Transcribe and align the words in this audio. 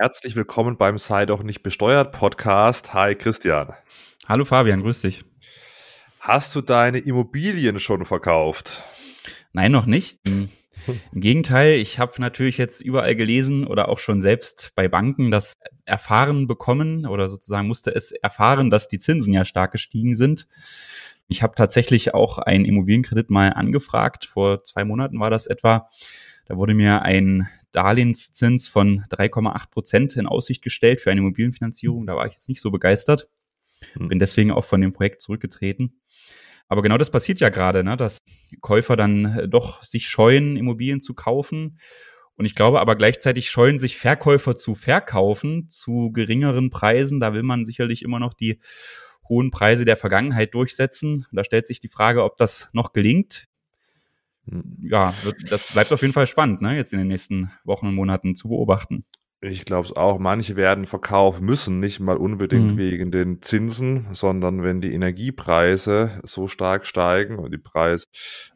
Herzlich 0.00 0.36
willkommen 0.36 0.76
beim 0.76 0.96
Sei 0.96 1.26
doch 1.26 1.42
nicht 1.42 1.64
besteuert 1.64 2.12
Podcast. 2.12 2.94
Hi 2.94 3.16
Christian. 3.16 3.72
Hallo 4.28 4.44
Fabian, 4.44 4.82
grüß 4.82 5.00
dich. 5.00 5.24
Hast 6.20 6.54
du 6.54 6.60
deine 6.60 6.98
Immobilien 6.98 7.80
schon 7.80 8.06
verkauft? 8.06 8.84
Nein, 9.52 9.72
noch 9.72 9.86
nicht. 9.86 10.20
Im 10.24 10.50
Gegenteil, 11.12 11.80
ich 11.80 11.98
habe 11.98 12.12
natürlich 12.20 12.58
jetzt 12.58 12.80
überall 12.80 13.16
gelesen 13.16 13.66
oder 13.66 13.88
auch 13.88 13.98
schon 13.98 14.20
selbst 14.20 14.70
bei 14.76 14.86
Banken 14.86 15.32
das 15.32 15.54
erfahren 15.84 16.46
bekommen 16.46 17.04
oder 17.04 17.28
sozusagen 17.28 17.66
musste 17.66 17.92
es 17.92 18.12
erfahren, 18.12 18.70
dass 18.70 18.86
die 18.86 19.00
Zinsen 19.00 19.32
ja 19.34 19.44
stark 19.44 19.72
gestiegen 19.72 20.14
sind. 20.14 20.46
Ich 21.26 21.42
habe 21.42 21.56
tatsächlich 21.56 22.14
auch 22.14 22.38
einen 22.38 22.66
Immobilienkredit 22.66 23.30
mal 23.30 23.48
angefragt. 23.48 24.26
Vor 24.26 24.62
zwei 24.62 24.84
Monaten 24.84 25.18
war 25.18 25.30
das 25.30 25.48
etwa. 25.48 25.90
Da 26.48 26.56
wurde 26.56 26.72
mir 26.72 27.02
ein 27.02 27.46
Darlehenszins 27.72 28.68
von 28.68 29.02
3,8 29.10 29.70
Prozent 29.70 30.16
in 30.16 30.26
Aussicht 30.26 30.62
gestellt 30.62 31.02
für 31.02 31.10
eine 31.10 31.20
Immobilienfinanzierung. 31.20 32.06
Da 32.06 32.16
war 32.16 32.26
ich 32.26 32.32
jetzt 32.32 32.48
nicht 32.48 32.62
so 32.62 32.70
begeistert. 32.70 33.28
Hm. 33.92 34.08
Bin 34.08 34.18
deswegen 34.18 34.50
auch 34.50 34.64
von 34.64 34.80
dem 34.80 34.94
Projekt 34.94 35.20
zurückgetreten. 35.20 36.00
Aber 36.66 36.82
genau 36.82 36.96
das 36.96 37.10
passiert 37.10 37.40
ja 37.40 37.50
gerade, 37.50 37.84
ne? 37.84 37.98
dass 37.98 38.18
Käufer 38.62 38.96
dann 38.96 39.50
doch 39.50 39.82
sich 39.82 40.08
scheuen, 40.08 40.56
Immobilien 40.56 41.00
zu 41.00 41.14
kaufen. 41.14 41.78
Und 42.34 42.46
ich 42.46 42.54
glaube 42.54 42.80
aber 42.80 42.96
gleichzeitig 42.96 43.50
scheuen 43.50 43.78
sich 43.78 43.98
Verkäufer 43.98 44.56
zu 44.56 44.74
verkaufen 44.74 45.68
zu 45.68 46.12
geringeren 46.12 46.70
Preisen. 46.70 47.20
Da 47.20 47.34
will 47.34 47.42
man 47.42 47.66
sicherlich 47.66 48.02
immer 48.02 48.20
noch 48.20 48.32
die 48.32 48.58
hohen 49.28 49.50
Preise 49.50 49.84
der 49.84 49.96
Vergangenheit 49.96 50.54
durchsetzen. 50.54 51.26
Da 51.30 51.44
stellt 51.44 51.66
sich 51.66 51.80
die 51.80 51.88
Frage, 51.88 52.24
ob 52.24 52.38
das 52.38 52.70
noch 52.72 52.94
gelingt. 52.94 53.48
Ja, 54.82 55.14
das 55.50 55.72
bleibt 55.72 55.92
auf 55.92 56.02
jeden 56.02 56.14
Fall 56.14 56.26
spannend, 56.26 56.62
ne? 56.62 56.76
jetzt 56.76 56.92
in 56.92 56.98
den 56.98 57.08
nächsten 57.08 57.50
Wochen 57.64 57.86
und 57.86 57.94
Monaten 57.94 58.34
zu 58.34 58.48
beobachten. 58.48 59.04
Ich 59.40 59.64
glaube 59.64 59.86
es 59.86 59.94
auch. 59.94 60.18
Manche 60.18 60.56
werden 60.56 60.84
verkaufen 60.84 61.46
müssen, 61.46 61.78
nicht 61.78 62.00
mal 62.00 62.16
unbedingt 62.16 62.72
mhm. 62.72 62.78
wegen 62.78 63.12
den 63.12 63.40
Zinsen, 63.40 64.08
sondern 64.12 64.64
wenn 64.64 64.80
die 64.80 64.92
Energiepreise 64.92 66.10
so 66.24 66.48
stark 66.48 66.86
steigen 66.86 67.38
und 67.38 67.52
die 67.52 67.58
Preise 67.58 68.06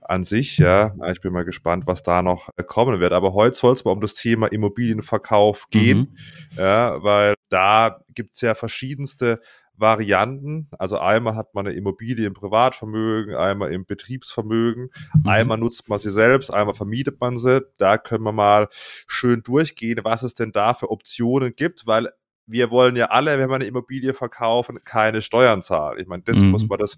an 0.01 0.25
sich, 0.25 0.59
ja, 0.59 0.93
ich 1.12 1.21
bin 1.21 1.33
mal 1.33 1.45
gespannt, 1.45 1.84
was 1.87 2.03
da 2.03 2.23
noch 2.23 2.51
kommen 2.67 2.99
wird. 2.99 3.12
Aber 3.12 3.33
heute 3.33 3.56
soll 3.56 3.75
es 3.75 3.84
mal 3.84 3.93
um 3.93 4.01
das 4.01 4.15
Thema 4.15 4.49
Immobilienverkauf 4.49 5.71
gehen, 5.71 5.99
mhm. 5.99 6.59
ja, 6.59 7.01
weil 7.01 7.34
da 7.49 8.01
gibt 8.12 8.34
es 8.34 8.41
ja 8.41 8.56
verschiedenste 8.56 9.41
Varianten. 9.83 10.69
Also 10.78 10.98
einmal 10.98 11.36
hat 11.36 11.52
man 11.55 11.66
eine 11.66 11.77
Immobilie 11.77 12.27
im 12.27 12.33
Privatvermögen, 12.33 13.34
einmal 13.34 13.70
im 13.70 13.84
Betriebsvermögen, 13.84 14.88
mhm. 15.14 15.28
einmal 15.28 15.58
nutzt 15.58 15.91
man 15.91 15.98
sie 15.98 16.11
selbst, 16.11 16.50
einmal 16.50 16.75
vermietet 16.75 17.20
man 17.20 17.38
sie. 17.38 17.61
Da 17.77 17.98
können 17.98 18.25
wir 18.25 18.33
mal 18.33 18.69
schön 19.06 19.42
durchgehen, 19.42 20.00
was 20.03 20.22
es 20.22 20.33
denn 20.33 20.53
da 20.53 20.72
für 20.72 20.91
Optionen 20.91 21.55
gibt, 21.55 21.86
weil 21.86 22.08
wir 22.47 22.70
wollen 22.70 22.97
ja 22.97 23.06
alle, 23.06 23.38
wenn 23.38 23.50
wir 23.50 23.56
eine 23.56 23.66
Immobilie 23.66 24.14
verkaufen, 24.14 24.78
keine 24.84 25.20
Steuern 25.20 25.62
zahlen. 25.62 26.00
Ich 26.00 26.06
meine, 26.06 26.22
das 26.22 26.38
mhm. 26.38 26.50
muss 26.50 26.66
man 26.66 26.78
das 26.78 26.97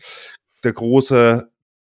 der 0.62 0.72
große 0.72 1.50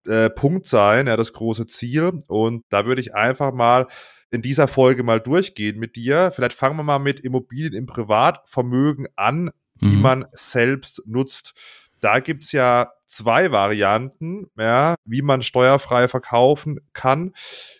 äh, 0.06 0.30
Punkt 0.30 0.66
sein, 0.66 1.06
ja, 1.06 1.16
das 1.16 1.32
große 1.32 1.66
Ziel. 1.66 2.20
Und 2.28 2.64
da 2.68 2.86
würde 2.86 3.00
ich 3.00 3.14
einfach 3.14 3.52
mal 3.52 3.86
in 4.30 4.42
dieser 4.42 4.68
Folge 4.68 5.02
mal 5.02 5.20
durchgehen 5.20 5.78
mit 5.78 5.96
dir. 5.96 6.32
Vielleicht 6.34 6.54
fangen 6.54 6.76
wir 6.76 6.82
mal 6.82 6.98
mit 6.98 7.20
Immobilien 7.20 7.74
im 7.74 7.86
Privatvermögen 7.86 9.08
an 9.16 9.50
die 9.80 9.86
mhm. 9.86 10.02
man 10.02 10.26
selbst 10.32 11.02
nutzt. 11.06 11.54
Da 12.00 12.20
gibt's 12.20 12.52
ja 12.52 12.92
zwei 13.06 13.50
Varianten, 13.50 14.50
ja, 14.58 14.94
wie 15.04 15.22
man 15.22 15.42
steuerfrei 15.42 16.08
verkaufen 16.08 16.80
kann. 16.92 17.32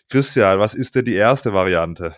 Christian, 0.09 0.59
was 0.59 0.73
ist 0.73 0.95
denn 0.95 1.05
die 1.05 1.15
erste 1.15 1.53
Variante? 1.53 2.15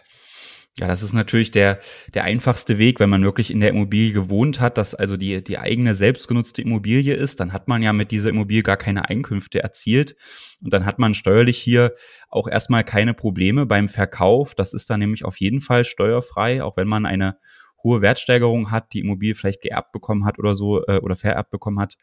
Ja, 0.79 0.87
das 0.87 1.03
ist 1.03 1.13
natürlich 1.13 1.51
der, 1.51 1.79
der 2.15 2.23
einfachste 2.23 2.79
Weg, 2.79 2.99
wenn 2.99 3.09
man 3.09 3.23
wirklich 3.23 3.51
in 3.51 3.59
der 3.59 3.69
Immobilie 3.69 4.11
gewohnt 4.11 4.59
hat, 4.59 4.79
dass 4.79 4.95
also 4.95 5.17
die, 5.17 5.43
die 5.43 5.59
eigene 5.59 5.93
selbstgenutzte 5.93 6.63
Immobilie 6.63 7.13
ist, 7.13 7.39
dann 7.39 7.53
hat 7.53 7.67
man 7.67 7.83
ja 7.83 7.93
mit 7.93 8.09
dieser 8.09 8.31
Immobilie 8.31 8.63
gar 8.63 8.77
keine 8.77 9.07
Einkünfte 9.07 9.61
erzielt. 9.61 10.15
Und 10.63 10.73
dann 10.73 10.83
hat 10.83 10.97
man 10.97 11.13
steuerlich 11.13 11.59
hier 11.59 11.93
auch 12.27 12.47
erstmal 12.47 12.83
keine 12.83 13.13
Probleme 13.13 13.67
beim 13.67 13.87
Verkauf. 13.87 14.55
Das 14.55 14.73
ist 14.73 14.89
dann 14.89 14.99
nämlich 14.99 15.23
auf 15.25 15.39
jeden 15.39 15.61
Fall 15.61 15.83
steuerfrei, 15.83 16.63
auch 16.63 16.75
wenn 16.75 16.87
man 16.87 17.05
eine 17.05 17.37
hohe 17.83 18.01
Wertsteigerung 18.01 18.71
hat, 18.71 18.93
die 18.93 18.99
Immobilie 18.99 19.35
vielleicht 19.35 19.61
geerbt 19.61 19.91
bekommen 19.91 20.25
hat 20.25 20.39
oder 20.39 20.55
so 20.55 20.85
äh, 20.85 20.99
oder 20.99 21.15
vererbt 21.15 21.51
bekommen 21.51 21.79
hat, 21.79 21.95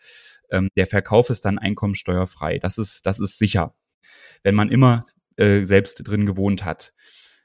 ähm, 0.51 0.69
der 0.77 0.87
Verkauf 0.87 1.31
ist 1.31 1.45
dann 1.45 1.59
einkommensteuerfrei. 1.59 2.59
Das 2.59 2.79
ist, 2.79 3.07
das 3.07 3.21
ist 3.21 3.39
sicher, 3.39 3.75
wenn 4.43 4.55
man 4.55 4.71
immer 4.71 5.05
äh, 5.37 5.65
selbst 5.65 6.03
drin 6.07 6.27
gewohnt 6.27 6.65
hat. 6.65 6.93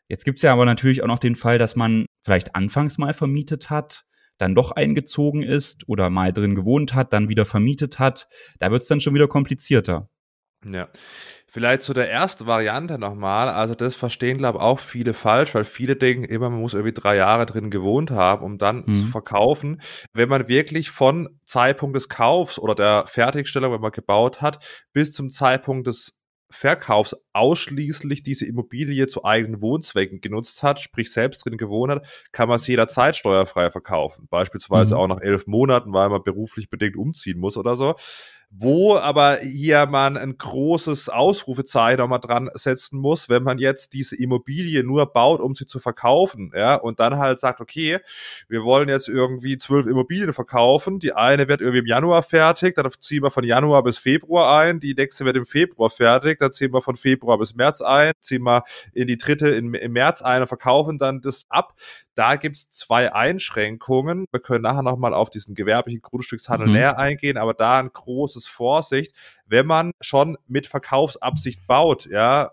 Jetzt 0.08 0.26
gibt's 0.26 0.42
ja 0.42 0.52
aber 0.52 0.66
natürlich 0.66 1.02
auch 1.02 1.08
noch 1.08 1.20
den 1.20 1.36
Fall, 1.36 1.58
dass 1.58 1.76
man 1.76 2.06
vielleicht 2.24 2.56
anfangs 2.56 2.98
mal 2.98 3.14
vermietet 3.14 3.70
hat, 3.70 4.06
dann 4.38 4.54
doch 4.54 4.72
eingezogen 4.72 5.42
ist 5.42 5.88
oder 5.88 6.10
mal 6.10 6.34
drin 6.34 6.56
gewohnt 6.56 6.94
hat, 6.94 7.14
dann 7.14 7.30
wieder 7.30 7.46
vermietet 7.46 8.00
hat. 8.00 8.28
Da 8.60 8.70
wird's 8.70 8.88
dann 8.88 9.02
schon 9.02 9.14
wieder 9.14 9.28
komplizierter. 9.28 10.10
Ja, 10.68 10.88
vielleicht 11.48 11.84
zu 11.84 11.94
der 11.94 12.12
ersten 12.12 12.48
Variante 12.48 12.98
nochmal. 12.98 13.50
Also 13.50 13.76
das 13.76 13.96
verstehen, 13.96 14.40
glaube 14.40 14.58
ich, 14.58 14.64
auch 14.64 14.80
viele 14.80 15.14
falsch, 15.14 15.54
weil 15.54 15.64
viele 15.64 15.96
denken 15.96 16.24
immer, 16.24 16.50
man 16.50 16.60
muss 16.60 16.74
irgendwie 16.74 16.94
drei 16.94 17.16
Jahre 17.18 17.46
drin 17.46 17.70
gewohnt 17.70 18.10
haben, 18.10 18.44
um 18.44 18.58
dann 18.58 18.84
mhm. 18.86 18.96
zu 18.96 19.08
verkaufen. 19.08 19.80
Wenn 20.12 20.28
man 20.28 20.48
wirklich 20.48 20.90
von 20.90 21.40
Zeitpunkt 21.46 21.96
des 21.96 22.10
Kaufs 22.10 22.58
oder 22.58 22.74
der 22.74 23.06
Fertigstellung, 23.08 23.72
wenn 23.74 23.82
man 23.82 23.92
gebaut 23.92 24.42
hat, 24.42 24.66
bis 24.92 25.12
zum 25.12 25.30
Zeitpunkt 25.30 25.86
des 25.86 26.14
Verkaufs 26.50 27.16
ausschließlich 27.34 28.24
diese 28.24 28.46
Immobilie 28.46 29.08
zu 29.08 29.26
eigenen 29.26 29.62
Wohnzwecken 29.62 30.22
genutzt 30.22 30.64
hat, 30.64 30.80
sprich 30.80 31.12
selbst 31.12 31.46
drin 31.46 31.58
gewohnt 31.58 31.92
hat, 31.92 32.08
kann 32.32 32.50
man 32.50 32.60
sie 32.60 32.72
jederzeit 32.72 33.16
steuerfrei 33.16 33.72
verkaufen. 33.72 34.28
Beispielsweise 34.30 34.96
mhm. 34.96 35.00
auch 35.00 35.08
nach 35.08 35.22
elf 35.22 35.48
Monaten, 35.48 35.94
weil 35.94 36.10
man 36.10 36.24
beruflich 36.24 36.70
bedingt 36.70 36.96
umziehen 36.96 37.40
muss 37.40 37.58
oder 37.58 37.76
so 37.76 37.96
wo 38.58 38.96
aber 38.96 39.40
hier 39.40 39.86
man 39.86 40.16
ein 40.16 40.38
großes 40.38 41.10
Ausrufezeichen 41.10 42.00
nochmal 42.00 42.20
dran 42.20 42.50
setzen 42.54 43.00
muss, 43.00 43.28
wenn 43.28 43.44
man 43.44 43.58
jetzt 43.58 43.92
diese 43.92 44.16
Immobilie 44.16 44.84
nur 44.84 45.12
baut, 45.12 45.42
um 45.42 45.56
sie 45.56 45.66
zu 45.66 45.80
verkaufen, 45.80 46.52
ja, 46.56 46.76
und 46.76 47.00
dann 47.00 47.18
halt 47.18 47.40
sagt, 47.40 47.60
okay, 47.60 48.00
wir 48.48 48.64
wollen 48.64 48.88
jetzt 48.88 49.10
irgendwie 49.10 49.58
zwölf 49.58 49.88
Immobilien 49.88 50.34
verkaufen, 50.34 51.00
die 51.00 51.14
eine 51.14 51.50
wird 51.50 51.60
irgendwie 51.60 51.80
im 51.80 51.86
Januar 51.86 52.24
fertig, 52.24 52.76
dann 52.76 52.90
ziehen 53.02 53.24
wir 53.24 53.32
von 53.32 53.44
Januar 53.44 53.84
bis 53.84 53.98
Februar 53.98 54.60
ein, 54.60 54.80
die 54.80 54.94
nächste 54.94 55.26
wird 55.26 55.36
im 55.36 55.46
Februar 55.46 55.90
fertig, 55.90 56.40
dann 56.40 56.54
ziehen 56.54 56.74
wir 56.74 56.82
von 56.82 56.96
Februar 56.96 57.38
bis 57.38 57.56
März 57.56 57.82
ein, 57.82 58.14
ziehen 58.22 58.44
wir 58.44 58.64
in 58.94 59.08
die 59.08 59.18
dritte 59.18 59.50
in, 59.50 59.74
im 59.74 59.92
März 59.92 60.22
ein 60.22 60.42
und 60.42 60.48
verkaufen 60.48 60.98
dann 60.98 61.20
das 61.20 61.46
ab, 61.50 61.74
da 62.16 62.38
gibt's 62.38 62.70
zwei 62.70 63.14
Einschränkungen. 63.14 64.26
Wir 64.32 64.40
können 64.40 64.64
nachher 64.64 64.84
nochmal 64.84 65.14
auf 65.14 65.30
diesen 65.30 65.54
gewerblichen 65.54 66.02
Grundstückshandel 66.02 66.68
mhm. 66.68 66.74
näher 66.74 66.98
eingehen, 66.98 67.38
aber 67.38 67.54
da 67.54 67.80
ein 67.80 67.92
großes 67.92 68.48
Vorsicht. 68.48 69.14
Wenn 69.46 69.68
man 69.68 69.92
schon 70.02 70.38
mit 70.48 70.68
Verkaufsabsicht 70.68 71.68
baut, 71.68 72.06
ja, 72.06 72.52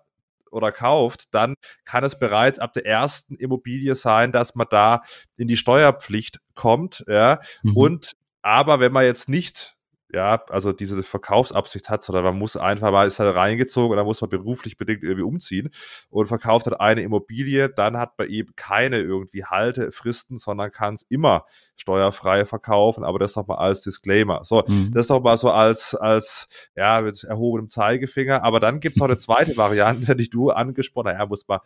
oder 0.51 0.71
kauft, 0.71 1.35
dann 1.35 1.55
kann 1.85 2.05
es 2.05 2.19
bereits 2.19 2.59
ab 2.59 2.75
der 2.75 2.85
ersten 2.85 3.37
Immobilie 3.37 3.95
sein, 3.95 4.33
dass 4.33 4.55
man 4.55 4.67
da 4.71 5.03
in 5.37 5.49
die 5.49 5.57
Steuerpflicht 5.57 6.41
kommt, 6.55 7.05
ja. 7.09 7.41
Mhm. 7.63 7.77
Und 7.77 8.13
aber 8.43 8.81
wenn 8.81 8.93
man 8.93 9.05
jetzt 9.05 9.29
nicht 9.29 9.77
ja, 10.13 10.43
also 10.51 10.73
diese 10.73 11.03
Verkaufsabsicht 11.03 11.89
hat, 11.89 12.05
sondern 12.05 12.25
man 12.25 12.39
muss 12.39 12.57
einfach 12.57 12.93
mal, 12.93 13.07
ist 13.07 13.19
halt 13.19 13.35
reingezogen 13.35 13.93
und 13.93 13.97
dann 13.97 14.05
muss 14.05 14.21
man 14.21 14.29
beruflich 14.29 14.77
bedingt 14.77 15.03
irgendwie 15.03 15.23
umziehen 15.23 15.71
und 16.11 16.27
verkauft 16.27 16.67
halt 16.67 16.79
eine 16.81 17.03
Immobilie, 17.03 17.71
dann 17.71 17.97
hat 17.97 18.19
man 18.19 18.29
eben 18.29 18.55
keine 18.55 18.99
irgendwie 18.99 19.45
Haltefristen, 19.45 20.39
sondern 20.39 20.71
kann 20.71 20.95
es 20.95 21.03
immer 21.09 21.47
steuerfrei 21.77 22.45
verkaufen, 22.45 23.05
aber 23.05 23.19
das 23.19 23.37
nochmal 23.37 23.59
als 23.59 23.83
Disclaimer. 23.83 24.45
So, 24.45 24.63
mhm. 24.67 24.93
das 24.93 25.09
nochmal 25.09 25.39
so 25.39 25.51
als, 25.51 25.95
als, 25.95 26.47
ja, 26.77 27.01
mit 27.01 27.25
erhobenem 27.25 27.71
Zeigefinger, 27.71 28.45
aber 28.45 28.61
dann 28.61 28.81
gibt's 28.81 28.99
noch 28.99 29.07
eine 29.07 29.17
zweite 29.17 29.57
Variante, 29.57 30.15
die 30.15 30.29
du 30.29 30.51
angesprochen 30.51 31.09
hast, 31.09 31.19
ja, 31.19 31.27
muss 31.27 31.49
man, 31.49 31.61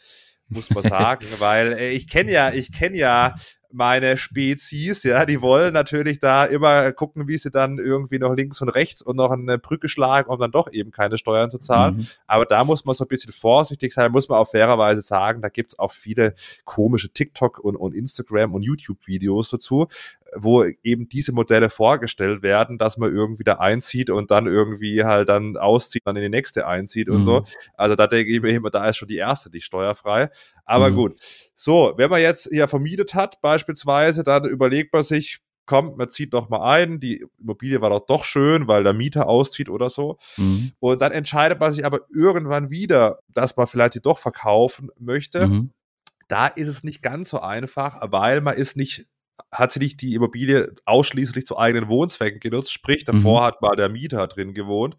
muss 0.48 0.70
man 0.70 0.82
sagen, 0.84 1.26
weil 1.40 1.72
äh, 1.72 1.90
ich 1.90 2.08
kenne 2.08 2.30
ja, 2.30 2.52
ich 2.52 2.70
kenne 2.70 2.96
ja 2.96 3.34
meine 3.72 4.16
Spezies, 4.16 5.02
ja, 5.02 5.26
die 5.26 5.40
wollen 5.40 5.72
natürlich 5.72 6.18
da 6.18 6.44
immer 6.44 6.92
gucken, 6.92 7.28
wie 7.28 7.38
sie 7.38 7.50
dann 7.50 7.78
irgendwie 7.78 8.18
noch 8.18 8.34
links 8.34 8.60
und 8.62 8.68
rechts 8.68 9.02
und 9.02 9.16
noch 9.16 9.30
eine 9.30 9.58
Brücke 9.58 9.88
schlagen, 9.88 10.30
um 10.30 10.38
dann 10.38 10.50
doch 10.50 10.72
eben 10.72 10.90
keine 10.90 11.18
Steuern 11.18 11.50
zu 11.50 11.58
zahlen. 11.58 11.96
Mhm. 11.96 12.06
Aber 12.26 12.46
da 12.46 12.64
muss 12.64 12.84
man 12.84 12.94
so 12.94 13.04
ein 13.04 13.08
bisschen 13.08 13.32
vorsichtig 13.32 13.92
sein, 13.92 14.12
muss 14.12 14.28
man 14.28 14.38
auch 14.38 14.50
fairerweise 14.50 15.02
sagen, 15.02 15.42
da 15.42 15.48
gibt's 15.48 15.78
auch 15.78 15.92
viele 15.92 16.34
komische 16.64 17.10
TikTok 17.10 17.58
und, 17.58 17.76
und 17.76 17.94
Instagram 17.94 18.54
und 18.54 18.62
YouTube-Videos 18.62 19.50
dazu, 19.50 19.88
wo 20.34 20.64
eben 20.82 21.08
diese 21.08 21.32
Modelle 21.32 21.70
vorgestellt 21.70 22.42
werden, 22.42 22.78
dass 22.78 22.96
man 22.96 23.14
irgendwie 23.14 23.44
da 23.44 23.54
einzieht 23.54 24.10
und 24.10 24.30
dann 24.30 24.46
irgendwie 24.46 25.04
halt 25.04 25.28
dann 25.28 25.56
auszieht, 25.56 26.02
dann 26.04 26.16
in 26.16 26.22
die 26.22 26.28
nächste 26.28 26.66
einzieht 26.66 27.08
und 27.08 27.24
so. 27.24 27.40
Mhm. 27.40 27.46
Also 27.76 27.96
da 27.96 28.06
denke 28.06 28.32
ich 28.32 28.40
mir 28.40 28.50
immer, 28.50 28.70
da 28.70 28.88
ist 28.88 28.96
schon 28.96 29.08
die 29.08 29.16
erste 29.16 29.50
nicht 29.50 29.64
steuerfrei. 29.64 30.30
Aber 30.64 30.90
mhm. 30.90 30.94
gut. 30.96 31.20
So, 31.54 31.94
wenn 31.96 32.10
man 32.10 32.20
jetzt 32.20 32.48
hier 32.50 32.68
vermietet 32.68 33.14
hat, 33.14 33.40
beispielsweise, 33.56 34.22
dann 34.22 34.44
überlegt 34.44 34.92
man 34.92 35.02
sich, 35.02 35.40
kommt, 35.66 35.96
man 35.96 36.08
zieht 36.08 36.32
doch 36.32 36.48
mal 36.48 36.62
ein, 36.62 37.00
die 37.00 37.24
Immobilie 37.40 37.80
war 37.80 37.90
doch 37.90 38.06
doch 38.06 38.24
schön, 38.24 38.68
weil 38.68 38.84
der 38.84 38.92
Mieter 38.92 39.28
auszieht 39.28 39.68
oder 39.68 39.90
so. 39.90 40.16
Mhm. 40.36 40.72
Und 40.78 41.02
dann 41.02 41.10
entscheidet 41.10 41.58
man 41.58 41.72
sich 41.72 41.84
aber 41.84 42.00
irgendwann 42.14 42.70
wieder, 42.70 43.18
dass 43.28 43.56
man 43.56 43.66
vielleicht 43.66 43.94
die 43.94 44.00
doch 44.00 44.18
verkaufen 44.18 44.90
möchte. 44.98 45.48
Mhm 45.48 45.70
Da 46.28 46.48
ist 46.48 46.68
es 46.68 46.82
nicht 46.82 47.02
ganz 47.02 47.28
so 47.28 47.40
einfach, 47.40 47.98
weil 48.10 48.40
man 48.40 48.56
ist 48.56 48.76
nicht 48.76 49.06
hat 49.52 49.72
sie 49.72 49.78
nicht 49.78 50.00
die 50.02 50.14
Immobilie 50.14 50.72
ausschließlich 50.84 51.46
zu 51.46 51.58
eigenen 51.58 51.88
Wohnzwecken 51.88 52.40
genutzt, 52.40 52.72
sprich 52.72 53.04
davor 53.04 53.40
mhm. 53.40 53.44
hat 53.44 53.62
mal 53.62 53.76
der 53.76 53.88
Mieter 53.88 54.26
drin 54.26 54.54
gewohnt. 54.54 54.96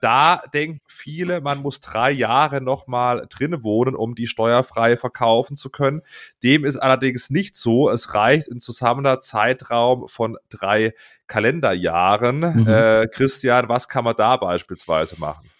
Da 0.00 0.42
denken 0.52 0.80
viele, 0.86 1.40
man 1.40 1.60
muss 1.60 1.80
drei 1.80 2.10
Jahre 2.10 2.60
nochmal 2.60 3.26
drin 3.28 3.62
wohnen, 3.62 3.94
um 3.94 4.14
die 4.14 4.26
steuerfrei 4.26 4.96
verkaufen 4.96 5.56
zu 5.56 5.70
können. 5.70 6.02
Dem 6.42 6.64
ist 6.64 6.76
allerdings 6.76 7.30
nicht 7.30 7.56
so. 7.56 7.90
Es 7.90 8.14
reicht 8.14 8.48
ein 8.48 8.60
zusammener 8.60 9.20
Zeitraum 9.20 10.08
von 10.08 10.36
drei 10.48 10.94
Kalenderjahren. 11.26 12.38
Mhm. 12.38 12.68
Äh, 12.68 13.08
Christian, 13.08 13.68
was 13.68 13.88
kann 13.88 14.04
man 14.04 14.16
da 14.16 14.36
beispielsweise 14.36 15.16
machen? 15.18 15.50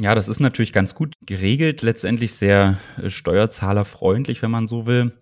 Ja, 0.00 0.14
das 0.14 0.28
ist 0.28 0.40
natürlich 0.40 0.74
ganz 0.74 0.94
gut 0.94 1.14
geregelt, 1.22 1.80
letztendlich 1.80 2.34
sehr 2.34 2.78
äh, 3.02 3.08
steuerzahlerfreundlich, 3.08 4.42
wenn 4.42 4.50
man 4.50 4.66
so 4.66 4.86
will 4.86 5.12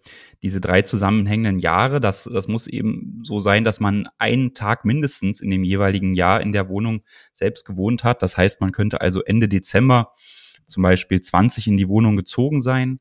diese 0.44 0.60
drei 0.60 0.82
zusammenhängenden 0.82 1.58
Jahre, 1.58 2.00
das, 2.00 2.28
das 2.30 2.48
muss 2.48 2.66
eben 2.66 3.22
so 3.24 3.40
sein, 3.40 3.64
dass 3.64 3.80
man 3.80 4.08
einen 4.18 4.52
Tag 4.52 4.84
mindestens 4.84 5.40
in 5.40 5.48
dem 5.48 5.64
jeweiligen 5.64 6.12
Jahr 6.12 6.42
in 6.42 6.52
der 6.52 6.68
Wohnung 6.68 7.02
selbst 7.32 7.64
gewohnt 7.64 8.04
hat. 8.04 8.22
Das 8.22 8.36
heißt, 8.36 8.60
man 8.60 8.70
könnte 8.70 9.00
also 9.00 9.22
Ende 9.22 9.48
Dezember 9.48 10.12
zum 10.66 10.82
Beispiel 10.82 11.22
20 11.22 11.68
in 11.68 11.78
die 11.78 11.88
Wohnung 11.88 12.18
gezogen 12.18 12.60
sein, 12.60 13.00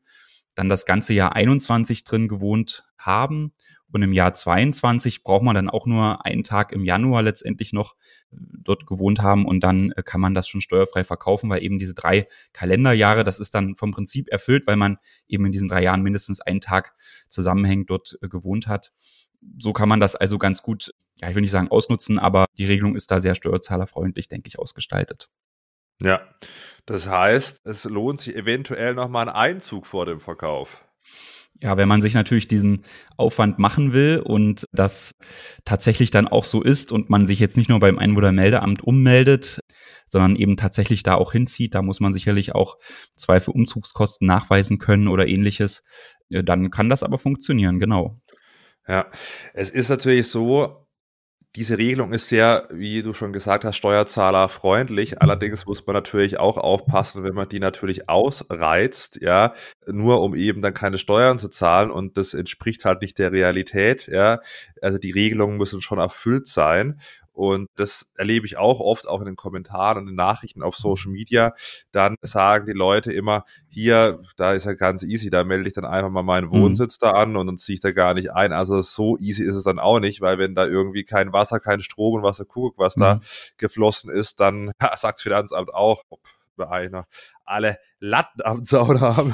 dann 0.55 0.69
das 0.69 0.85
ganze 0.85 1.13
Jahr 1.13 1.35
21 1.35 2.05
drin 2.05 2.29
gewohnt 2.29 2.85
haben 2.97 3.51
und 3.94 4.01
im 4.01 4.13
Jahr 4.13 4.34
22 4.34 5.24
braucht 5.24 5.44
man 5.44 5.56
dann 5.56 5.69
auch 5.69 5.86
nur 5.86 6.25
einen 6.25 6.44
Tag 6.44 6.72
im 6.72 6.84
Januar 6.84 7.22
letztendlich 7.22 7.74
noch 7.74 7.95
äh, 8.31 8.38
dort 8.63 8.88
gewohnt 8.88 9.22
haben 9.22 9.45
und 9.45 9.63
dann 9.63 9.92
äh, 9.92 10.04
kann 10.04 10.22
man 10.22 10.34
das 10.34 10.48
schon 10.48 10.62
steuerfrei 10.62 11.04
verkaufen, 11.04 11.50
weil 11.50 11.63
eben 11.63 11.80
diese 11.80 11.94
drei 11.94 12.28
Kalenderjahre, 12.54 13.24
das 13.24 13.40
ist 13.40 13.54
dann 13.54 13.75
vom 13.75 13.92
Prinzip 13.92 14.30
erfüllt, 14.30 14.68
weil 14.68 14.78
man 14.78 14.98
eben 15.28 15.45
in 15.45 15.51
diesen 15.51 15.68
drei 15.68 15.84
Jahren 15.84 16.01
mindestens 16.01 16.42
einen 16.42 16.62
Tag 16.62 16.95
zusammenhängend 17.28 17.90
dort 17.90 18.18
äh, 18.22 18.28
gewohnt 18.28 18.68
hat. 18.68 18.92
So 19.60 19.74
kann 19.74 19.90
man 19.90 20.00
das 20.00 20.16
also 20.16 20.38
ganz 20.38 20.63
gut, 20.63 20.94
ja, 21.22 21.30
ich 21.30 21.36
will 21.36 21.42
nicht 21.42 21.51
sagen 21.51 21.69
ausnutzen, 21.69 22.18
aber 22.18 22.45
die 22.57 22.66
Regelung 22.66 22.95
ist 22.95 23.12
da 23.12 23.19
sehr 23.19 23.36
steuerzahlerfreundlich, 23.36 24.28
denke 24.28 24.48
ich, 24.48 24.57
ausgestaltet. 24.57 25.30
Ja, 26.01 26.22
das 26.86 27.07
heißt, 27.07 27.66
es 27.66 27.86
lohnt 27.86 28.19
sich 28.19 28.36
eventuell 28.36 28.94
nochmal 28.94 29.30
ein 29.30 29.36
Einzug 29.36 29.86
vor 29.86 30.06
dem 30.06 30.19
Verkauf. 30.19 30.84
Ja, 31.61 31.77
wenn 31.77 31.88
man 31.88 32.01
sich 32.01 32.13
natürlich 32.13 32.47
diesen 32.50 32.83
Aufwand 33.15 33.57
machen 33.57 33.94
will 33.94 34.19
und 34.19 34.65
das 34.73 35.15
tatsächlich 35.63 36.11
dann 36.11 36.27
auch 36.27 36.44
so 36.44 36.61
ist 36.61 36.91
und 36.91 37.09
man 37.09 37.25
sich 37.25 37.39
jetzt 37.39 37.55
nicht 37.55 37.69
nur 37.69 37.79
beim 37.79 37.97
Einwohnermeldeamt 38.00 38.83
ummeldet, 38.83 39.61
sondern 40.07 40.35
eben 40.35 40.57
tatsächlich 40.57 41.03
da 41.03 41.15
auch 41.15 41.31
hinzieht, 41.31 41.73
da 41.73 41.81
muss 41.81 42.01
man 42.01 42.13
sicherlich 42.13 42.53
auch 42.53 42.77
Zweifel 43.15 43.51
Umzugskosten 43.51 44.27
nachweisen 44.27 44.77
können 44.77 45.07
oder 45.07 45.27
ähnliches, 45.27 45.83
dann 46.29 46.69
kann 46.69 46.89
das 46.89 47.01
aber 47.01 47.17
funktionieren, 47.17 47.79
genau. 47.79 48.19
Ja, 48.85 49.09
es 49.53 49.69
ist 49.69 49.88
natürlich 49.88 50.27
so, 50.27 50.82
diese 51.55 51.77
Regelung 51.77 52.13
ist 52.13 52.29
sehr, 52.29 52.67
wie 52.71 53.03
du 53.03 53.13
schon 53.13 53.31
gesagt 53.31 53.63
hast, 53.63 53.77
steuerzahlerfreundlich. 53.77 55.21
Allerdings 55.21 55.67
muss 55.67 55.85
man 55.85 55.94
natürlich 55.94 56.39
auch 56.39 56.57
aufpassen, 56.57 57.23
wenn 57.23 57.35
man 57.35 57.47
die 57.47 57.59
natürlich 57.59 58.09
ausreizt, 58.09 59.19
ja, 59.21 59.53
nur 59.85 60.21
um 60.21 60.33
eben 60.33 60.61
dann 60.61 60.73
keine 60.73 60.97
Steuern 60.97 61.38
zu 61.38 61.50
zahlen 61.50 61.91
und 61.91 62.17
das 62.17 62.33
entspricht 62.33 62.85
halt 62.85 63.01
nicht 63.01 63.19
der 63.19 63.31
Realität, 63.31 64.07
ja. 64.07 64.39
Also 64.81 64.97
die 64.97 65.11
Regelungen 65.11 65.57
müssen 65.57 65.81
schon 65.81 66.00
erfüllt 66.00 66.47
sein. 66.47 67.00
Und 67.33 67.68
das 67.75 68.12
erlebe 68.15 68.45
ich 68.45 68.57
auch 68.57 68.80
oft, 68.80 69.07
auch 69.07 69.19
in 69.19 69.25
den 69.25 69.35
Kommentaren 69.35 69.97
und 69.97 70.06
den 70.06 70.15
Nachrichten 70.15 70.62
auf 70.62 70.75
Social 70.75 71.12
Media. 71.12 71.53
Dann 71.91 72.15
sagen 72.21 72.68
die 72.68 72.74
Leute 72.74 73.12
immer, 73.12 73.44
hier, 73.68 74.19
da 74.38 74.53
ist 74.53 74.65
ja 74.65 74.74
ganz 74.74 75.01
easy, 75.03 75.31
da 75.31 75.44
melde 75.44 75.68
ich 75.68 75.74
dann 75.74 75.85
einfach 75.85 76.12
mal 76.12 76.24
meinen 76.24 76.47
mhm. 76.47 76.62
Wohnsitz 76.62 77.00
mhm. 77.01 77.06
da 77.06 77.12
an 77.12 77.35
und 77.35 77.47
dann 77.47 77.57
ziehe 77.57 77.74
ich 77.75 77.81
da 77.81 77.91
gar 77.91 78.13
nicht 78.13 78.31
ein. 78.31 78.53
Also 78.53 78.81
so 78.81 79.18
easy 79.18 79.44
ist 79.44 79.56
es 79.56 79.63
dann 79.63 79.80
auch 79.80 80.00
nicht, 80.00 80.21
weil 80.21 80.38
wenn 80.38 80.53
da 80.53 80.65
irgendwie 80.65 81.03
kein 81.03 81.33
Wasser, 81.33 81.59
kein 81.59 81.81
Strom 81.81 82.15
und 82.15 82.24
Wasser 82.24 82.45
Kuckuck, 82.45 82.77
was 82.77 82.95
mhm. 82.97 83.01
da 83.01 83.19
geflossen 83.57 84.12
ist, 84.12 84.39
dann 84.39 84.71
ja, 84.81 84.95
sagt 84.95 85.15
das 85.15 85.21
Finanzamt 85.24 85.74
auch, 85.74 86.03
einer 86.59 87.07
alle 87.45 87.77
Latten 88.00 88.41
am 88.44 88.65
Zaun 88.65 89.01
haben. 89.01 89.33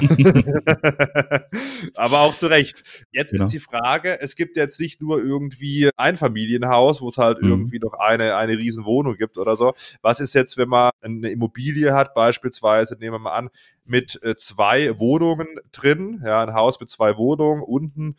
Aber 1.94 2.20
auch 2.20 2.36
zu 2.36 2.46
Recht. 2.46 2.82
Jetzt 3.12 3.32
genau. 3.32 3.44
ist 3.44 3.52
die 3.52 3.60
Frage, 3.60 4.20
es 4.20 4.34
gibt 4.36 4.56
jetzt 4.56 4.80
nicht 4.80 5.00
nur 5.00 5.22
irgendwie 5.22 5.90
ein 5.96 6.16
Familienhaus, 6.16 7.00
wo 7.00 7.08
es 7.08 7.18
halt 7.18 7.42
mhm. 7.42 7.50
irgendwie 7.50 7.78
noch 7.78 7.94
eine, 7.94 8.36
eine 8.36 8.58
riesen 8.58 8.84
Wohnung 8.84 9.16
gibt 9.16 9.38
oder 9.38 9.56
so. 9.56 9.72
Was 10.02 10.20
ist 10.20 10.34
jetzt, 10.34 10.56
wenn 10.56 10.68
man 10.68 10.90
eine 11.00 11.30
Immobilie 11.30 11.94
hat, 11.94 12.14
beispielsweise, 12.14 12.96
nehmen 12.98 13.14
wir 13.14 13.18
mal 13.20 13.34
an, 13.34 13.50
mit 13.84 14.22
äh, 14.22 14.36
zwei 14.36 14.98
Wohnungen 14.98 15.48
drin, 15.72 16.22
ja, 16.24 16.42
ein 16.42 16.54
Haus 16.54 16.78
mit 16.80 16.90
zwei 16.90 17.16
Wohnungen, 17.16 17.62
unten 17.62 18.16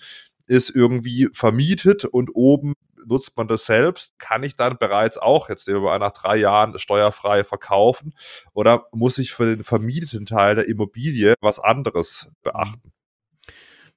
ist 0.47 0.69
irgendwie 0.69 1.29
vermietet 1.31 2.03
und 2.03 2.29
oben 2.33 2.73
nutzt 3.05 3.35
man 3.37 3.47
das 3.47 3.65
selbst, 3.65 4.17
kann 4.19 4.43
ich 4.43 4.55
dann 4.55 4.77
bereits 4.77 5.17
auch 5.17 5.49
jetzt 5.49 5.67
nach 5.67 6.11
drei 6.11 6.37
Jahren 6.37 6.77
steuerfrei 6.79 7.43
verkaufen 7.43 8.13
oder 8.53 8.87
muss 8.91 9.17
ich 9.17 9.33
für 9.33 9.55
den 9.55 9.63
vermieteten 9.63 10.25
Teil 10.25 10.55
der 10.55 10.67
Immobilie 10.67 11.35
was 11.41 11.59
anderes 11.59 12.31
beachten? 12.43 12.91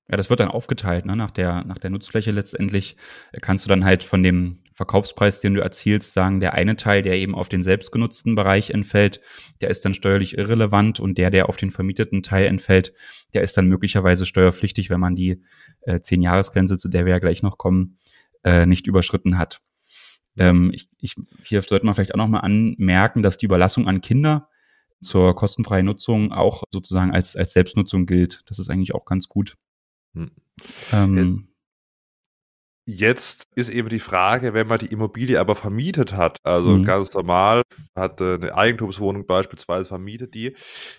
Ja, 0.09 0.19
das 0.19 0.29
wird 0.29 0.41
dann 0.41 0.51
aufgeteilt, 0.51 1.07
ne? 1.07 1.17
nach, 1.17 1.31
der, 1.31 1.65
nach 1.65 1.79
der 1.79 1.89
Nutzfläche 1.89 2.31
letztendlich 2.31 2.97
kannst 3.41 3.65
du 3.65 3.71
dann 3.71 3.87
halt 3.87 4.05
von 4.05 4.23
dem 4.23 4.63
Verkaufspreis, 4.75 5.41
den 5.41 5.55
du 5.55 5.63
erzielst, 5.63 6.13
sagen, 6.13 6.41
der 6.41 6.53
eine 6.53 6.77
Teil, 6.77 7.01
der 7.01 7.17
eben 7.17 7.35
auf 7.35 7.49
den 7.49 7.63
selbstgenutzten 7.63 8.35
Bereich 8.35 8.71
entfällt, 8.71 9.21
der 9.63 9.71
ist 9.71 9.85
dann 9.85 9.95
steuerlich 9.95 10.37
irrelevant 10.37 11.01
und 11.01 11.17
der, 11.17 11.31
der 11.31 11.49
auf 11.49 11.57
den 11.57 11.71
vermieteten 11.71 12.23
Teil 12.23 12.47
entfällt, 12.47 12.93
der 13.33 13.43
ist 13.43 13.57
dann 13.57 13.69
möglicherweise 13.69 14.27
steuerpflichtig, 14.27 14.91
wenn 14.91 15.01
man 15.01 15.15
die 15.15 15.43
äh, 15.83 16.01
Zehn-Jahres-Grenze, 16.01 16.77
zu 16.77 16.89
der 16.89 17.07
wir 17.07 17.13
ja 17.13 17.19
gleich 17.19 17.43
noch 17.43 17.57
kommen, 17.57 17.99
äh, 18.45 18.67
nicht 18.67 18.87
überschritten 18.87 19.39
hat. 19.39 19.61
Ähm, 20.37 20.71
ich, 20.73 20.89
ich, 20.99 21.15
hier 21.45 21.63
sollte 21.63 21.87
man 21.87 21.95
vielleicht 21.95 22.15
auch 22.15 22.19
nochmal 22.19 22.43
anmerken, 22.43 23.23
dass 23.23 23.39
die 23.39 23.47
Überlassung 23.47 23.87
an 23.87 24.01
Kinder 24.01 24.49
zur 25.01 25.35
kostenfreien 25.37 25.87
Nutzung 25.87 26.33
auch 26.33 26.65
sozusagen 26.71 27.13
als, 27.13 27.37
als 27.37 27.53
Selbstnutzung 27.53 28.07
gilt. 28.07 28.43
Das 28.47 28.59
ist 28.59 28.71
eigentlich 28.71 28.95
auch 28.95 29.05
ganz 29.05 29.29
gut. 29.29 29.57
Hm. 30.15 30.31
Ähm, 30.93 31.49
Jetzt 32.87 33.47
ist 33.55 33.71
eben 33.71 33.89
die 33.89 33.99
Frage, 34.01 34.53
wenn 34.53 34.67
man 34.67 34.79
die 34.79 34.93
Immobilie 34.93 35.41
aber 35.41 35.57
vermietet 35.57 36.13
hat, 36.13 36.37
also 36.43 36.71
mhm. 36.71 36.85
ganz 36.85 37.15
normal, 37.15 37.63
hat 37.97 38.21
eine 38.21 38.55
Eigentumswohnung 38.55 39.27
beispielsweise 39.27 39.89
vermietet 39.89 40.35
die, 40.35 40.55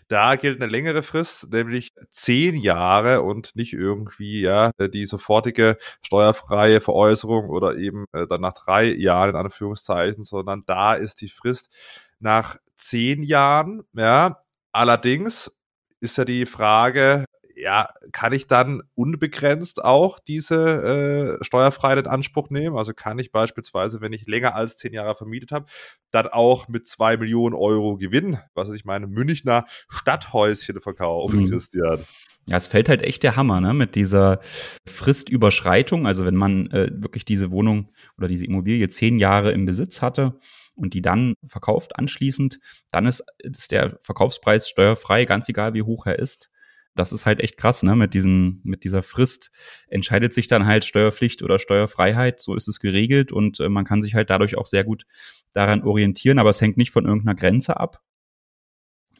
da 0.07 0.35
gilt 0.35 0.59
eine 0.59 0.71
längere 0.71 1.03
Frist, 1.03 1.51
nämlich 1.53 1.91
zehn 2.09 2.55
Jahre 2.55 3.21
und 3.21 3.55
nicht 3.55 3.73
irgendwie 3.73 4.41
ja 4.41 4.71
die 4.79 5.05
sofortige 5.05 5.77
steuerfreie 6.03 6.81
Veräußerung 6.81 7.49
oder 7.49 7.77
eben 7.77 8.05
äh, 8.13 8.25
dann 8.25 8.41
nach 8.41 8.53
drei 8.53 8.85
Jahren 8.85 9.29
in 9.29 9.35
Anführungszeichen, 9.35 10.23
sondern 10.23 10.63
da 10.65 10.95
ist 10.95 11.21
die 11.21 11.29
Frist 11.29 11.71
nach 12.19 12.57
zehn 12.77 13.21
Jahren, 13.21 13.83
ja. 13.93 14.39
Allerdings 14.71 15.51
ist 15.99 16.17
ja 16.17 16.25
die 16.25 16.45
Frage, 16.45 17.25
ja, 17.55 17.89
kann 18.11 18.33
ich 18.33 18.47
dann 18.47 18.81
unbegrenzt 18.95 19.83
auch 19.83 20.19
diese 20.19 21.37
äh, 21.39 21.43
Steuerfreiheit 21.43 21.99
in 21.99 22.07
Anspruch 22.07 22.49
nehmen? 22.49 22.77
Also 22.77 22.93
kann 22.93 23.17
ich 23.17 23.31
beispielsweise, 23.31 24.01
wenn 24.01 24.13
ich 24.13 24.27
länger 24.27 24.55
als 24.55 24.75
zehn 24.75 24.93
Jahre 24.93 25.15
vermietet 25.15 25.51
habe, 25.51 25.65
dann 26.11 26.27
auch 26.27 26.67
mit 26.67 26.87
zwei 26.87 27.17
Millionen 27.17 27.55
Euro 27.55 27.97
Gewinn, 27.97 28.37
was 28.53 28.71
ich 28.71 28.83
meine, 28.83 29.07
Münchner 29.07 29.65
Stadthäuschen 29.89 30.81
verkaufen, 30.81 31.41
mhm. 31.43 31.49
Christian? 31.49 31.99
Ja, 32.47 32.57
es 32.57 32.67
fällt 32.67 32.89
halt 32.89 33.01
echt 33.01 33.23
der 33.23 33.35
Hammer, 33.35 33.59
ne, 33.61 33.73
mit 33.73 33.95
dieser 33.95 34.39
Fristüberschreitung. 34.85 36.05
Also 36.05 36.25
wenn 36.25 36.35
man 36.35 36.69
äh, 36.71 36.91
wirklich 36.93 37.25
diese 37.25 37.51
Wohnung 37.51 37.91
oder 38.17 38.27
diese 38.27 38.45
Immobilie 38.45 38.87
zehn 38.89 39.17
Jahre 39.17 39.51
im 39.51 39.65
Besitz 39.65 40.01
hatte 40.01 40.39
und 40.75 40.93
die 40.93 41.01
dann 41.01 41.35
verkauft 41.47 41.97
anschließend, 41.97 42.59
dann 42.91 43.07
ist, 43.07 43.23
ist 43.39 43.71
der 43.71 43.97
Verkaufspreis 44.03 44.69
steuerfrei, 44.69 45.25
ganz 45.25 45.49
egal 45.49 45.73
wie 45.73 45.83
hoch 45.83 46.05
er 46.05 46.19
ist 46.19 46.49
das 46.95 47.11
ist 47.11 47.25
halt 47.25 47.41
echt 47.41 47.57
krass, 47.57 47.83
ne? 47.83 47.95
Mit 47.95 48.13
diesem, 48.13 48.61
mit 48.63 48.83
dieser 48.83 49.03
Frist 49.03 49.51
entscheidet 49.87 50.33
sich 50.33 50.47
dann 50.47 50.65
halt 50.65 50.85
Steuerpflicht 50.85 51.43
oder 51.43 51.59
Steuerfreiheit. 51.59 52.39
So 52.39 52.55
ist 52.55 52.67
es 52.67 52.79
geregelt 52.79 53.31
und 53.31 53.59
äh, 53.59 53.69
man 53.69 53.85
kann 53.85 54.01
sich 54.01 54.15
halt 54.15 54.29
dadurch 54.29 54.57
auch 54.57 54.65
sehr 54.65 54.83
gut 54.83 55.05
daran 55.53 55.83
orientieren, 55.83 56.39
aber 56.39 56.49
es 56.49 56.61
hängt 56.61 56.77
nicht 56.77 56.91
von 56.91 57.05
irgendeiner 57.05 57.35
Grenze 57.35 57.77
ab. 57.77 58.01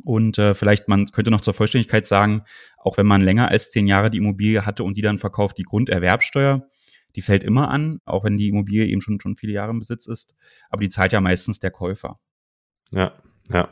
Und 0.04 0.38
äh, 0.38 0.54
vielleicht, 0.54 0.88
man 0.88 1.08
könnte 1.08 1.32
noch 1.32 1.42
zur 1.42 1.54
Vollständigkeit 1.54 2.06
sagen, 2.06 2.44
auch 2.78 2.98
wenn 2.98 3.08
man 3.08 3.22
länger 3.22 3.50
als 3.50 3.72
zehn 3.72 3.88
Jahre 3.88 4.10
die 4.10 4.18
Immobilie 4.18 4.66
hatte 4.66 4.84
und 4.84 4.98
die 4.98 5.02
dann 5.02 5.20
verkauft, 5.20 5.58
die 5.58 5.64
Grunderwerbsteuer, 5.64 6.68
die 7.16 7.22
fällt 7.22 7.44
immer 7.44 7.70
an, 7.70 8.02
auch 8.06 8.26
wenn 8.26 8.38
die 8.38 8.50
Immobilie 8.50 8.86
eben 8.86 9.02
schon, 9.02 9.20
schon 9.22 9.36
viele 9.36 9.54
Jahre 9.54 9.72
im 9.72 9.80
Besitz 9.80 10.06
ist. 10.06 10.36
Aber 10.70 10.82
die 10.82 10.90
zahlt 10.90 11.14
ja 11.14 11.22
meistens 11.22 11.60
der 11.60 11.72
Käufer. 11.72 12.20
Ja, 12.92 13.14
ja. 13.50 13.70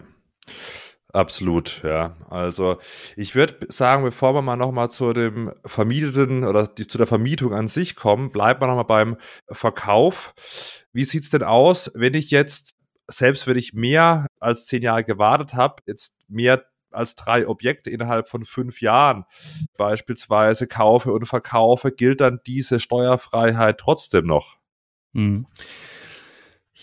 Absolut, 1.14 1.82
ja. 1.84 2.18
Also 2.32 2.78
ich 3.16 3.36
würde 3.36 3.68
sagen, 3.70 4.04
bevor 4.04 4.34
wir 4.34 4.42
mal 4.42 4.56
nochmal 4.56 4.90
zu 4.90 5.14
dem 5.14 5.54
Vermieteten 5.64 6.44
oder 6.44 6.66
die, 6.66 6.88
zu 6.88 6.98
der 6.98 7.06
Vermietung 7.06 7.54
an 7.54 7.68
sich 7.68 7.96
kommen, 7.96 8.32
bleibt 8.32 8.60
man 8.60 8.70
nochmal 8.70 8.86
beim 8.86 9.18
Verkauf. 9.48 10.34
Wie 10.92 11.06
sieht's 11.06 11.30
denn 11.30 11.44
aus, 11.44 11.92
wenn 11.94 12.16
ich 12.16 12.32
jetzt, 12.32 12.72
selbst 13.08 13.46
wenn 13.46 13.58
ich 13.58 13.74
mehr 13.74 14.26
als 14.40 14.66
zehn 14.66 14.82
Jahre 14.82 15.04
gewartet 15.04 15.54
habe, 15.54 15.84
jetzt 15.86 16.14
mehr 16.28 16.66
als 16.90 17.14
drei 17.14 17.48
Objekte 17.48 17.92
innerhalb 17.92 18.28
von 18.28 18.44
fünf 18.44 18.82
Jahren 18.82 19.26
beispielsweise 19.78 20.66
kaufe 20.66 21.12
und 21.14 21.28
verkaufe, 21.28 21.92
gilt 21.92 22.22
dann 22.22 22.40
diese 22.48 22.80
Steuerfreiheit 22.80 23.78
trotzdem 23.78 24.26
noch? 24.26 24.58
Mhm. 25.12 25.46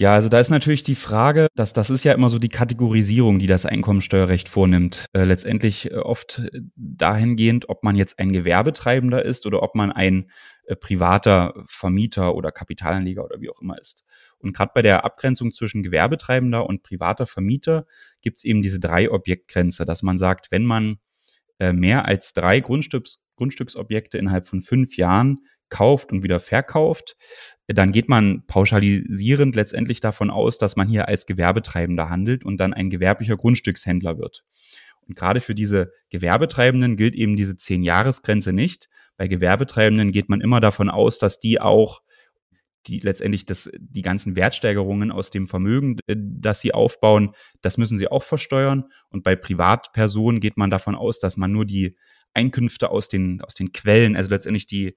Ja, 0.00 0.14
also 0.14 0.30
da 0.30 0.40
ist 0.40 0.48
natürlich 0.48 0.82
die 0.82 0.94
Frage, 0.94 1.48
dass 1.54 1.74
das 1.74 1.90
ist 1.90 2.04
ja 2.04 2.14
immer 2.14 2.30
so 2.30 2.38
die 2.38 2.48
Kategorisierung, 2.48 3.38
die 3.38 3.46
das 3.46 3.66
Einkommensteuerrecht 3.66 4.48
vornimmt. 4.48 5.04
Äh, 5.12 5.24
letztendlich 5.24 5.90
äh, 5.90 5.96
oft 5.96 6.40
dahingehend, 6.74 7.68
ob 7.68 7.84
man 7.84 7.96
jetzt 7.96 8.18
ein 8.18 8.32
Gewerbetreibender 8.32 9.22
ist 9.22 9.44
oder 9.44 9.62
ob 9.62 9.74
man 9.74 9.92
ein 9.92 10.30
äh, 10.64 10.74
privater 10.74 11.52
Vermieter 11.66 12.34
oder 12.34 12.50
Kapitalanleger 12.50 13.22
oder 13.22 13.42
wie 13.42 13.50
auch 13.50 13.60
immer 13.60 13.78
ist. 13.78 14.06
Und 14.38 14.56
gerade 14.56 14.72
bei 14.74 14.80
der 14.80 15.04
Abgrenzung 15.04 15.52
zwischen 15.52 15.82
Gewerbetreibender 15.82 16.64
und 16.64 16.82
privater 16.82 17.26
Vermieter 17.26 17.84
gibt 18.22 18.38
es 18.38 18.44
eben 18.44 18.62
diese 18.62 18.80
drei 18.80 19.10
Objektgrenze, 19.10 19.84
dass 19.84 20.02
man 20.02 20.16
sagt, 20.16 20.50
wenn 20.50 20.64
man 20.64 20.96
äh, 21.58 21.74
mehr 21.74 22.06
als 22.06 22.32
drei 22.32 22.60
Grundstücks, 22.60 23.20
Grundstücksobjekte 23.36 24.16
innerhalb 24.16 24.48
von 24.48 24.62
fünf 24.62 24.96
Jahren 24.96 25.40
kauft 25.70 26.12
und 26.12 26.22
wieder 26.22 26.40
verkauft, 26.40 27.16
dann 27.66 27.92
geht 27.92 28.08
man 28.08 28.44
pauschalisierend 28.46 29.56
letztendlich 29.56 30.00
davon 30.00 30.30
aus, 30.30 30.58
dass 30.58 30.76
man 30.76 30.88
hier 30.88 31.08
als 31.08 31.26
Gewerbetreibender 31.26 32.10
handelt 32.10 32.44
und 32.44 32.58
dann 32.58 32.74
ein 32.74 32.90
gewerblicher 32.90 33.36
Grundstückshändler 33.36 34.18
wird. 34.18 34.44
Und 35.06 35.16
gerade 35.16 35.40
für 35.40 35.54
diese 35.54 35.92
Gewerbetreibenden 36.10 36.96
gilt 36.96 37.14
eben 37.14 37.36
diese 37.36 37.56
Zehn-Jahres-Grenze 37.56 38.52
nicht. 38.52 38.88
Bei 39.16 39.28
Gewerbetreibenden 39.28 40.12
geht 40.12 40.28
man 40.28 40.40
immer 40.40 40.60
davon 40.60 40.90
aus, 40.90 41.18
dass 41.18 41.40
die 41.40 41.60
auch 41.60 42.02
die 42.86 42.98
letztendlich 43.00 43.44
das, 43.44 43.70
die 43.78 44.02
ganzen 44.02 44.36
Wertsteigerungen 44.36 45.10
aus 45.10 45.30
dem 45.30 45.46
Vermögen, 45.46 45.98
äh, 46.06 46.16
das 46.16 46.60
sie 46.60 46.72
aufbauen, 46.72 47.34
das 47.60 47.78
müssen 47.78 47.98
sie 47.98 48.08
auch 48.08 48.22
versteuern. 48.22 48.84
Und 49.10 49.22
bei 49.22 49.36
Privatpersonen 49.36 50.40
geht 50.40 50.56
man 50.56 50.70
davon 50.70 50.94
aus, 50.94 51.20
dass 51.20 51.36
man 51.36 51.52
nur 51.52 51.66
die 51.66 51.96
Einkünfte 52.32 52.90
aus 52.90 53.08
den, 53.08 53.42
aus 53.42 53.54
den 53.54 53.72
Quellen, 53.72 54.16
also 54.16 54.30
letztendlich 54.30 54.66
die, 54.66 54.96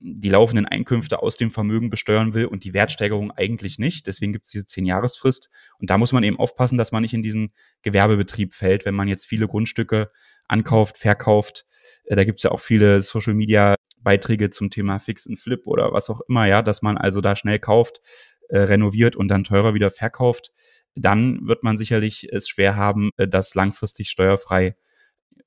die 0.00 0.28
laufenden 0.28 0.66
Einkünfte 0.66 1.22
aus 1.22 1.36
dem 1.36 1.50
Vermögen 1.50 1.90
besteuern 1.90 2.34
will 2.34 2.46
und 2.46 2.64
die 2.64 2.74
Wertsteigerung 2.74 3.30
eigentlich 3.30 3.78
nicht. 3.78 4.06
Deswegen 4.06 4.32
gibt 4.32 4.46
es 4.46 4.52
diese 4.52 4.66
Zehn-Jahresfrist. 4.66 5.50
Und 5.78 5.90
da 5.90 5.98
muss 5.98 6.12
man 6.12 6.22
eben 6.22 6.38
aufpassen, 6.38 6.78
dass 6.78 6.92
man 6.92 7.02
nicht 7.02 7.14
in 7.14 7.22
diesen 7.22 7.52
Gewerbebetrieb 7.82 8.54
fällt, 8.54 8.84
wenn 8.84 8.94
man 8.94 9.08
jetzt 9.08 9.26
viele 9.26 9.48
Grundstücke 9.48 10.10
ankauft, 10.48 10.96
verkauft. 10.98 11.66
Äh, 12.04 12.16
da 12.16 12.24
gibt 12.24 12.38
es 12.38 12.42
ja 12.42 12.50
auch 12.50 12.60
viele 12.60 13.02
Social-Media-Beiträge 13.02 14.50
zum 14.50 14.70
Thema 14.70 14.98
Fix 14.98 15.26
and 15.26 15.38
Flip 15.38 15.66
oder 15.66 15.92
was 15.92 16.10
auch 16.10 16.20
immer, 16.28 16.46
ja, 16.46 16.62
dass 16.62 16.82
man 16.82 16.98
also 16.98 17.20
da 17.20 17.36
schnell 17.36 17.58
kauft, 17.58 18.00
äh, 18.48 18.58
renoviert 18.58 19.16
und 19.16 19.28
dann 19.28 19.44
teurer 19.44 19.74
wieder 19.74 19.90
verkauft. 19.90 20.52
Dann 20.94 21.46
wird 21.46 21.62
man 21.62 21.78
sicherlich 21.78 22.32
es 22.32 22.48
schwer 22.48 22.76
haben, 22.76 23.10
äh, 23.16 23.28
das 23.28 23.54
langfristig 23.54 24.10
steuerfrei 24.10 24.66
äh, 24.66 25.42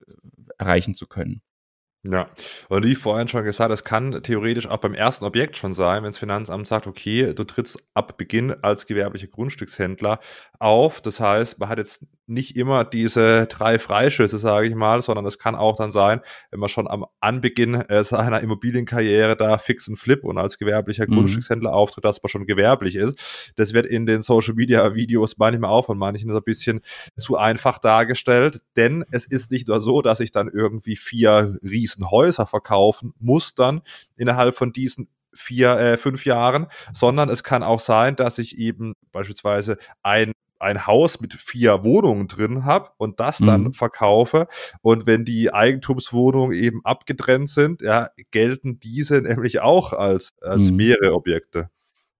erreichen 0.58 0.96
zu 0.96 1.08
können. 1.08 1.42
Ja, 2.04 2.30
und 2.70 2.86
wie 2.86 2.96
vorhin 2.96 3.28
schon 3.28 3.44
gesagt, 3.44 3.74
es 3.74 3.84
kann 3.84 4.24
theoretisch 4.24 4.68
auch 4.68 4.78
beim 4.78 4.94
ersten 4.94 5.26
Objekt 5.26 5.58
schon 5.58 5.74
sein, 5.74 6.04
wenn 6.04 6.12
das 6.12 6.18
Finanzamt 6.18 6.66
sagt, 6.66 6.88
okay, 6.88 7.34
du 7.34 7.44
trittst 7.44 7.78
ab 7.94 8.18
Beginn 8.18 8.56
als 8.64 8.86
gewerblicher 8.86 9.28
Grundstückshändler 9.28 10.20
auf. 10.60 11.02
Das 11.02 11.20
heißt, 11.20 11.60
man 11.60 11.68
hat 11.68 11.78
jetzt 11.78 12.06
nicht 12.30 12.58
immer 12.58 12.86
diese 12.86 13.48
drei 13.48 13.80
Freischüsse, 13.80 14.40
sage 14.40 14.68
ich 14.68 14.76
mal, 14.76 15.02
sondern 15.02 15.26
es 15.26 15.40
kann 15.40 15.56
auch 15.56 15.76
dann 15.76 15.92
sein, 15.92 16.22
wenn 16.52 16.60
man 16.60 16.70
schon 16.70 16.88
am 16.88 17.06
Anbeginn 17.20 17.76
äh, 17.76 18.04
seiner 18.04 18.42
Immobilienkarriere 18.42 19.36
da 19.36 19.58
fix 19.58 19.88
und 19.88 19.98
flip 19.98 20.24
und 20.24 20.38
als 20.38 20.58
gewerblicher 20.58 21.06
mhm. 21.08 21.16
Grundstückshändler 21.16 21.74
auftritt, 21.74 22.06
dass 22.06 22.22
man 22.22 22.30
schon 22.30 22.46
gewerblich 22.46 22.96
ist. 22.96 23.54
Das 23.56 23.74
wird 23.74 23.86
in 23.86 24.06
den 24.06 24.22
Social 24.22 24.54
Media 24.54 24.96
Videos 24.96 25.38
manchmal 25.38 25.72
auch 25.72 25.88
von 25.88 25.98
manchen 25.98 26.30
so 26.30 26.38
ein 26.38 26.44
bisschen 26.44 26.82
zu 27.18 27.38
einfach 27.38 27.80
dargestellt, 27.80 28.62
denn 28.76 29.04
es 29.12 29.26
ist 29.26 29.52
nicht 29.52 29.68
nur 29.68 29.82
so, 29.82 30.02
dass 30.02 30.20
ich 30.20 30.32
dann 30.32 30.50
irgendwie 30.50 30.96
vier 30.96 31.58
Riesenhäuser 31.64 32.46
verkaufen 32.48 33.14
muss 33.20 33.56
dann 33.56 33.82
innerhalb 34.16 34.56
von 34.56 34.74
diesen 34.74 35.08
vier, 35.34 35.78
äh, 35.78 35.98
fünf 35.98 36.26
Jahren, 36.26 36.68
sondern 36.94 37.30
es 37.30 37.44
kann 37.44 37.64
auch 37.64 37.80
sein, 37.80 38.16
dass 38.16 38.38
ich 38.38 38.58
eben 38.58 38.94
beispielsweise 39.12 39.78
ein 40.04 40.34
ein 40.60 40.86
Haus 40.86 41.20
mit 41.20 41.34
vier 41.34 41.84
Wohnungen 41.84 42.28
drin 42.28 42.66
habe 42.66 42.90
und 42.98 43.20
das 43.20 43.38
dann 43.40 43.64
mhm. 43.64 43.74
verkaufe. 43.74 44.48
Und 44.82 45.08
wenn 45.08 45.26
die 45.26 45.54
Eigentumswohnungen 45.54 46.56
eben 46.56 46.82
abgetrennt 46.84 47.50
sind, 47.50 47.82
ja, 47.82 48.10
gelten 48.32 48.80
diese 48.80 49.22
nämlich 49.22 49.62
auch 49.62 49.94
als, 49.94 50.34
als 50.42 50.72
mhm. 50.72 50.78
mehrere 50.78 51.14
Objekte. 51.14 51.70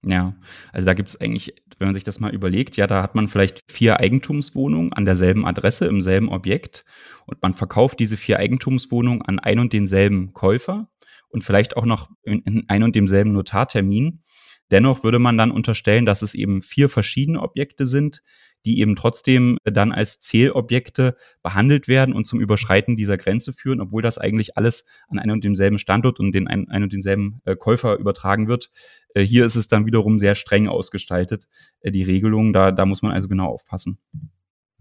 Ja, 0.02 0.34
also 0.72 0.86
da 0.86 0.94
gibt 0.94 1.10
es 1.10 1.20
eigentlich, 1.20 1.54
wenn 1.78 1.90
man 1.90 1.94
sich 1.94 2.06
das 2.06 2.22
mal 2.22 2.34
überlegt, 2.34 2.78
ja, 2.78 2.88
da 2.88 3.04
hat 3.04 3.16
man 3.16 3.28
vielleicht 3.28 3.60
vier 3.70 4.00
Eigentumswohnungen 4.00 4.94
an 4.94 5.04
derselben 5.04 5.46
Adresse 5.46 5.88
im 5.88 6.02
selben 6.02 6.30
Objekt 6.30 6.86
und 7.26 7.42
man 7.42 7.54
verkauft 7.54 8.00
diese 8.00 8.16
vier 8.16 8.40
Eigentumswohnungen 8.40 9.22
an 9.24 9.40
ein 9.40 9.60
und 9.60 9.74
denselben 9.74 10.32
Käufer 10.32 10.88
und 11.28 11.44
vielleicht 11.44 11.76
auch 11.76 11.86
noch 11.86 12.10
in, 12.24 12.40
in 12.44 12.70
ein 12.70 12.84
und 12.84 12.96
demselben 12.96 13.34
Notartermin. 13.34 14.22
Dennoch 14.72 15.04
würde 15.04 15.20
man 15.20 15.38
dann 15.38 15.52
unterstellen, 15.52 16.06
dass 16.06 16.22
es 16.22 16.34
eben 16.36 16.62
vier 16.62 16.90
verschiedene 16.90 17.42
Objekte 17.42 17.88
sind, 17.88 18.22
die 18.66 18.80
eben 18.80 18.96
trotzdem 18.96 19.58
dann 19.64 19.92
als 19.92 20.20
Zählobjekte 20.20 21.16
behandelt 21.42 21.88
werden 21.88 22.14
und 22.14 22.26
zum 22.26 22.40
Überschreiten 22.40 22.96
dieser 22.96 23.18
Grenze 23.18 23.54
führen, 23.54 23.80
obwohl 23.82 24.02
das 24.02 24.18
eigentlich 24.18 24.58
alles 24.58 24.86
an 25.08 25.20
einem 25.20 25.36
und 25.36 25.44
demselben 25.44 25.80
Standort 25.80 26.20
und 26.20 26.34
den 26.34 26.48
ein, 26.48 26.68
ein 26.70 26.84
und 26.84 26.94
denselben 26.94 27.42
äh, 27.46 27.56
Käufer 27.56 27.98
übertragen 27.98 28.48
wird. 28.48 28.70
Äh, 29.14 29.22
hier 29.22 29.46
ist 29.46 29.56
es 29.56 29.68
dann 29.68 29.86
wiederum 29.86 30.20
sehr 30.20 30.36
streng 30.36 30.68
ausgestaltet, 30.68 31.48
äh, 31.82 31.92
die 31.92 32.04
Regelung. 32.04 32.52
Da, 32.54 32.72
da 32.72 32.86
muss 32.86 33.02
man 33.02 33.12
also 33.12 33.28
genau 33.28 33.48
aufpassen. 33.48 33.98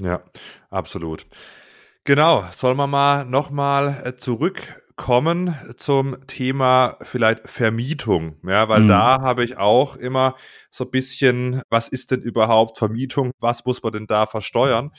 Ja, 0.00 0.22
absolut. 0.70 1.26
Genau, 2.04 2.44
sollen 2.52 2.76
wir 2.76 2.86
mal 2.86 3.24
nochmal 3.26 4.16
zurück 4.16 4.62
kommen 4.98 5.54
zum 5.76 6.26
Thema 6.26 6.98
vielleicht 7.02 7.48
Vermietung, 7.48 8.36
ja, 8.44 8.68
weil 8.68 8.80
mhm. 8.80 8.88
da 8.88 9.20
habe 9.22 9.44
ich 9.44 9.56
auch 9.56 9.96
immer 9.96 10.34
so 10.70 10.84
ein 10.84 10.90
bisschen, 10.90 11.62
was 11.70 11.88
ist 11.88 12.10
denn 12.10 12.20
überhaupt 12.20 12.78
Vermietung? 12.78 13.30
Was 13.38 13.64
muss 13.64 13.82
man 13.82 13.92
denn 13.92 14.06
da 14.08 14.26
versteuern? 14.26 14.90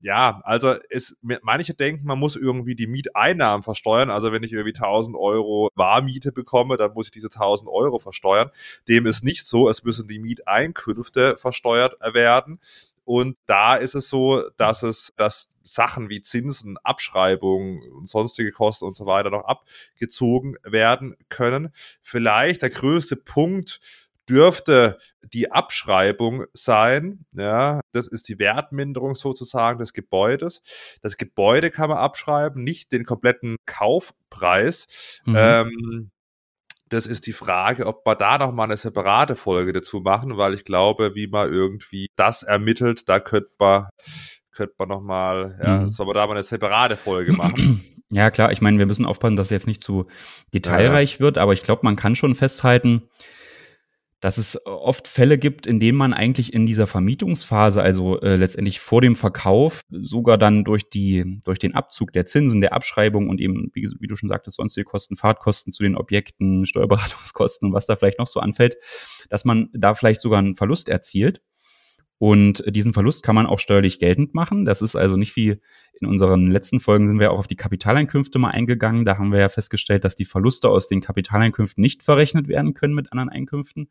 Ja, 0.00 0.40
also 0.44 0.76
es, 0.88 1.16
manche 1.42 1.74
denken, 1.74 2.06
man 2.06 2.20
muss 2.20 2.36
irgendwie 2.36 2.76
die 2.76 2.86
Mieteinnahmen 2.86 3.64
versteuern. 3.64 4.10
Also 4.10 4.32
wenn 4.32 4.44
ich 4.44 4.52
irgendwie 4.52 4.76
1000 4.76 5.16
Euro 5.16 5.68
Warmiete 5.74 6.30
bekomme, 6.30 6.76
dann 6.76 6.94
muss 6.94 7.06
ich 7.06 7.12
diese 7.12 7.26
1000 7.26 7.68
Euro 7.68 7.98
versteuern. 7.98 8.50
Dem 8.86 9.06
ist 9.06 9.24
nicht 9.24 9.44
so. 9.44 9.68
Es 9.68 9.82
müssen 9.82 10.06
die 10.06 10.20
Mieteinkünfte 10.20 11.36
versteuert 11.36 11.96
werden. 12.14 12.60
Und 13.08 13.38
da 13.46 13.74
ist 13.74 13.94
es 13.94 14.10
so, 14.10 14.42
dass 14.58 14.82
es, 14.82 15.14
dass 15.16 15.48
Sachen 15.62 16.10
wie 16.10 16.20
Zinsen, 16.20 16.76
Abschreibungen 16.82 17.90
und 17.90 18.06
sonstige 18.06 18.52
Kosten 18.52 18.84
und 18.84 18.98
so 18.98 19.06
weiter 19.06 19.30
noch 19.30 19.46
abgezogen 19.46 20.56
werden 20.62 21.16
können. 21.30 21.70
Vielleicht 22.02 22.60
der 22.60 22.68
größte 22.68 23.16
Punkt 23.16 23.80
dürfte 24.28 24.98
die 25.22 25.50
Abschreibung 25.50 26.44
sein. 26.52 27.24
Ja, 27.32 27.80
das 27.92 28.08
ist 28.08 28.28
die 28.28 28.38
Wertminderung 28.38 29.14
sozusagen 29.14 29.78
des 29.78 29.94
Gebäudes. 29.94 30.60
Das 31.00 31.16
Gebäude 31.16 31.70
kann 31.70 31.88
man 31.88 31.96
abschreiben, 31.96 32.62
nicht 32.62 32.92
den 32.92 33.06
kompletten 33.06 33.56
Kaufpreis. 33.64 34.86
Mhm. 35.24 35.34
Ähm, 35.34 36.10
das 36.88 37.06
ist 37.06 37.26
die 37.26 37.32
Frage, 37.32 37.86
ob 37.86 38.06
wir 38.06 38.14
da 38.14 38.38
noch 38.38 38.52
mal 38.52 38.64
eine 38.64 38.76
separate 38.76 39.36
Folge 39.36 39.72
dazu 39.72 40.00
machen, 40.00 40.36
weil 40.36 40.54
ich 40.54 40.64
glaube, 40.64 41.14
wie 41.14 41.26
man 41.26 41.52
irgendwie 41.52 42.08
das 42.16 42.42
ermittelt, 42.42 43.08
da 43.08 43.20
könnte 43.20 43.50
man, 43.58 43.86
könnte 44.52 44.74
man 44.78 44.88
noch 44.88 45.00
mal, 45.00 45.58
ja, 45.62 45.78
mhm. 45.78 45.90
soll 45.90 46.06
man 46.06 46.14
da 46.14 46.26
mal 46.26 46.34
eine 46.34 46.44
separate 46.44 46.96
Folge 46.96 47.32
machen. 47.32 47.84
Ja, 48.10 48.30
klar, 48.30 48.52
ich 48.52 48.62
meine, 48.62 48.78
wir 48.78 48.86
müssen 48.86 49.04
aufpassen, 49.04 49.36
dass 49.36 49.48
es 49.48 49.50
jetzt 49.50 49.66
nicht 49.66 49.82
zu 49.82 50.06
detailreich 50.54 51.16
ja. 51.16 51.20
wird, 51.20 51.36
aber 51.36 51.52
ich 51.52 51.62
glaube, 51.62 51.82
man 51.84 51.94
kann 51.94 52.16
schon 52.16 52.34
festhalten, 52.34 53.02
dass 54.20 54.38
es 54.38 54.64
oft 54.66 55.06
Fälle 55.06 55.38
gibt, 55.38 55.66
in 55.66 55.78
denen 55.78 55.96
man 55.96 56.12
eigentlich 56.12 56.52
in 56.52 56.66
dieser 56.66 56.86
Vermietungsphase, 56.86 57.82
also 57.82 58.20
äh, 58.20 58.36
letztendlich 58.36 58.80
vor 58.80 59.00
dem 59.00 59.14
Verkauf, 59.14 59.80
sogar 59.90 60.38
dann 60.38 60.64
durch 60.64 60.88
die 60.88 61.40
durch 61.44 61.58
den 61.58 61.74
Abzug 61.74 62.12
der 62.12 62.26
Zinsen, 62.26 62.60
der 62.60 62.72
Abschreibung 62.72 63.28
und 63.28 63.40
eben, 63.40 63.70
wie, 63.74 63.88
wie 64.00 64.06
du 64.06 64.16
schon 64.16 64.28
sagtest, 64.28 64.56
sonstige 64.56 64.84
Kosten, 64.84 65.16
Fahrtkosten 65.16 65.72
zu 65.72 65.82
den 65.82 65.96
Objekten, 65.96 66.66
Steuerberatungskosten 66.66 67.68
und 67.68 67.74
was 67.74 67.86
da 67.86 67.96
vielleicht 67.96 68.18
noch 68.18 68.26
so 68.26 68.40
anfällt, 68.40 68.76
dass 69.28 69.44
man 69.44 69.68
da 69.72 69.94
vielleicht 69.94 70.20
sogar 70.20 70.40
einen 70.40 70.56
Verlust 70.56 70.88
erzielt. 70.88 71.40
Und 72.18 72.64
diesen 72.66 72.92
Verlust 72.92 73.22
kann 73.22 73.36
man 73.36 73.46
auch 73.46 73.60
steuerlich 73.60 74.00
geltend 74.00 74.34
machen. 74.34 74.64
Das 74.64 74.82
ist 74.82 74.96
also 74.96 75.16
nicht 75.16 75.36
wie 75.36 75.60
in 76.00 76.06
unseren 76.06 76.48
letzten 76.48 76.80
Folgen 76.80 77.06
sind 77.06 77.20
wir 77.20 77.32
auch 77.32 77.38
auf 77.38 77.46
die 77.46 77.56
Kapitaleinkünfte 77.56 78.38
mal 78.40 78.50
eingegangen. 78.50 79.04
Da 79.04 79.18
haben 79.18 79.32
wir 79.32 79.38
ja 79.38 79.48
festgestellt, 79.48 80.04
dass 80.04 80.16
die 80.16 80.24
Verluste 80.24 80.68
aus 80.68 80.88
den 80.88 81.00
Kapitaleinkünften 81.00 81.80
nicht 81.80 82.02
verrechnet 82.02 82.48
werden 82.48 82.74
können 82.74 82.94
mit 82.94 83.12
anderen 83.12 83.28
Einkünften. 83.28 83.88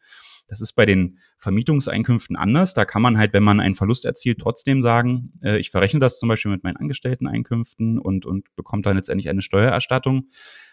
Das 0.48 0.62
ist 0.62 0.74
bei 0.74 0.86
den 0.86 1.19
Vermietungseinkünften 1.38 2.36
anders. 2.36 2.74
Da 2.74 2.86
kann 2.86 3.01
man 3.01 3.17
halt, 3.17 3.34
wenn 3.34 3.43
man 3.43 3.60
einen 3.60 3.75
Verlust 3.75 4.05
erzielt, 4.05 4.39
trotzdem 4.39 4.81
sagen, 4.81 5.31
äh, 5.41 5.57
ich 5.57 5.72
verrechne 5.72 6.00
das 6.00 6.19
zum 6.19 6.29
Beispiel 6.29 6.51
mit 6.51 6.63
meinen 6.63 6.77
Angestellteneinkünften 6.77 7.98
und, 7.98 8.25
und 8.25 8.53
bekommt 8.55 8.86
dann 8.86 8.96
letztendlich 8.96 9.29
eine 9.29 9.41
Steuererstattung. 9.41 10.29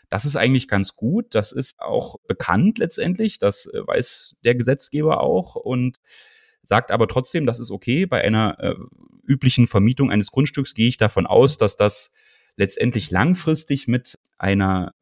Das 0.09 0.25
ist 0.25 0.37
eigentlich 0.37 0.69
ganz 0.69 0.95
gut. 0.95 1.35
Das 1.35 1.51
ist 1.51 1.81
auch 1.81 2.17
bekannt 2.29 2.79
letztendlich. 2.79 3.39
Das 3.39 3.67
äh, 3.67 3.87
weiß 3.87 4.37
der 4.45 4.55
Gesetzgeber 4.55 5.21
auch. 5.21 5.57
Und 5.57 5.99
sagt 6.65 6.91
aber 6.91 7.09
trotzdem, 7.09 7.47
das 7.47 7.61
ist 7.61 7.71
okay. 7.71 8.07
Bei 8.07 8.23
einer 8.23 8.59
äh, 8.61 8.75
üblichen 9.27 9.67
Vermietung 9.67 10.11
eines 10.11 10.31
Grundstücks 10.31 10.75
gehe 10.75 10.89
ich 10.89 10.97
davon 10.97 11.27
aus, 11.27 11.59
dass 11.59 11.77
das 11.77 12.11
letztendlich 12.57 13.11
langfristig 13.11 13.89
mit 13.89 14.19
einer 14.39 14.95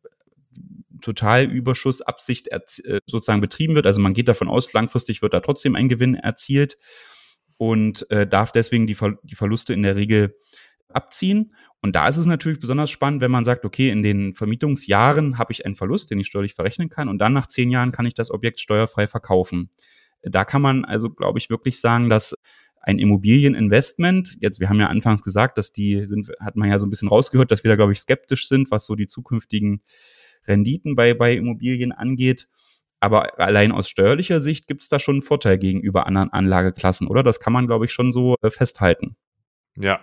Totalüberschussabsicht 1.01 2.49
äh, 2.49 3.01
sozusagen 3.07 3.41
betrieben 3.41 3.75
wird. 3.75 3.87
Also 3.87 4.01
man 4.01 4.15
geht 4.15 4.29
davon 4.29 4.49
aus, 4.49 4.73
langfristig 4.73 5.21
wird 5.23 5.35
da 5.35 5.41
trotzdem 5.41 5.75
ein 5.75 5.89
Gewinn 5.89 6.15
erzielt 6.15 6.79
und 7.57 8.11
äh, 8.11 8.27
darf 8.27 8.53
deswegen 8.53 8.87
die, 8.87 8.95
Ver 8.95 9.19
die 9.23 9.35
Verluste 9.35 9.75
in 9.75 9.83
der 9.83 9.97
Regel 9.97 10.37
abziehen. 10.89 11.55
Und 11.81 11.97
da 11.97 12.07
ist 12.07 12.17
es 12.17 12.27
natürlich 12.27 12.61
besonders 12.61 12.91
spannend, 12.91 13.21
wenn 13.21 13.31
man 13.31 13.45
sagt, 13.45 13.65
okay, 13.65 13.91
in 13.91 14.03
den 14.03 14.35
Vermietungsjahren 14.35 15.39
habe 15.39 15.53
ich 15.53 15.67
einen 15.67 15.75
Verlust, 15.75 16.11
den 16.11 16.21
ich 16.21 16.29
steuerlich 16.29 16.55
verrechnen 16.55 16.89
kann 16.89 17.09
und 17.09 17.19
dann 17.19 17.33
nach 17.33 17.47
zehn 17.47 17.71
Jahren 17.71 17.93
kann 17.93 18.07
ich 18.07 18.15
das 18.15 18.31
Objekt 18.31 18.61
steuerfrei 18.61 19.07
verkaufen. 19.07 19.71
Da 20.23 20.45
kann 20.45 20.63
man 20.63 20.85
also, 20.85 21.11
glaube 21.11 21.39
ich, 21.39 21.51
wirklich 21.51 21.81
sagen, 21.81 22.09
dass 22.09 22.35
ein 22.81 22.99
Immobilieninvestment, 22.99 24.37
jetzt, 24.41 24.61
wir 24.61 24.69
haben 24.69 24.81
ja 24.81 24.89
anfangs 24.89 25.23
gesagt, 25.23 25.57
dass 25.57 25.73
die 25.73 26.07
sind, 26.07 26.33
hat 26.41 26.57
man 26.57 26.69
ja 26.69 26.79
so 26.79 26.87
ein 26.87 26.91
bisschen 26.91 27.09
rausgehört, 27.09 27.51
dass 27.51 27.63
wir 27.63 27.71
da, 27.71 27.77
glaube 27.77 27.93
ich, 27.93 28.01
skeptisch 28.01 28.49
sind, 28.49 28.71
was 28.71 28.87
so 28.87 28.97
die 28.97 29.07
zukünftigen 29.07 29.83
Renditen 30.47 30.97
bei, 30.97 31.15
bei 31.15 31.35
Immobilien 31.35 31.93
angeht. 31.93 32.49
Aber 32.99 33.41
allein 33.41 33.73
aus 33.73 33.89
steuerlicher 33.89 34.41
Sicht 34.41 34.67
gibt 34.69 34.83
es 34.83 34.89
da 34.89 34.99
schon 34.99 35.17
einen 35.17 35.23
Vorteil 35.23 35.59
gegenüber 35.59 36.07
anderen 36.07 36.33
Anlageklassen, 36.33 37.09
oder? 37.09 37.23
Das 37.23 37.41
kann 37.41 37.53
man, 37.53 37.67
glaube 37.67 37.85
ich, 37.85 37.93
schon 37.93 38.13
so 38.13 38.37
äh, 38.43 38.51
festhalten. 38.51 39.17
Ja. 39.77 40.01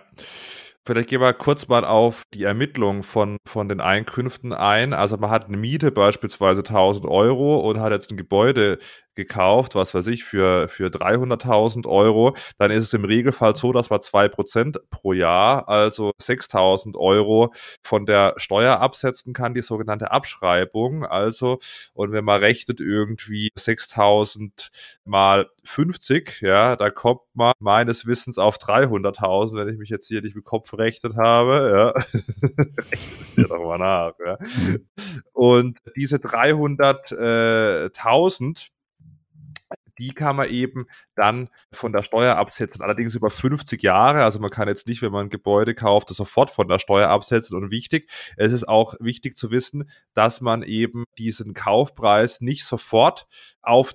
Vielleicht 0.86 1.10
gehen 1.10 1.20
wir 1.20 1.34
kurz 1.34 1.68
mal 1.68 1.84
auf 1.84 2.22
die 2.32 2.44
Ermittlung 2.44 3.02
von, 3.02 3.36
von 3.46 3.68
den 3.68 3.80
Einkünften 3.80 4.54
ein. 4.54 4.94
Also 4.94 5.18
man 5.18 5.30
hat 5.30 5.46
eine 5.46 5.58
Miete 5.58 5.92
beispielsweise 5.92 6.60
1000 6.60 7.06
Euro 7.06 7.60
und 7.60 7.80
hat 7.80 7.92
jetzt 7.92 8.10
ein 8.10 8.16
Gebäude 8.16 8.78
gekauft, 9.14 9.74
was 9.74 9.94
weiß 9.94 10.06
ich, 10.06 10.24
für, 10.24 10.68
für 10.68 10.88
300.000 10.88 11.86
Euro, 11.86 12.34
dann 12.58 12.70
ist 12.70 12.84
es 12.84 12.92
im 12.94 13.04
Regelfall 13.04 13.54
so, 13.56 13.72
dass 13.72 13.90
man 13.90 14.00
zwei 14.00 14.28
Prozent 14.28 14.78
pro 14.90 15.12
Jahr, 15.12 15.68
also 15.68 16.12
6.000 16.20 16.96
Euro 16.96 17.52
von 17.84 18.06
der 18.06 18.34
Steuer 18.38 18.80
absetzen 18.80 19.32
kann, 19.34 19.54
die 19.54 19.62
sogenannte 19.62 20.10
Abschreibung. 20.10 21.04
Also, 21.04 21.58
und 21.92 22.12
wenn 22.12 22.24
man 22.24 22.40
rechnet 22.40 22.80
irgendwie 22.80 23.50
6.000 23.58 24.70
mal 25.04 25.50
50, 25.64 26.40
ja, 26.40 26.76
da 26.76 26.90
kommt 26.90 27.22
man 27.34 27.52
meines 27.58 28.06
Wissens 28.06 28.38
auf 28.38 28.58
300.000, 28.58 29.56
wenn 29.56 29.68
ich 29.68 29.78
mich 29.78 29.88
jetzt 29.88 30.06
hier 30.08 30.22
nicht 30.22 30.36
mit 30.36 30.44
Kopf 30.44 30.68
verrechnet 30.68 31.16
habe, 31.16 31.72
ja. 31.74 31.92
Es 32.92 33.36
ja 33.36 33.44
doch 33.44 33.64
mal 33.64 33.78
nach, 33.78 34.14
ja. 34.24 34.36
Und 35.32 35.78
diese 35.96 36.16
300.000, 36.16 38.70
die 40.00 40.12
kann 40.12 40.34
man 40.34 40.48
eben 40.48 40.86
dann 41.14 41.50
von 41.72 41.92
der 41.92 42.02
Steuer 42.02 42.36
absetzen. 42.36 42.82
Allerdings 42.82 43.14
über 43.14 43.30
50 43.30 43.82
Jahre. 43.82 44.24
Also 44.24 44.40
man 44.40 44.50
kann 44.50 44.66
jetzt 44.66 44.86
nicht, 44.86 45.02
wenn 45.02 45.12
man 45.12 45.26
ein 45.26 45.30
Gebäude 45.30 45.74
kauft, 45.74 46.10
das 46.10 46.16
sofort 46.16 46.50
von 46.50 46.68
der 46.68 46.78
Steuer 46.78 47.10
absetzen. 47.10 47.56
Und 47.56 47.70
wichtig, 47.70 48.10
es 48.36 48.52
ist 48.52 48.66
auch 48.66 48.94
wichtig 48.98 49.36
zu 49.36 49.50
wissen, 49.50 49.90
dass 50.14 50.40
man 50.40 50.62
eben 50.62 51.04
diesen 51.18 51.52
Kaufpreis 51.52 52.40
nicht 52.40 52.64
sofort 52.64 53.26
auf 53.60 53.94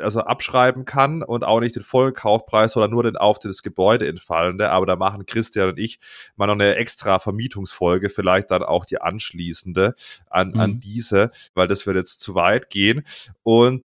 also 0.00 0.20
abschreiben 0.20 0.84
kann 0.84 1.22
und 1.22 1.44
auch 1.44 1.60
nicht 1.60 1.76
den 1.76 1.82
vollen 1.82 2.14
Kaufpreis, 2.14 2.72
sondern 2.72 2.90
nur 2.90 3.02
den 3.02 3.16
auf 3.16 3.38
das 3.38 3.62
Gebäude 3.62 4.06
entfallende. 4.06 4.70
Aber 4.70 4.86
da 4.86 4.96
machen 4.96 5.26
Christian 5.26 5.70
und 5.70 5.78
ich 5.78 5.98
mal 6.36 6.46
noch 6.46 6.54
eine 6.54 6.76
extra 6.76 7.18
Vermietungsfolge, 7.18 8.10
vielleicht 8.10 8.50
dann 8.50 8.62
auch 8.62 8.84
die 8.84 9.00
anschließende 9.00 9.94
an, 10.28 10.50
mhm. 10.50 10.60
an 10.60 10.80
diese, 10.80 11.30
weil 11.54 11.68
das 11.68 11.86
wird 11.86 11.96
jetzt 11.96 12.20
zu 12.20 12.34
weit 12.34 12.70
gehen. 12.70 13.04
Und 13.42 13.82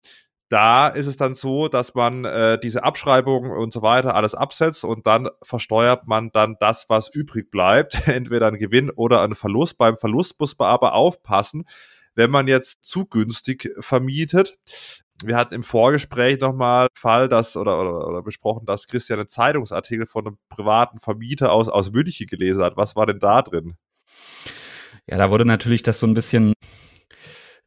da 0.48 0.88
ist 0.88 1.06
es 1.06 1.16
dann 1.16 1.34
so, 1.34 1.68
dass 1.68 1.94
man 1.94 2.24
äh, 2.24 2.58
diese 2.58 2.82
Abschreibungen 2.82 3.52
und 3.52 3.72
so 3.72 3.82
weiter 3.82 4.14
alles 4.14 4.34
absetzt 4.34 4.84
und 4.84 5.06
dann 5.06 5.28
versteuert 5.42 6.06
man 6.06 6.30
dann 6.32 6.56
das, 6.58 6.88
was 6.88 7.14
übrig 7.14 7.50
bleibt, 7.50 7.96
entweder 8.08 8.46
ein 8.48 8.58
Gewinn 8.58 8.90
oder 8.90 9.22
ein 9.22 9.34
Verlust. 9.34 9.76
Beim 9.76 9.96
Verlust 9.96 10.40
muss 10.40 10.58
man 10.58 10.68
aber 10.68 10.94
aufpassen, 10.94 11.64
wenn 12.14 12.30
man 12.30 12.48
jetzt 12.48 12.82
zu 12.84 13.06
günstig 13.06 13.70
vermietet. 13.78 14.58
Wir 15.24 15.36
hatten 15.36 15.54
im 15.54 15.64
Vorgespräch 15.64 16.38
nochmal 16.38 16.88
Fall, 16.94 17.28
dass 17.28 17.56
oder, 17.56 17.80
oder, 17.80 18.06
oder 18.06 18.22
besprochen, 18.22 18.66
dass 18.66 18.86
Christian 18.86 19.18
einen 19.18 19.28
Zeitungsartikel 19.28 20.06
von 20.06 20.26
einem 20.26 20.38
privaten 20.48 21.00
Vermieter 21.00 21.52
aus, 21.52 21.68
aus 21.68 21.90
München 21.90 22.28
gelesen 22.28 22.62
hat. 22.62 22.76
Was 22.76 22.94
war 22.94 23.06
denn 23.06 23.18
da 23.18 23.42
drin? 23.42 23.76
Ja, 25.06 25.16
da 25.18 25.30
wurde 25.30 25.44
natürlich 25.44 25.82
das 25.82 25.98
so 25.98 26.06
ein 26.06 26.14
bisschen 26.14 26.52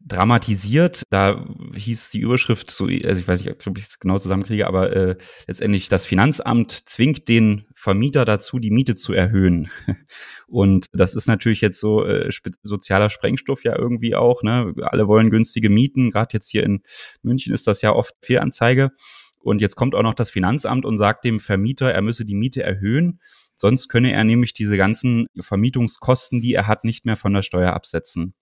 dramatisiert. 0.05 1.03
Da 1.09 1.45
hieß 1.75 2.09
die 2.09 2.19
Überschrift 2.19 2.71
so, 2.71 2.85
also 2.85 3.19
ich 3.19 3.27
weiß 3.27 3.43
nicht, 3.43 3.67
ob 3.67 3.77
ich 3.77 3.83
es 3.83 3.99
genau 3.99 4.17
zusammenkriege, 4.17 4.67
aber 4.67 4.95
äh, 4.95 5.15
letztendlich 5.47 5.89
das 5.89 6.05
Finanzamt 6.05 6.71
zwingt 6.71 7.27
den 7.27 7.65
Vermieter 7.75 8.25
dazu, 8.25 8.59
die 8.59 8.71
Miete 8.71 8.95
zu 8.95 9.13
erhöhen. 9.13 9.69
Und 10.47 10.87
das 10.93 11.15
ist 11.15 11.27
natürlich 11.27 11.61
jetzt 11.61 11.79
so 11.79 12.05
äh, 12.05 12.29
sozialer 12.63 13.09
Sprengstoff 13.09 13.63
ja 13.63 13.77
irgendwie 13.77 14.15
auch. 14.15 14.43
Ne? 14.43 14.73
Alle 14.81 15.07
wollen 15.07 15.29
günstige 15.29 15.69
Mieten. 15.69 16.11
Gerade 16.11 16.33
jetzt 16.33 16.49
hier 16.49 16.63
in 16.63 16.81
München 17.21 17.53
ist 17.53 17.67
das 17.67 17.81
ja 17.81 17.93
oft 17.93 18.13
Fehlanzeige. 18.21 18.91
Und 19.39 19.61
jetzt 19.61 19.75
kommt 19.75 19.95
auch 19.95 20.03
noch 20.03 20.13
das 20.13 20.29
Finanzamt 20.29 20.85
und 20.85 20.97
sagt 20.97 21.25
dem 21.25 21.39
Vermieter, 21.39 21.91
er 21.91 22.01
müsse 22.01 22.25
die 22.25 22.35
Miete 22.35 22.61
erhöhen. 22.63 23.19
Sonst 23.62 23.89
könne 23.89 24.12
er 24.12 24.24
nämlich 24.24 24.54
diese 24.54 24.76
ganzen 24.76 25.28
Vermietungskosten, 25.39 26.41
die 26.41 26.56
er 26.56 26.65
hat, 26.65 26.84
nicht 26.84 27.06
mehr 27.06 27.15
von 27.15 27.32
der 27.32 27.43
Steuer 27.43 27.74
absetzen. 27.74 28.34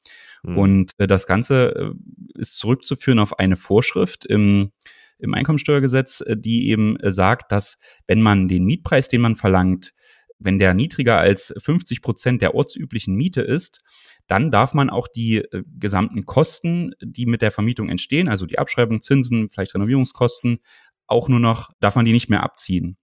Mhm. 0.43 0.58
Und 0.58 0.91
äh, 0.97 1.08
das 1.08 1.27
Ganze 1.27 1.75
äh, 1.75 2.39
ist 2.39 2.58
zurückzuführen 2.58 3.19
auf 3.19 3.38
eine 3.38 3.58
Vorschrift 3.58 4.25
im, 4.25 4.71
im 5.17 5.34
Einkommensteuergesetz, 5.34 6.21
äh, 6.21 6.38
die 6.38 6.69
eben 6.69 6.95
äh, 7.01 7.12
sagt, 7.12 7.51
dass 7.51 7.77
wenn 8.08 8.21
man 8.21 8.47
den 8.47 8.63
Mietpreis, 8.63 9.10
den 9.10 9.19
man 9.19 9.36
verlangt, 9.36 9.91
wenn 10.39 10.58
der 10.58 10.73
niedriger 10.73 11.17
als 11.17 11.53
50 11.58 12.01
Prozent 12.01 12.41
der 12.41 12.55
ortsüblichen 12.55 13.13
Miete 13.13 13.41
ist, 13.41 13.82
dann 14.27 14.51
darf 14.51 14.73
man 14.73 14.89
auch 14.89 15.10
die 15.10 15.39
äh, 15.39 15.63
gesamten 15.77 16.27
Kosten, 16.27 16.93
die 17.01 17.25
mit 17.25 17.41
der 17.41 17.51
Vermietung 17.51 17.89
entstehen, 17.89 18.29
also 18.29 18.45
die 18.45 18.58
Abschreibung, 18.58 19.01
Zinsen, 19.01 19.49
vielleicht 19.49 19.75
Renovierungskosten, 19.75 20.60
auch 21.08 21.27
nur 21.27 21.41
noch, 21.41 21.71
darf 21.82 21.95
man 21.95 22.05
die 22.05 22.13
nicht 22.13 22.29
mehr 22.29 22.43
abziehen 22.43 22.95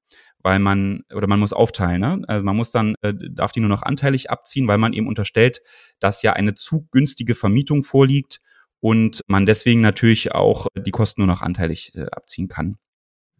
weil 0.46 0.60
man, 0.60 1.02
oder 1.12 1.26
man 1.26 1.40
muss 1.40 1.52
aufteilen, 1.52 2.00
ne? 2.00 2.22
Also 2.28 2.44
man 2.44 2.54
muss 2.54 2.70
dann, 2.70 2.94
äh, 3.02 3.12
darf 3.32 3.50
die 3.50 3.58
nur 3.58 3.68
noch 3.68 3.82
anteilig 3.82 4.30
abziehen, 4.30 4.68
weil 4.68 4.78
man 4.78 4.92
eben 4.92 5.08
unterstellt, 5.08 5.60
dass 5.98 6.22
ja 6.22 6.34
eine 6.34 6.54
zu 6.54 6.86
günstige 6.92 7.34
Vermietung 7.34 7.82
vorliegt 7.82 8.40
und 8.78 9.24
man 9.26 9.44
deswegen 9.44 9.80
natürlich 9.80 10.36
auch 10.36 10.68
die 10.76 10.92
Kosten 10.92 11.22
nur 11.22 11.26
noch 11.26 11.42
anteilig 11.42 11.96
äh, 11.96 12.06
abziehen 12.12 12.46
kann. 12.46 12.76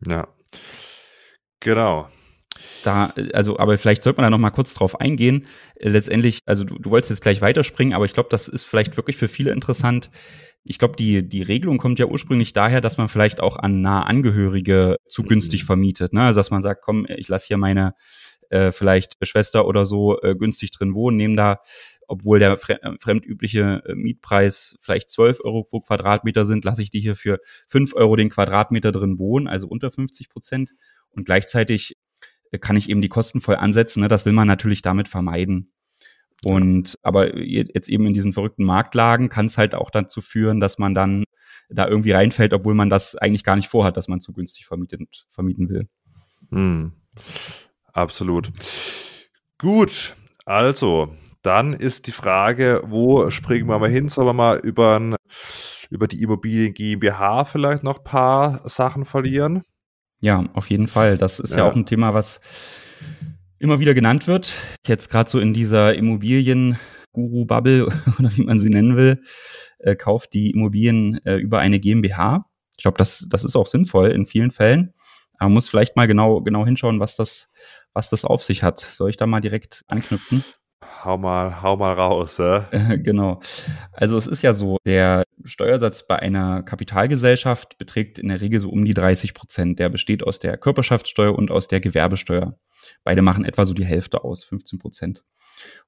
Ja. 0.05 0.27
Genau. 1.61 2.09
Da, 2.83 3.15
also, 3.33 3.57
aber 3.57 3.79
vielleicht 3.79 4.03
sollte 4.03 4.21
man 4.21 4.25
da 4.25 4.31
noch 4.31 4.43
mal 4.43 4.51
kurz 4.51 4.75
drauf 4.75 5.01
eingehen. 5.01 5.47
Äh, 5.77 5.91
letztendlich, 5.91 6.41
also 6.45 6.65
du, 6.65 6.77
du 6.77 6.91
wolltest 6.91 7.11
jetzt 7.11 7.23
gleich 7.23 7.41
weiterspringen, 7.41 7.95
aber 7.95 8.07
ich 8.07 8.15
glaube, 8.15 8.31
das 8.33 8.49
ist 8.49 8.65
vielleicht 8.65 8.97
wirklich 8.97 9.17
für 9.17 9.29
viele 9.29 9.53
interessant 9.53 10.11
ich 10.69 10.79
glaube, 10.79 10.97
die, 10.97 11.29
die 11.29 11.43
Regelung 11.43 11.79
kommt 11.79 11.99
ja 11.99 12.07
ursprünglich 12.07 12.53
daher, 12.53 12.81
dass 12.81 12.99
man 12.99 13.09
vielleicht 13.09 13.41
auch 13.41 13.57
an 13.57 13.81
nahe 13.81 14.07
Angehörige 14.07 14.97
zu 15.09 15.23
mhm. 15.23 15.29
günstig 15.29 15.65
vermietet. 15.65 16.13
Ne? 16.13 16.23
Also 16.23 16.41
dass 16.41 16.51
man 16.51 16.63
sagt, 16.63 16.83
komm, 16.83 17.07
ich 17.09 17.29
lasse 17.29 17.47
hier 17.47 17.57
meine 17.57 17.95
äh, 18.51 18.73
vielleicht 18.73 19.17
Schwester 19.27 19.67
oder 19.67 19.87
so 19.87 20.21
äh, 20.23 20.35
günstig 20.35 20.71
drin 20.71 20.95
wohnen, 20.95 21.17
nehme 21.17 21.37
da, 21.37 21.61
obwohl 22.07 22.39
der 22.39 22.57
fre 22.59 22.83
äh, 22.83 22.93
fremdübliche 23.01 23.83
äh, 23.87 23.95
Mietpreis 23.95 24.77
vielleicht 24.81 25.11
12 25.11 25.41
Euro 25.45 25.65
pro 25.65 25.81
Quadratmeter 25.81 26.45
sind, 26.45 26.65
lasse 26.65 26.83
ich 26.83 26.91
die 26.91 27.01
hier 27.01 27.17
für 27.17 27.39
5 27.69 27.95
Euro 27.95 28.17
den 28.17 28.31
Quadratmeter 28.31 28.93
drin 28.93 29.19
wohnen, 29.19 29.49
also 29.49 29.67
unter 29.69 29.91
50 29.91 30.29
Prozent. 30.29 30.75
Und 31.11 31.25
gleichzeitig 31.25 31.97
äh, 32.51 32.59
kann 32.59 32.77
ich 32.77 32.89
eben 32.89 33.03
die 33.03 33.09
Kosten 33.09 33.41
voll 33.41 33.57
ansetzen. 33.57 34.01
Ne? 34.01 34.09
Das 34.09 34.27
will 34.27 34.33
man 34.33 34.47
natürlich 34.47 34.83
damit 34.83 35.09
vermeiden. 35.09 35.73
Und 36.47 36.97
aber 37.03 37.39
jetzt 37.39 37.89
eben 37.89 38.07
in 38.07 38.15
diesen 38.15 38.33
verrückten 38.33 38.63
Marktlagen 38.63 39.29
kann 39.29 39.47
es 39.47 39.59
halt 39.59 39.75
auch 39.75 39.91
dazu 39.91 40.21
führen, 40.21 40.61
dass 40.61 40.79
man 40.79 40.95
dann 40.95 41.25
da 41.69 41.89
irgendwie 41.89 42.13
reinfällt, 42.13 42.53
obwohl 42.53 42.75
man 42.75 42.89
das 42.89 43.17
eigentlich 43.17 43.43
gar 43.43 43.57
nicht 43.57 43.67
vorhat, 43.67 43.97
dass 43.97 44.07
man 44.07 44.21
zu 44.21 44.33
günstig 44.33 44.65
vermietet, 44.65 45.27
vermieten 45.29 45.69
will. 45.69 45.89
Hm. 46.53 46.93
Absolut. 47.93 48.53
Gut, 49.59 50.15
also 50.45 51.17
dann 51.43 51.73
ist 51.73 52.07
die 52.07 52.13
Frage, 52.13 52.81
wo 52.87 53.29
springen 53.31 53.67
wir 53.69 53.81
mal 53.81 53.91
hin? 53.91 54.09
Sollen 54.09 54.29
wir 54.29 54.33
mal 54.33 54.61
über, 54.63 55.17
über 55.91 56.07
die 56.07 56.23
Immobilien 56.23 56.75
GmbH 56.75 57.45
vielleicht 57.47 57.83
noch 57.83 58.05
paar 58.05 58.61
Sachen 58.69 59.05
verlieren? 59.05 59.65
Ja, 60.21 60.45
auf 60.55 60.71
jeden 60.71 60.87
Fall. 60.87 61.19
Das 61.19 61.41
ist 61.41 61.51
ja, 61.51 61.59
ja 61.59 61.65
auch 61.65 61.75
ein 61.75 61.87
Thema, 61.87 62.15
was 62.15 62.41
immer 63.59 63.81
wieder 63.81 63.95
genannt 63.95 64.27
wird. 64.27 64.55
Jetzt 64.87 65.11
gerade 65.11 65.31
so 65.31 65.39
in 65.39 65.55
dieser 65.55 65.95
Immobilien-Guru-Bubble 65.95 67.87
oder 68.19 68.37
wie 68.37 68.43
man 68.43 68.59
sie 68.59 68.69
nennen 68.69 68.97
will, 68.97 69.23
äh, 69.79 69.97
kauft 69.97 70.33
die 70.33 70.51
Immobilien 70.51 71.21
äh, 71.25 71.37
über 71.37 71.59
eine 71.59 71.81
GmbH. 71.81 72.47
Ich 72.77 72.83
glaube, 72.83 72.99
das, 72.99 73.27
das 73.29 73.45
ist 73.45 73.57
auch 73.57 73.67
sinnvoll 73.67 74.11
in 74.11 74.27
vielen 74.27 74.51
Fällen. 74.51 74.93
Aber 75.39 75.49
man 75.49 75.55
muss 75.55 75.69
vielleicht 75.69 75.97
mal 75.97 76.07
genau, 76.07 76.41
genau 76.43 76.65
hinschauen, 76.65 77.01
was 77.01 77.17
das, 77.17 77.49
was 77.93 78.11
das 78.11 78.25
auf 78.25 78.43
sich 78.43 78.63
hat. 78.63 78.81
Soll 78.81 79.11
ich 79.11 79.17
da 79.17 79.27
mal 79.27 79.41
direkt 79.41 79.83
anknüpfen? 79.89 80.45
Hau 81.05 81.17
mal, 81.19 81.63
hau 81.63 81.77
mal 81.77 81.95
raus. 81.95 82.39
Äh? 82.39 82.99
genau. 82.99 83.41
Also 83.93 84.17
es 84.17 84.27
ist 84.27 84.43
ja 84.43 84.55
so, 84.55 84.79
der 84.85 85.25
Steuersatz 85.45 86.07
bei 86.07 86.19
einer 86.19 86.63
Kapitalgesellschaft 86.63 87.79
beträgt 87.79 88.19
in 88.19 88.29
der 88.29 88.41
Regel 88.41 88.61
so 88.61 88.71
um 88.71 88.85
die 88.85 88.95
30 88.95 89.35
Prozent. 89.35 89.79
Der 89.79 89.89
besteht 89.89 90.23
aus 90.23 90.39
der 90.39 90.57
Körperschaftssteuer 90.57 91.35
und 91.35 91.51
aus 91.51 91.69
der 91.69 91.81
Gewerbesteuer. 91.81 92.59
Beide 93.05 93.23
machen 93.23 93.45
etwa 93.45 93.67
so 93.67 93.75
die 93.75 93.85
Hälfte 93.85 94.25
aus, 94.25 94.45
15 94.45 94.79
Prozent. 94.79 95.25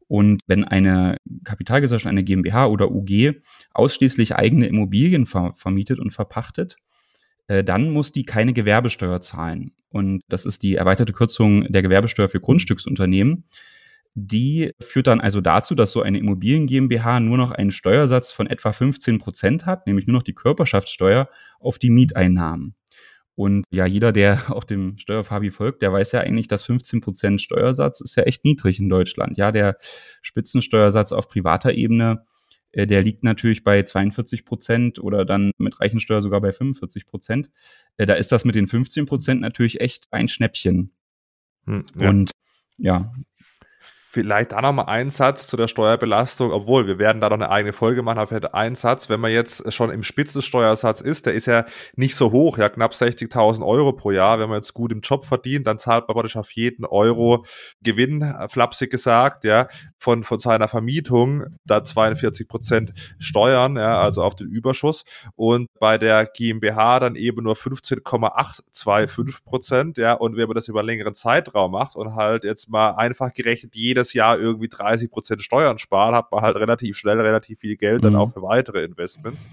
Und 0.06 0.42
wenn 0.46 0.64
eine 0.64 1.18
Kapitalgesellschaft, 1.44 2.10
eine 2.10 2.24
GmbH 2.24 2.66
oder 2.66 2.90
UG 2.90 3.34
ausschließlich 3.72 4.36
eigene 4.36 4.66
Immobilien 4.66 5.26
ver 5.26 5.52
vermietet 5.54 5.98
und 5.98 6.12
verpachtet, 6.12 6.76
äh, 7.48 7.62
dann 7.62 7.90
muss 7.90 8.12
die 8.12 8.24
keine 8.24 8.54
Gewerbesteuer 8.54 9.20
zahlen. 9.20 9.72
Und 9.90 10.22
das 10.28 10.46
ist 10.46 10.62
die 10.62 10.76
erweiterte 10.76 11.12
Kürzung 11.12 11.64
der 11.70 11.82
Gewerbesteuer 11.82 12.28
für 12.28 12.40
Grundstücksunternehmen. 12.40 13.44
Die 14.14 14.72
führt 14.80 15.06
dann 15.06 15.20
also 15.20 15.40
dazu, 15.40 15.74
dass 15.74 15.92
so 15.92 16.02
eine 16.02 16.18
Immobilien 16.18 16.66
GmbH 16.66 17.20
nur 17.20 17.36
noch 17.36 17.52
einen 17.52 17.70
Steuersatz 17.70 18.32
von 18.32 18.46
etwa 18.46 18.72
15 18.72 19.18
Prozent 19.18 19.66
hat, 19.66 19.86
nämlich 19.86 20.06
nur 20.06 20.16
noch 20.16 20.22
die 20.22 20.34
Körperschaftssteuer 20.34 21.28
auf 21.60 21.78
die 21.78 21.90
Mieteinnahmen. 21.90 22.74
Und 23.38 23.66
ja, 23.70 23.86
jeder, 23.86 24.10
der 24.10 24.50
auch 24.50 24.64
dem 24.64 24.98
Steuerfabi 24.98 25.52
folgt, 25.52 25.82
der 25.82 25.92
weiß 25.92 26.10
ja 26.10 26.20
eigentlich, 26.20 26.48
dass 26.48 26.64
15 26.64 27.00
Prozent 27.00 27.40
Steuersatz 27.40 28.00
ist 28.00 28.16
ja 28.16 28.24
echt 28.24 28.44
niedrig 28.44 28.80
in 28.80 28.88
Deutschland. 28.88 29.38
Ja, 29.38 29.52
der 29.52 29.76
Spitzensteuersatz 30.22 31.12
auf 31.12 31.28
privater 31.28 31.72
Ebene, 31.72 32.24
äh, 32.72 32.88
der 32.88 33.00
liegt 33.00 33.22
natürlich 33.22 33.62
bei 33.62 33.84
42 33.84 34.44
Prozent 34.44 34.98
oder 34.98 35.24
dann 35.24 35.52
mit 35.56 35.80
Reichensteuer 35.80 36.20
sogar 36.20 36.40
bei 36.40 36.50
45 36.50 37.06
Prozent. 37.06 37.48
Äh, 37.96 38.06
da 38.06 38.14
ist 38.14 38.32
das 38.32 38.44
mit 38.44 38.56
den 38.56 38.66
15 38.66 39.06
Prozent 39.06 39.40
natürlich 39.40 39.80
echt 39.80 40.08
ein 40.10 40.26
Schnäppchen. 40.26 40.90
Hm, 41.64 41.84
ja. 41.96 42.08
Und 42.08 42.32
ja, 42.76 43.12
Vielleicht 44.10 44.54
auch 44.54 44.62
noch 44.62 44.72
mal 44.72 44.84
ein 44.84 45.10
Satz 45.10 45.46
zu 45.48 45.58
der 45.58 45.68
Steuerbelastung, 45.68 46.50
obwohl 46.50 46.86
wir 46.86 46.98
werden 46.98 47.20
da 47.20 47.28
noch 47.28 47.34
eine 47.34 47.50
eigene 47.50 47.74
Folge 47.74 48.00
machen, 48.00 48.16
aber 48.16 48.28
vielleicht 48.28 48.54
ein 48.54 48.74
Satz, 48.74 49.10
wenn 49.10 49.20
man 49.20 49.32
jetzt 49.32 49.70
schon 49.70 49.90
im 49.90 50.02
Spitzensteuersatz 50.02 51.02
ist, 51.02 51.26
der 51.26 51.34
ist 51.34 51.44
ja 51.44 51.66
nicht 51.94 52.14
so 52.14 52.32
hoch, 52.32 52.56
ja 52.56 52.70
knapp 52.70 52.92
60.000 52.92 53.62
Euro 53.62 53.92
pro 53.92 54.10
Jahr. 54.10 54.40
Wenn 54.40 54.48
man 54.48 54.56
jetzt 54.56 54.72
gut 54.72 54.92
im 54.92 55.00
Job 55.00 55.26
verdient, 55.26 55.66
dann 55.66 55.78
zahlt 55.78 56.08
man 56.08 56.14
praktisch 56.14 56.36
auf 56.36 56.50
jeden 56.52 56.86
Euro 56.86 57.44
Gewinn, 57.82 58.34
flapsig 58.48 58.90
gesagt, 58.90 59.44
ja, 59.44 59.68
von, 59.98 60.24
von 60.24 60.38
seiner 60.38 60.68
Vermietung 60.68 61.44
da 61.66 61.84
42 61.84 62.48
Prozent 62.48 62.94
Steuern, 63.18 63.76
ja, 63.76 64.00
also 64.00 64.22
auf 64.22 64.34
den 64.34 64.48
Überschuss. 64.48 65.04
Und 65.36 65.68
bei 65.80 65.98
der 65.98 66.24
GmbH 66.24 67.00
dann 67.00 67.14
eben 67.14 67.42
nur 67.42 67.56
15,825 67.56 69.44
Prozent, 69.44 69.98
ja, 69.98 70.14
und 70.14 70.38
wenn 70.38 70.46
man 70.46 70.54
das 70.54 70.68
über 70.68 70.80
einen 70.80 70.88
längeren 70.88 71.14
Zeitraum 71.14 71.72
macht 71.72 71.94
und 71.94 72.14
halt 72.14 72.44
jetzt 72.44 72.70
mal 72.70 72.92
einfach 72.92 73.34
gerechnet 73.34 73.74
jede 73.74 73.97
jedes 73.98 74.12
Jahr 74.12 74.38
irgendwie 74.38 74.68
30 74.68 75.10
Prozent 75.10 75.42
Steuern 75.42 75.78
sparen, 75.78 76.14
hat 76.14 76.30
man 76.30 76.42
halt 76.42 76.56
relativ 76.56 76.96
schnell 76.96 77.20
relativ 77.20 77.58
viel 77.58 77.76
Geld 77.76 78.04
dann 78.04 78.12
mhm. 78.12 78.18
auch 78.18 78.32
für 78.32 78.42
weitere 78.42 78.84
Investments. 78.84 79.44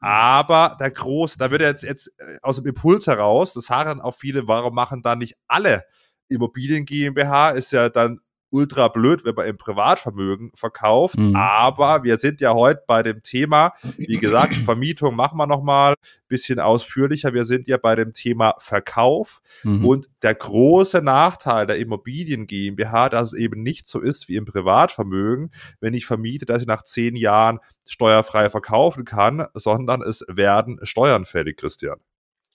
Aber 0.00 0.76
der 0.78 0.90
große, 0.90 1.38
da 1.38 1.50
wird 1.50 1.62
jetzt, 1.62 1.82
jetzt 1.82 2.12
äh, 2.18 2.36
aus 2.42 2.56
dem 2.56 2.66
Impuls 2.66 3.06
heraus, 3.06 3.54
das 3.54 3.64
sagen 3.64 4.00
auch 4.00 4.14
viele, 4.14 4.46
warum 4.46 4.74
machen 4.74 5.02
dann 5.02 5.18
nicht 5.18 5.34
alle 5.46 5.84
Immobilien 6.28 6.84
GmbH, 6.84 7.50
ist 7.50 7.72
ja 7.72 7.88
dann 7.88 8.20
ultra 8.50 8.88
blöd, 8.88 9.24
wenn 9.24 9.34
man 9.34 9.46
im 9.46 9.56
Privatvermögen 9.56 10.50
verkauft. 10.54 11.18
Mhm. 11.18 11.34
Aber 11.36 12.04
wir 12.04 12.16
sind 12.16 12.40
ja 12.40 12.54
heute 12.54 12.82
bei 12.86 13.02
dem 13.02 13.22
Thema, 13.22 13.72
wie 13.96 14.18
gesagt, 14.18 14.54
Vermietung 14.54 15.16
machen 15.16 15.36
wir 15.36 15.46
nochmal 15.46 15.94
bisschen 16.28 16.58
ausführlicher. 16.60 17.34
Wir 17.34 17.44
sind 17.44 17.68
ja 17.68 17.76
bei 17.76 17.94
dem 17.94 18.12
Thema 18.12 18.54
Verkauf. 18.58 19.40
Mhm. 19.62 19.84
Und 19.84 20.10
der 20.22 20.34
große 20.34 21.02
Nachteil 21.02 21.66
der 21.66 21.78
Immobilien 21.78 22.46
GmbH, 22.46 23.08
dass 23.08 23.32
es 23.32 23.38
eben 23.38 23.62
nicht 23.62 23.88
so 23.88 24.00
ist 24.00 24.28
wie 24.28 24.36
im 24.36 24.44
Privatvermögen, 24.44 25.52
wenn 25.80 25.94
ich 25.94 26.06
vermiete, 26.06 26.46
dass 26.46 26.62
ich 26.62 26.68
nach 26.68 26.82
zehn 26.82 27.16
Jahren 27.16 27.60
steuerfrei 27.86 28.50
verkaufen 28.50 29.04
kann, 29.04 29.46
sondern 29.54 30.02
es 30.02 30.24
werden 30.28 30.78
Steuern 30.82 31.24
fällig, 31.24 31.58
Christian. 31.58 31.98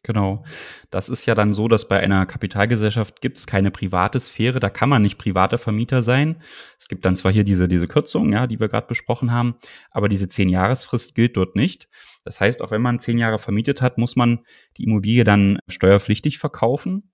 Genau. 0.03 0.43
Das 0.89 1.09
ist 1.09 1.27
ja 1.27 1.35
dann 1.35 1.53
so, 1.53 1.67
dass 1.67 1.87
bei 1.87 1.99
einer 1.99 2.25
Kapitalgesellschaft 2.25 3.21
gibt 3.21 3.37
es 3.37 3.45
keine 3.45 3.69
private 3.69 4.19
Sphäre, 4.19 4.59
da 4.59 4.71
kann 4.71 4.89
man 4.89 5.03
nicht 5.03 5.19
privater 5.19 5.59
Vermieter 5.59 6.01
sein. 6.01 6.41
Es 6.79 6.87
gibt 6.87 7.05
dann 7.05 7.15
zwar 7.15 7.31
hier 7.31 7.43
diese, 7.43 7.67
diese 7.67 7.87
Kürzung, 7.87 8.33
ja, 8.33 8.47
die 8.47 8.59
wir 8.59 8.67
gerade 8.67 8.87
besprochen 8.87 9.31
haben, 9.31 9.55
aber 9.91 10.09
diese 10.09 10.27
Zehn-Jahresfrist 10.27 11.13
gilt 11.13 11.37
dort 11.37 11.55
nicht. 11.55 11.87
Das 12.23 12.39
heißt, 12.39 12.61
auch 12.61 12.71
wenn 12.71 12.81
man 12.81 12.99
zehn 12.99 13.17
Jahre 13.19 13.37
vermietet 13.39 13.81
hat, 13.81 13.97
muss 13.97 14.15
man 14.15 14.39
die 14.77 14.85
Immobilie 14.85 15.23
dann 15.23 15.59
steuerpflichtig 15.67 16.39
verkaufen. 16.39 17.11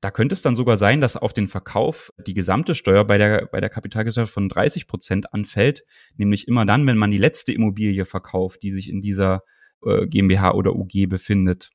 Da 0.00 0.10
könnte 0.10 0.34
es 0.34 0.42
dann 0.42 0.56
sogar 0.56 0.76
sein, 0.76 1.00
dass 1.00 1.16
auf 1.16 1.32
den 1.32 1.48
Verkauf 1.48 2.12
die 2.26 2.34
gesamte 2.34 2.74
Steuer 2.74 3.04
bei 3.04 3.16
der, 3.16 3.46
bei 3.46 3.60
der 3.62 3.70
Kapitalgesellschaft 3.70 4.34
von 4.34 4.50
30 4.50 4.86
Prozent 4.86 5.32
anfällt, 5.32 5.84
nämlich 6.16 6.48
immer 6.48 6.66
dann, 6.66 6.86
wenn 6.86 6.98
man 6.98 7.10
die 7.10 7.18
letzte 7.18 7.52
Immobilie 7.52 8.04
verkauft, 8.04 8.62
die 8.62 8.70
sich 8.70 8.90
in 8.90 9.00
dieser 9.00 9.42
äh, 9.82 10.06
GmbH 10.06 10.52
oder 10.52 10.74
UG 10.76 11.06
befindet. 11.08 11.70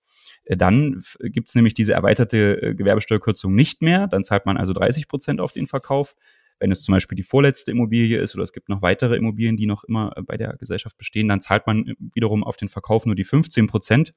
Äh, 0.49 0.57
dann 0.57 1.01
gibt 1.21 1.49
es 1.49 1.55
nämlich 1.55 1.73
diese 1.73 1.93
erweiterte 1.93 2.61
äh, 2.61 2.75
Gewerbesteuerkürzung 2.75 3.55
nicht 3.55 3.81
mehr. 3.81 4.07
Dann 4.07 4.25
zahlt 4.25 4.45
man 4.45 4.57
also 4.57 4.73
30 4.73 5.07
Prozent 5.07 5.39
auf 5.39 5.53
den 5.53 5.67
Verkauf. 5.67 6.15
Wenn 6.59 6.71
es 6.73 6.81
zum 6.83 6.93
Beispiel 6.93 7.15
die 7.15 7.23
vorletzte 7.23 7.71
Immobilie 7.71 8.19
ist 8.19 8.35
oder 8.35 8.43
es 8.43 8.51
gibt 8.51 8.67
noch 8.67 8.81
weitere 8.81 9.15
Immobilien, 9.15 9.55
die 9.55 9.65
noch 9.65 9.85
immer 9.85 10.11
äh, 10.17 10.21
bei 10.23 10.35
der 10.35 10.57
Gesellschaft 10.57 10.97
bestehen, 10.97 11.29
dann 11.29 11.39
zahlt 11.39 11.67
man 11.67 11.93
wiederum 12.13 12.43
auf 12.43 12.57
den 12.57 12.67
Verkauf 12.67 13.05
nur 13.05 13.15
die 13.15 13.23
15 13.23 13.67
Prozent. 13.67 14.13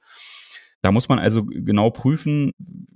Da 0.81 0.91
muss 0.91 1.09
man 1.09 1.21
also 1.21 1.45
genau 1.45 1.91
prüfen, 1.91 2.53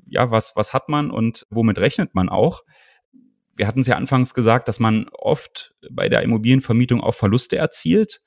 ja, 0.09 0.33
was, 0.33 0.57
was 0.57 0.72
hat 0.72 0.88
man 0.88 1.12
und 1.12 1.46
womit 1.51 1.79
rechnet 1.79 2.16
man 2.16 2.29
auch. 2.29 2.64
Wir 3.55 3.68
hatten 3.68 3.81
es 3.81 3.87
ja 3.87 3.94
anfangs 3.94 4.35
gesagt, 4.35 4.66
dass 4.66 4.81
man 4.81 5.09
oft 5.12 5.72
bei 5.92 6.09
der 6.09 6.22
Immobilienvermietung 6.22 7.01
auch 7.01 7.14
Verluste 7.14 7.57
erzielt 7.57 8.22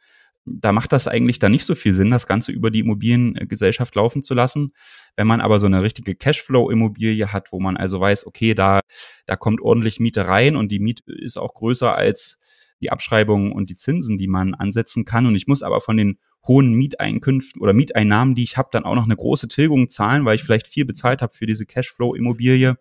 da 0.52 0.72
macht 0.72 0.92
das 0.92 1.08
eigentlich 1.08 1.40
dann 1.40 1.52
nicht 1.52 1.66
so 1.66 1.76
viel 1.76 1.94
Sinn, 1.94 2.12
das 2.12 2.28
Ganze 2.28 2.52
über 2.52 2.72
die 2.72 2.80
Immobiliengesellschaft 2.80 3.96
laufen 3.96 4.24
zu 4.24 4.34
lassen. 4.34 4.74
Wenn 5.16 5.28
man 5.28 5.42
aber 5.42 5.60
so 5.60 5.66
eine 5.66 5.84
richtige 5.84 6.16
Cashflow-Immobilie 6.16 7.32
hat, 7.32 7.52
wo 7.52 7.60
man 7.60 7.78
also 7.78 8.00
weiß, 8.00 8.26
okay, 8.28 8.54
da, 8.54 8.82
da 9.26 9.36
kommt 9.36 9.62
ordentlich 9.62 10.00
Miete 10.00 10.28
rein 10.28 10.56
und 10.56 10.72
die 10.72 10.80
Miete 10.80 11.04
ist 11.12 11.38
auch 11.38 11.54
größer 11.54 11.96
als 11.96 12.40
die 12.82 12.92
Abschreibungen 12.92 13.52
und 13.52 13.70
die 13.70 13.76
Zinsen, 13.76 14.18
die 14.18 14.28
man 14.28 14.54
ansetzen 14.54 15.06
kann. 15.06 15.26
Und 15.26 15.36
ich 15.36 15.48
muss 15.48 15.64
aber 15.64 15.82
von 15.82 15.98
den 15.98 16.18
hohen 16.48 16.74
Mieteinkünften 16.74 17.62
oder 17.62 17.74
Mieteinnahmen, 17.74 18.36
die 18.36 18.44
ich 18.44 18.58
habe, 18.58 18.70
dann 18.72 18.86
auch 18.86 18.96
noch 18.96 19.04
eine 19.04 19.16
große 19.16 19.48
Tilgung 19.48 19.90
zahlen, 19.90 20.26
weil 20.26 20.36
ich 20.36 20.44
vielleicht 20.44 20.68
viel 20.68 20.86
bezahlt 20.86 21.22
habe 21.22 21.34
für 21.34 21.46
diese 21.46 21.66
Cashflow-Immobilie 21.66 22.78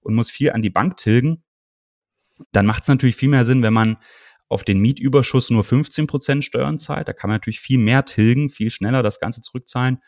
und 0.00 0.14
muss 0.14 0.30
viel 0.30 0.52
an 0.52 0.62
die 0.62 0.70
Bank 0.70 0.96
tilgen. 0.96 1.42
Dann 2.52 2.66
macht 2.66 2.82
es 2.82 2.88
natürlich 2.88 3.16
viel 3.16 3.30
mehr 3.30 3.44
Sinn, 3.44 3.62
wenn 3.62 3.72
man 3.72 3.96
auf 4.48 4.64
den 4.64 4.78
Mietüberschuss 4.78 5.50
nur 5.50 5.64
15 5.64 6.06
Prozent 6.06 6.44
Steuern 6.44 6.78
zahlt. 6.78 7.08
Da 7.08 7.12
kann 7.12 7.28
man 7.28 7.36
natürlich 7.36 7.60
viel 7.60 7.78
mehr 7.78 8.04
tilgen, 8.04 8.50
viel 8.50 8.70
schneller 8.70 9.02
das 9.02 9.20
Ganze 9.20 9.40
zurückzahlen, 9.40 9.98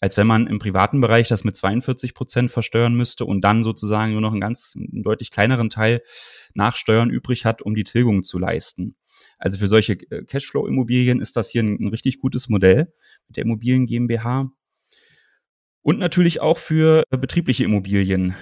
als 0.00 0.16
wenn 0.16 0.26
man 0.26 0.46
im 0.46 0.58
privaten 0.58 1.00
Bereich 1.00 1.28
das 1.28 1.44
mit 1.44 1.56
42 1.56 2.14
Prozent 2.14 2.50
versteuern 2.50 2.94
müsste 2.94 3.24
und 3.24 3.42
dann 3.42 3.64
sozusagen 3.64 4.12
nur 4.12 4.20
noch 4.20 4.32
einen 4.32 4.40
ganz 4.40 4.74
einen 4.76 5.02
deutlich 5.02 5.30
kleineren 5.30 5.70
Teil 5.70 6.02
nach 6.54 6.76
Steuern 6.76 7.10
übrig 7.10 7.44
hat, 7.44 7.62
um 7.62 7.74
die 7.74 7.84
Tilgung 7.84 8.22
zu 8.22 8.38
leisten. 8.38 8.96
Also 9.38 9.58
für 9.58 9.68
solche 9.68 9.94
äh, 10.10 10.24
Cashflow-Immobilien 10.24 11.20
ist 11.20 11.36
das 11.36 11.50
hier 11.50 11.62
ein, 11.62 11.78
ein 11.80 11.88
richtig 11.88 12.18
gutes 12.18 12.48
Modell 12.48 12.92
mit 13.28 13.36
der 13.36 13.44
Immobilien 13.44 13.86
GmbH. 13.86 14.50
Und 15.82 15.98
natürlich 15.98 16.40
auch 16.40 16.58
für 16.58 17.04
äh, 17.10 17.16
betriebliche 17.16 17.64
Immobilien. 17.64 18.34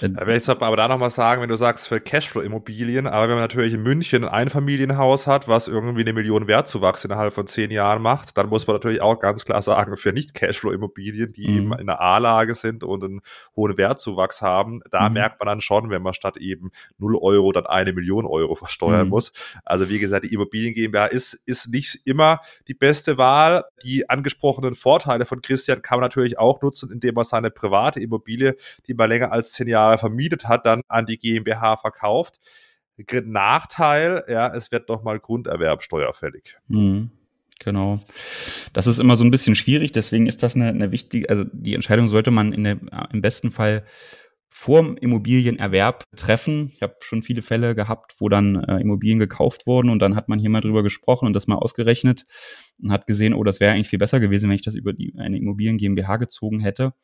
Da 0.00 0.26
werde 0.26 0.36
ich 0.36 0.48
aber 0.48 0.76
da 0.76 0.88
nochmal 0.88 1.10
sagen, 1.10 1.42
wenn 1.42 1.48
du 1.48 1.56
sagst 1.56 1.88
für 1.88 2.00
Cashflow-Immobilien, 2.00 3.06
aber 3.06 3.28
wenn 3.28 3.36
man 3.36 3.44
natürlich 3.44 3.74
in 3.74 3.82
München 3.82 4.24
ein 4.24 4.30
Einfamilienhaus 4.30 5.26
hat, 5.26 5.48
was 5.48 5.68
irgendwie 5.68 6.00
eine 6.00 6.12
Million 6.12 6.46
Wertzuwachs 6.46 7.04
innerhalb 7.04 7.34
von 7.34 7.46
zehn 7.46 7.70
Jahren 7.70 8.02
macht, 8.02 8.36
dann 8.36 8.48
muss 8.48 8.66
man 8.66 8.76
natürlich 8.76 9.02
auch 9.02 9.20
ganz 9.20 9.44
klar 9.44 9.62
sagen, 9.62 9.96
für 9.96 10.12
nicht-Cashflow-Immobilien, 10.12 11.32
die 11.32 11.48
mhm. 11.48 11.56
eben 11.56 11.72
in 11.74 11.86
der 11.86 12.00
A-Lage 12.00 12.54
sind 12.54 12.82
und 12.84 13.04
einen 13.04 13.20
hohen 13.54 13.76
Wertzuwachs 13.76 14.40
haben, 14.42 14.80
da 14.90 15.08
mhm. 15.08 15.14
merkt 15.14 15.38
man 15.38 15.46
dann 15.46 15.60
schon, 15.60 15.90
wenn 15.90 16.02
man 16.02 16.14
statt 16.14 16.36
eben 16.38 16.70
0 16.98 17.16
Euro 17.16 17.52
dann 17.52 17.66
eine 17.66 17.92
Million 17.92 18.26
Euro 18.26 18.56
versteuern 18.56 19.04
mhm. 19.04 19.10
muss. 19.10 19.32
Also 19.64 19.88
wie 19.88 19.98
gesagt, 19.98 20.24
die 20.24 20.34
Immobilien 20.34 20.74
GmbH 20.74 21.06
ist, 21.06 21.34
ist 21.46 21.68
nicht 21.68 22.00
immer 22.04 22.40
die 22.66 22.74
beste 22.74 23.18
Wahl. 23.18 23.64
Die 23.84 24.08
angesprochenen 24.08 24.74
Vorteile 24.74 25.26
von 25.26 25.42
Christian 25.42 25.82
kann 25.82 25.98
man 25.98 26.04
natürlich 26.04 26.38
auch 26.38 26.60
nutzen, 26.62 26.90
indem 26.90 27.14
man 27.14 27.24
seine 27.24 27.50
private 27.50 28.00
Immobilie, 28.00 28.56
die 28.86 28.94
man 28.94 29.08
länger 29.08 29.32
als 29.32 29.52
zehn 29.60 29.68
Jahre 29.68 29.98
vermietet 29.98 30.48
hat, 30.48 30.66
dann 30.66 30.82
an 30.88 31.06
die 31.06 31.18
GmbH 31.18 31.76
verkauft. 31.76 32.40
Nachteil, 33.24 34.24
ja, 34.28 34.54
es 34.54 34.72
wird 34.72 34.88
nochmal 34.88 35.20
Grunderwerbsteuer 35.20 36.12
fällig. 36.12 36.58
Mhm. 36.68 37.10
Genau. 37.58 38.00
Das 38.72 38.86
ist 38.86 38.98
immer 38.98 39.16
so 39.16 39.24
ein 39.24 39.30
bisschen 39.30 39.54
schwierig, 39.54 39.92
deswegen 39.92 40.26
ist 40.26 40.42
das 40.42 40.54
eine, 40.54 40.68
eine 40.68 40.92
wichtige, 40.92 41.28
also 41.28 41.44
die 41.52 41.74
Entscheidung 41.74 42.08
sollte 42.08 42.30
man 42.30 42.52
in 42.52 42.64
der, 42.64 42.78
im 43.12 43.20
besten 43.20 43.50
Fall 43.50 43.84
vorm 44.48 44.96
Immobilienerwerb 44.96 46.04
treffen. 46.16 46.72
Ich 46.74 46.82
habe 46.82 46.96
schon 47.00 47.22
viele 47.22 47.42
Fälle 47.42 47.74
gehabt, 47.74 48.14
wo 48.18 48.28
dann 48.28 48.56
äh, 48.64 48.80
Immobilien 48.80 49.18
gekauft 49.18 49.66
wurden 49.66 49.90
und 49.90 50.00
dann 50.00 50.16
hat 50.16 50.28
man 50.28 50.38
hier 50.38 50.50
mal 50.50 50.62
drüber 50.62 50.82
gesprochen 50.82 51.26
und 51.26 51.34
das 51.34 51.46
mal 51.46 51.56
ausgerechnet 51.56 52.24
und 52.82 52.92
hat 52.92 53.06
gesehen, 53.06 53.34
oh, 53.34 53.44
das 53.44 53.60
wäre 53.60 53.72
eigentlich 53.72 53.88
viel 53.88 53.98
besser 53.98 54.20
gewesen, 54.20 54.48
wenn 54.48 54.56
ich 54.56 54.62
das 54.62 54.74
über 54.74 54.92
die, 54.92 55.14
eine 55.18 55.36
Immobilien 55.38 55.76
GmbH 55.76 56.16
gezogen 56.16 56.60
hätte. 56.60 56.94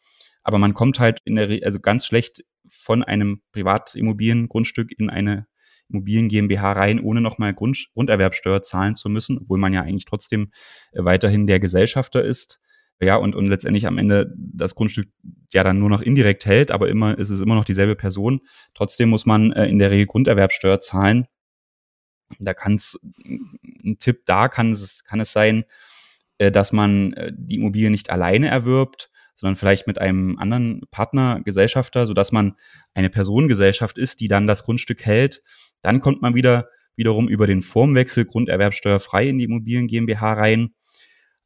Aber 0.47 0.59
man 0.59 0.75
kommt 0.75 1.01
halt 1.01 1.19
in 1.25 1.35
der, 1.35 1.49
also 1.65 1.81
ganz 1.81 2.07
schlecht 2.07 2.45
von 2.69 3.03
einem 3.03 3.43
Privatimmobiliengrundstück 3.51 4.93
in 4.97 5.11
eine 5.11 5.49
Immobilien 5.89 6.29
GmbH 6.29 6.71
rein, 6.71 7.01
ohne 7.01 7.21
nochmal 7.21 7.53
Grund, 7.53 7.89
Grunderwerbsteuer 7.95 8.63
zahlen 8.63 8.95
zu 8.95 9.09
müssen, 9.09 9.39
obwohl 9.39 9.59
man 9.59 9.75
ja 9.75 9.83
eigentlich 9.83 10.05
trotzdem 10.05 10.53
äh, 10.93 11.03
weiterhin 11.03 11.49
der 11.49 11.59
Gesellschafter 11.59 12.23
ist. 12.23 12.61
Ja, 13.01 13.17
und, 13.17 13.35
und 13.35 13.49
letztendlich 13.49 13.89
am 13.89 13.99
Ende 13.99 14.33
das 14.37 14.77
Grundstück 14.77 15.09
ja 15.53 15.65
dann 15.65 15.81
nur 15.81 15.91
noch 15.91 16.01
indirekt 16.01 16.47
hält, 16.47 16.71
aber 16.71 16.89
immer 16.91 17.19
ist 17.19 17.31
es 17.31 17.41
immer 17.41 17.57
noch 17.57 17.65
dieselbe 17.65 17.97
Person. 17.97 18.41
Trotzdem 18.73 19.09
muss 19.09 19.27
man 19.27 19.51
äh, 19.51 19.67
in 19.67 19.81
der 19.81 19.91
Regel 19.91 20.07
Grunderwerbsteuer 20.07 20.81
zahlen. 20.81 21.27
Da 22.39 22.55
kann 22.55 22.77
es, 22.77 23.01
ein 23.85 23.99
Tipp 23.99 24.23
da 24.27 24.47
kann 24.47 24.71
es, 24.71 25.03
kann 25.03 25.19
es 25.19 25.33
sein, 25.33 25.65
äh, 26.39 26.53
dass 26.53 26.71
man 26.73 27.15
äh, 27.15 27.33
die 27.37 27.57
Immobilie 27.57 27.91
nicht 27.91 28.11
alleine 28.11 28.47
erwirbt, 28.47 29.11
sondern 29.37 29.57
vielleicht 29.57 29.87
mit 29.87 30.01
einem 30.01 30.39
anderen 30.39 30.83
Partner, 30.91 31.41
Gesellschafter, 31.45 32.07
sodass 32.07 32.33
man 32.33 32.57
eine 32.95 33.11
Personengesellschaft 33.11 33.99
ist, 33.99 34.21
die 34.21 34.29
dann 34.29 34.47
das 34.47 34.65
Grundstück 34.65 35.05
hält. 35.05 35.43
Dann 35.83 36.01
kommt 36.01 36.23
man 36.23 36.35
wieder 36.35 36.69
wiederum 36.97 37.29
über 37.29 37.47
den 37.47 37.63
Formwechsel 37.63 38.25
grunderwerbsteuerfrei 38.25 39.29
in 39.29 39.39
die 39.39 39.45
Immobilien 39.45 39.87
GmbH 39.87 40.33
rein. 40.33 40.71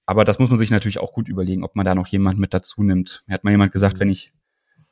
Aber 0.06 0.24
das 0.24 0.38
muss 0.38 0.48
man 0.48 0.58
sich 0.58 0.70
natürlich 0.70 0.98
auch 0.98 1.12
gut 1.12 1.28
überlegen, 1.28 1.64
ob 1.64 1.76
man 1.76 1.84
da 1.84 1.94
noch 1.94 2.06
jemand 2.06 2.38
mit 2.38 2.54
dazu 2.54 2.82
nimmt. 2.82 3.24
Mir 3.26 3.34
hat 3.34 3.44
mal 3.44 3.50
jemand 3.50 3.72
gesagt, 3.72 3.96
mhm. 3.96 4.00
wenn 4.00 4.10
ich 4.10 4.32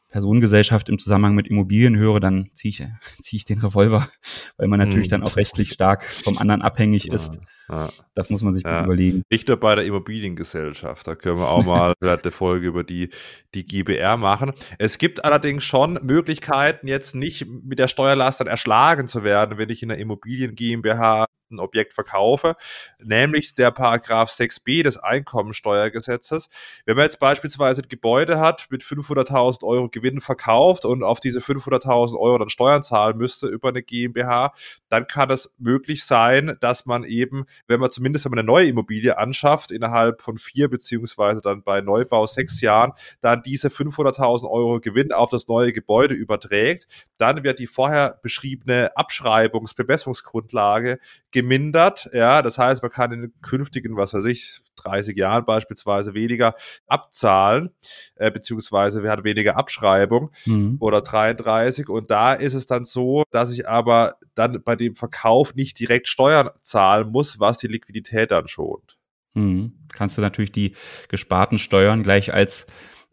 Personengesellschaft 0.09 0.89
im 0.89 0.99
Zusammenhang 0.99 1.35
mit 1.35 1.47
Immobilien 1.49 1.97
höre, 1.97 2.21
dann 2.21 2.51
ziehe 2.55 2.71
ich, 2.71 2.83
zieh 3.23 3.37
ich 3.37 3.45
den 3.45 3.59
Revolver, 3.59 4.09
weil 4.57 4.69
man 4.69 4.79
natürlich 4.79 5.07
hm. 5.07 5.11
dann 5.11 5.23
auch 5.25 5.37
rechtlich 5.37 5.71
stark 5.71 6.05
vom 6.05 6.39
anderen 6.39 6.63
abhängig 6.63 7.09
ist. 7.09 7.39
Ja, 7.69 7.91
Das 8.15 8.31
muss 8.31 8.43
man 8.43 8.55
sich 8.55 8.65
ja. 8.65 8.85
überlegen. 8.85 9.23
Nicht 9.31 9.49
nur 9.49 9.59
bei 9.59 9.75
der 9.75 9.85
Immobiliengesellschaft, 9.85 11.07
da 11.07 11.15
können 11.15 11.39
wir 11.39 11.49
auch 11.49 11.65
mal 11.65 11.95
eine 12.01 12.33
Folge 12.33 12.67
über 12.67 12.85
die, 12.85 13.11
die 13.55 13.67
GBR 13.67 14.17
machen. 14.17 14.53
Es 14.79 14.99
gibt 14.99 15.25
allerdings 15.25 15.65
schon 15.65 15.99
Möglichkeiten, 16.03 16.89
jetzt 16.89 17.15
nicht 17.15 17.47
mit 17.47 17.79
der 17.79 17.89
Steuerlast 17.89 18.41
dann 18.41 18.47
erschlagen 18.47 19.09
zu 19.09 19.25
werden, 19.25 19.59
wenn 19.59 19.69
ich 19.69 19.83
in 19.83 19.91
der 19.91 19.99
Immobilien 19.99 20.55
GmbH 20.55 21.27
ein 21.51 21.61
Objekt 21.61 21.95
verkaufe, 21.95 22.57
nämlich 23.03 23.55
der 23.55 23.71
Paragraph 23.71 24.31
6b 24.31 24.83
des 24.83 24.99
Einkommensteuergesetzes. 24.99 26.49
Wenn 26.85 26.97
man 26.97 27.05
jetzt 27.05 27.21
beispielsweise 27.21 27.83
ein 27.83 27.89
Gebäude 27.89 28.41
hat, 28.41 28.67
mit 28.71 28.83
500.000 28.83 29.65
Euro 29.65 29.89
Gewinn 29.89 30.21
verkauft 30.21 30.85
und 30.85 31.03
auf 31.03 31.21
diese 31.21 31.41
500.000 31.41 32.19
Euro 32.19 32.39
dann 32.39 32.51
Steuern 32.51 32.83
zahlen 32.83 33.17
müsste 33.17 33.47
über 33.47 33.71
eine 33.71 33.83
GmbH, 33.83 34.53
dann 34.89 35.07
kann 35.07 35.31
es 35.31 35.51
möglich 35.59 36.05
sein, 36.05 36.57
dass 36.61 36.87
man 36.87 37.05
eben, 37.05 37.45
wenn 37.67 37.81
man 37.81 37.91
zumindest 37.91 38.25
wenn 38.25 38.31
man 38.31 38.41
eine 38.41 38.47
neue 38.47 38.67
Immobilie 38.67 39.17
anschafft, 39.17 39.71
innerhalb 39.71 40.23
von 40.23 40.39
vier 40.39 40.69
beziehungsweise 40.69 41.41
dann 41.41 41.63
bei 41.63 41.81
Neubau 41.81 42.27
sechs 42.27 42.61
Jahren, 42.61 42.93
dann 43.21 43.43
diese 43.43 43.69
500.000 43.69 44.51
Euro 44.51 44.81
Gewinn 44.81 45.13
auf 45.13 45.31
das 45.31 45.49
neue 45.49 45.73
Gebäude 45.73 46.15
überträgt, 46.15 46.87
dann 47.17 47.45
wird 47.45 47.59
die 47.59 47.67
vorher 47.67 48.19
beschriebene 48.23 48.97
Abschreibungsbemessungsgrundlage 48.97 50.99
gemindert. 51.39 52.11
Ja, 52.13 52.43
das 52.43 52.59
heißt, 52.59 52.83
man 52.83 52.91
kann 52.91 53.13
in 53.13 53.21
den 53.21 53.33
künftigen, 53.43 53.97
was 53.97 54.13
weiß 54.13 54.25
ich, 54.25 54.61
30 54.77 55.17
Jahren 55.17 55.45
beispielsweise 55.45 56.15
weniger 56.15 56.55
abzahlen, 56.89 57.71
äh, 58.17 58.31
beziehungsweise 58.33 59.05
wir 59.05 59.11
hatten 59.11 59.23
weniger 59.23 59.57
Abschreibung 59.57 60.31
mhm. 60.47 60.79
oder 60.81 61.01
33. 61.01 61.89
Und 61.89 62.11
da 62.11 62.33
ist 62.33 62.55
es 62.55 62.67
dann 62.67 62.85
so, 62.85 63.23
dass 63.31 63.51
ich 63.53 63.69
aber 63.69 64.17
dann 64.35 64.63
bei 64.65 64.75
dem 64.75 64.97
Verkauf 64.97 65.55
nicht 65.55 65.79
direkt 65.79 66.09
Steuern 66.09 66.51
zahlen 66.63 67.11
muss, 67.11 67.39
was 67.39 67.59
die 67.59 67.69
Liquidität 67.69 68.33
dann 68.33 68.49
schont. 68.49 68.99
Mhm. 69.35 69.75
Kannst 69.93 70.19
du 70.19 70.23
natürlich 70.23 70.51
die 70.51 70.75
gesparten 71.09 71.61
Steuern 71.61 72.03
gleich 72.03 72.35
als 72.35 72.67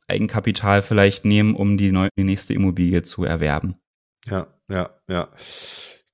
Eigenkapital 0.07 0.81
vielleicht 0.81 1.25
nehmen, 1.25 1.55
um 1.55 1.77
die, 1.77 1.91
neue, 1.91 2.09
die 2.17 2.23
nächste 2.23 2.55
Immobilie 2.55 3.03
zu 3.03 3.23
erwerben. 3.23 3.75
Ja, 4.25 4.47
ja, 4.67 4.89
ja. 5.07 5.29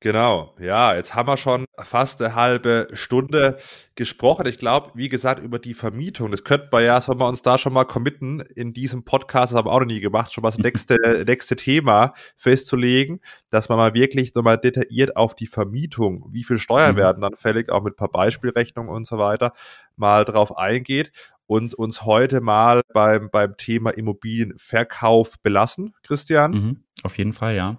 Genau, 0.03 0.55
ja, 0.59 0.95
jetzt 0.95 1.13
haben 1.13 1.27
wir 1.27 1.37
schon 1.37 1.65
fast 1.77 2.23
eine 2.23 2.33
halbe 2.33 2.87
Stunde 2.93 3.57
gesprochen. 3.93 4.47
Ich 4.47 4.57
glaube, 4.57 4.89
wie 4.95 5.09
gesagt, 5.09 5.43
über 5.43 5.59
die 5.59 5.75
Vermietung. 5.75 6.31
Das 6.31 6.43
könnten 6.43 6.69
wir 6.71 6.81
ja, 6.81 6.99
sollen 6.99 7.19
wir 7.19 7.27
uns 7.27 7.43
da 7.43 7.59
schon 7.59 7.71
mal 7.71 7.85
committen, 7.85 8.39
in 8.39 8.73
diesem 8.73 9.05
Podcast, 9.05 9.53
das 9.53 9.59
haben 9.59 9.67
wir 9.67 9.71
auch 9.71 9.79
noch 9.79 9.85
nie 9.85 9.99
gemacht, 9.99 10.33
schon 10.33 10.41
mal 10.41 10.49
das 10.49 10.57
nächste, 10.57 10.95
nächste 11.27 11.55
Thema 11.55 12.13
festzulegen, 12.35 13.19
dass 13.51 13.69
man 13.69 13.77
mal 13.77 13.93
wirklich 13.93 14.33
nochmal 14.33 14.57
detailliert 14.57 15.15
auf 15.15 15.35
die 15.35 15.45
Vermietung, 15.45 16.25
wie 16.31 16.43
viel 16.43 16.57
Steuern 16.57 16.93
mhm. 16.93 16.99
werden 16.99 17.21
dann 17.21 17.35
fällig, 17.35 17.71
auch 17.71 17.83
mit 17.83 17.93
ein 17.93 17.97
paar 17.97 18.09
Beispielrechnungen 18.09 18.91
und 18.91 19.05
so 19.05 19.19
weiter, 19.19 19.53
mal 19.97 20.25
drauf 20.25 20.57
eingeht 20.57 21.11
und 21.45 21.75
uns 21.75 22.01
heute 22.05 22.41
mal 22.41 22.81
beim, 22.91 23.29
beim 23.29 23.55
Thema 23.55 23.91
Immobilienverkauf 23.91 25.37
belassen, 25.43 25.93
Christian. 26.01 26.51
Mhm, 26.51 26.83
auf 27.03 27.19
jeden 27.19 27.33
Fall, 27.33 27.55
ja. 27.55 27.77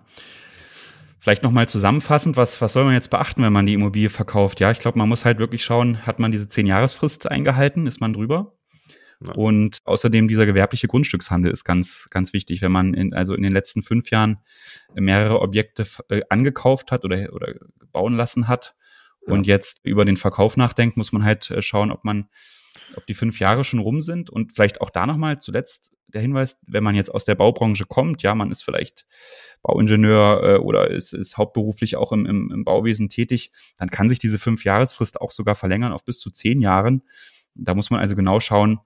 Vielleicht 1.22 1.44
nochmal 1.44 1.68
zusammenfassend, 1.68 2.36
was, 2.36 2.60
was 2.60 2.72
soll 2.72 2.82
man 2.82 2.94
jetzt 2.94 3.10
beachten, 3.10 3.44
wenn 3.44 3.52
man 3.52 3.64
die 3.64 3.74
Immobilie 3.74 4.08
verkauft? 4.08 4.58
Ja, 4.58 4.72
ich 4.72 4.80
glaube, 4.80 4.98
man 4.98 5.08
muss 5.08 5.24
halt 5.24 5.38
wirklich 5.38 5.62
schauen, 5.62 6.04
hat 6.04 6.18
man 6.18 6.32
diese 6.32 6.48
zehn 6.48 6.66
Jahresfrist 6.66 7.30
eingehalten, 7.30 7.86
ist 7.86 8.00
man 8.00 8.12
drüber? 8.12 8.56
Ja. 9.24 9.30
Und 9.34 9.78
außerdem 9.84 10.26
dieser 10.26 10.46
gewerbliche 10.46 10.88
Grundstückshandel 10.88 11.52
ist 11.52 11.62
ganz, 11.62 12.08
ganz 12.10 12.32
wichtig. 12.32 12.60
Wenn 12.60 12.72
man 12.72 12.92
in, 12.92 13.14
also 13.14 13.36
in 13.36 13.44
den 13.44 13.52
letzten 13.52 13.84
fünf 13.84 14.10
Jahren 14.10 14.38
mehrere 14.96 15.40
Objekte 15.42 15.86
äh, 16.08 16.22
angekauft 16.28 16.90
hat 16.90 17.04
oder, 17.04 17.32
oder 17.32 17.54
bauen 17.92 18.16
lassen 18.16 18.48
hat 18.48 18.74
ja. 19.24 19.32
und 19.32 19.46
jetzt 19.46 19.78
über 19.84 20.04
den 20.04 20.16
Verkauf 20.16 20.56
nachdenkt, 20.56 20.96
muss 20.96 21.12
man 21.12 21.22
halt 21.22 21.52
äh, 21.52 21.62
schauen, 21.62 21.92
ob 21.92 22.02
man 22.02 22.30
ob 22.96 23.06
die 23.06 23.14
fünf 23.14 23.38
Jahre 23.38 23.64
schon 23.64 23.80
rum 23.80 24.00
sind 24.00 24.30
und 24.30 24.52
vielleicht 24.54 24.80
auch 24.80 24.90
da 24.90 25.06
nochmal 25.06 25.38
zuletzt 25.38 25.92
der 26.08 26.20
Hinweis, 26.20 26.58
wenn 26.66 26.84
man 26.84 26.94
jetzt 26.94 27.12
aus 27.12 27.24
der 27.24 27.34
Baubranche 27.34 27.84
kommt, 27.86 28.22
ja, 28.22 28.34
man 28.34 28.50
ist 28.50 28.62
vielleicht 28.62 29.06
Bauingenieur 29.62 30.42
äh, 30.42 30.58
oder 30.58 30.90
ist, 30.90 31.12
ist 31.12 31.36
hauptberuflich 31.36 31.96
auch 31.96 32.12
im, 32.12 32.26
im, 32.26 32.50
im 32.52 32.64
Bauwesen 32.64 33.08
tätig, 33.08 33.50
dann 33.78 33.90
kann 33.90 34.08
sich 34.08 34.18
diese 34.18 34.38
fünf 34.38 34.64
Jahresfrist 34.64 35.20
auch 35.20 35.30
sogar 35.30 35.54
verlängern 35.54 35.92
auf 35.92 36.04
bis 36.04 36.18
zu 36.18 36.30
zehn 36.30 36.60
Jahren. 36.60 37.02
Da 37.54 37.74
muss 37.74 37.90
man 37.90 38.00
also 38.00 38.16
genau 38.16 38.40
schauen, 38.40 38.80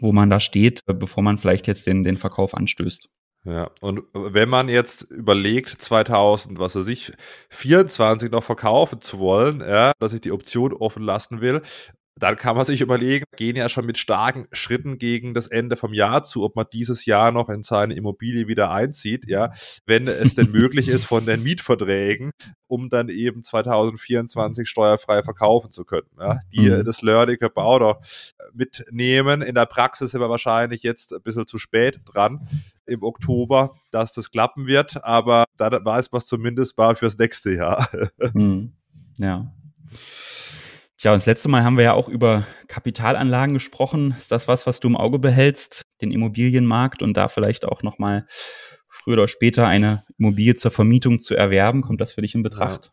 wo 0.00 0.12
man 0.12 0.30
da 0.30 0.40
steht, 0.40 0.84
bevor 0.86 1.22
man 1.22 1.38
vielleicht 1.38 1.66
jetzt 1.66 1.86
den, 1.86 2.04
den 2.04 2.16
Verkauf 2.16 2.54
anstößt. 2.54 3.08
Ja, 3.44 3.70
und 3.80 4.02
wenn 4.12 4.48
man 4.48 4.68
jetzt 4.68 5.02
überlegt, 5.02 5.70
2000, 5.80 6.58
was 6.58 6.74
weiß 6.74 6.88
ich, 6.88 7.12
24 7.50 8.30
noch 8.30 8.42
verkaufen 8.42 9.00
zu 9.00 9.20
wollen, 9.20 9.60
ja, 9.60 9.92
dass 10.00 10.12
ich 10.12 10.20
die 10.20 10.32
Option 10.32 10.72
offen 10.72 11.02
lassen 11.02 11.40
will, 11.40 11.62
dann 12.18 12.36
kann 12.36 12.56
man 12.56 12.64
sich 12.64 12.80
überlegen, 12.80 13.24
gehen 13.36 13.56
ja 13.56 13.68
schon 13.68 13.86
mit 13.86 13.98
starken 13.98 14.46
Schritten 14.52 14.98
gegen 14.98 15.34
das 15.34 15.46
Ende 15.46 15.76
vom 15.76 15.92
Jahr 15.92 16.24
zu, 16.24 16.44
ob 16.44 16.56
man 16.56 16.66
dieses 16.72 17.04
Jahr 17.06 17.32
noch 17.32 17.48
in 17.48 17.62
seine 17.62 17.94
Immobilie 17.94 18.48
wieder 18.48 18.70
einzieht, 18.70 19.28
ja, 19.28 19.52
wenn 19.86 20.08
es 20.08 20.34
denn 20.34 20.50
möglich 20.50 20.88
ist 20.88 21.04
von 21.06 21.26
den 21.26 21.42
Mietverträgen, 21.42 22.30
um 22.66 22.90
dann 22.90 23.08
eben 23.08 23.42
2024 23.42 24.68
steuerfrei 24.68 25.22
verkaufen 25.22 25.70
zu 25.70 25.84
können. 25.84 26.08
Ja. 26.18 26.40
Die 26.52 26.70
mhm. 26.70 26.84
das 26.84 27.02
Lördiger 27.02 27.48
Bau 27.48 27.78
doch 27.78 28.00
mitnehmen. 28.52 29.42
In 29.42 29.54
der 29.54 29.66
Praxis 29.66 30.10
sind 30.10 30.20
wir 30.20 30.30
wahrscheinlich 30.30 30.82
jetzt 30.82 31.12
ein 31.12 31.22
bisschen 31.22 31.46
zu 31.46 31.58
spät 31.58 32.00
dran 32.04 32.48
im 32.86 33.02
Oktober, 33.02 33.76
dass 33.90 34.12
das 34.12 34.30
klappen 34.30 34.66
wird, 34.66 35.04
aber 35.04 35.44
da 35.56 35.70
weiß 35.70 36.10
man 36.10 36.18
es 36.18 36.26
zumindest 36.26 36.76
mal 36.76 36.96
fürs 36.96 37.18
nächste 37.18 37.52
Jahr. 37.52 37.88
Mhm. 38.34 38.72
Ja. 39.16 39.52
Tja, 41.00 41.12
und 41.12 41.18
das 41.18 41.26
letzte 41.26 41.48
Mal 41.48 41.62
haben 41.62 41.76
wir 41.76 41.84
ja 41.84 41.92
auch 41.94 42.08
über 42.08 42.44
Kapitalanlagen 42.66 43.54
gesprochen. 43.54 44.16
Ist 44.18 44.32
das 44.32 44.48
was, 44.48 44.66
was 44.66 44.80
du 44.80 44.88
im 44.88 44.96
Auge 44.96 45.20
behältst, 45.20 45.86
den 46.00 46.10
Immobilienmarkt 46.10 47.02
und 47.02 47.16
da 47.16 47.28
vielleicht 47.28 47.64
auch 47.64 47.84
nochmal 47.84 48.26
früher 48.88 49.12
oder 49.14 49.28
später 49.28 49.64
eine 49.64 50.02
Immobilie 50.18 50.56
zur 50.56 50.72
Vermietung 50.72 51.20
zu 51.20 51.36
erwerben? 51.36 51.82
Kommt 51.82 52.00
das 52.00 52.10
für 52.10 52.22
dich 52.22 52.34
in 52.34 52.42
Betracht? 52.42 52.92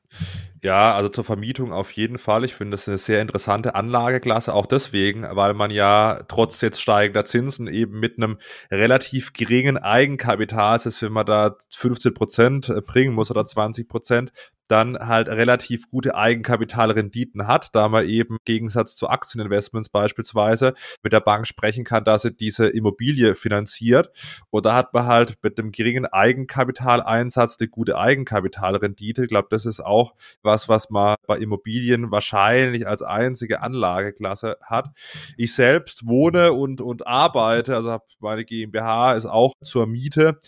Ja. 0.62 0.96
also 0.96 1.10
zur 1.10 1.24
Vermietung 1.24 1.74
auf 1.74 1.90
jeden 1.92 2.20
Fall. 2.20 2.46
Ich 2.46 2.54
finde 2.54 2.78
das 2.78 2.88
eine 2.88 3.00
sehr 3.00 3.24
interessante 3.24 3.74
Anlageklasse, 3.74 4.54
auch 4.54 4.68
deswegen, 4.68 5.24
weil 5.32 5.56
man 5.56 5.72
ja 5.72 6.20
trotz 6.28 6.62
jetzt 6.62 6.82
steigender 6.82 7.26
Zinsen 7.26 7.68
eben 7.68 8.00
mit 8.00 8.18
einem 8.18 8.38
relativ 8.70 9.34
geringen 9.34 9.78
Eigenkapital, 9.78 10.78
das 10.78 10.86
ist, 10.86 11.02
wenn 11.02 11.12
man 11.12 11.26
da 11.26 11.56
15 11.72 12.14
Prozent 12.14 12.72
bringen 12.86 13.16
muss 13.16 13.32
oder 13.32 13.48
20 13.48 13.90
Prozent, 13.90 14.32
dann 14.68 14.98
halt 14.98 15.28
relativ 15.28 15.90
gute 15.90 16.16
Eigenkapitalrenditen 16.16 17.48
hat, 17.48 17.76
da 17.76 17.88
man 17.90 18.08
eben 18.08 18.36
im 18.36 18.40
Gegensatz 18.46 18.96
zu 18.96 19.10
Aktieninvestments 19.10 19.90
beispielsweise 19.90 20.74
mit 21.04 21.14
der 21.14 21.20
Bank 21.20 21.48
sprechen 21.48 21.84
kann, 21.84 22.04
dass 22.04 22.24
sie 22.24 22.36
diese 22.36 22.68
Immobilie 22.68 23.36
finanziert. 23.36 24.10
Und 24.50 24.66
da 24.66 24.76
hat 24.76 24.94
man 24.94 25.06
halt 25.06 25.38
mit 25.42 25.58
dem 25.58 25.72
geringen 25.72 26.06
Eigenkapitaleinsatz 26.06 27.58
eine 27.60 27.70
gute 27.70 27.98
Eigenkapitalrendite. 27.98 29.24
Ich 29.24 29.30
glaube, 29.30 29.48
das 29.52 29.66
ist 29.66 29.80
auch 29.80 30.14
was, 30.42 30.70
was 30.70 30.90
man 30.90 31.16
bei 31.28 31.38
Immobilien 31.38 32.12
wahrscheinlich 32.12 32.88
als 32.88 33.02
einzige 33.02 33.62
Anlageklasse 33.62 34.58
hat. 34.62 34.90
Ich 35.38 35.54
selbst 35.54 36.08
wohne 36.08 36.54
und, 36.54 36.82
und 36.82 37.08
arbeite, 37.08 37.76
also 37.76 38.00
meine 38.20 38.46
GmbH 38.46 39.14
ist 39.14 39.26
auch 39.26 39.54
zur 39.64 39.88
Miete 39.88 40.40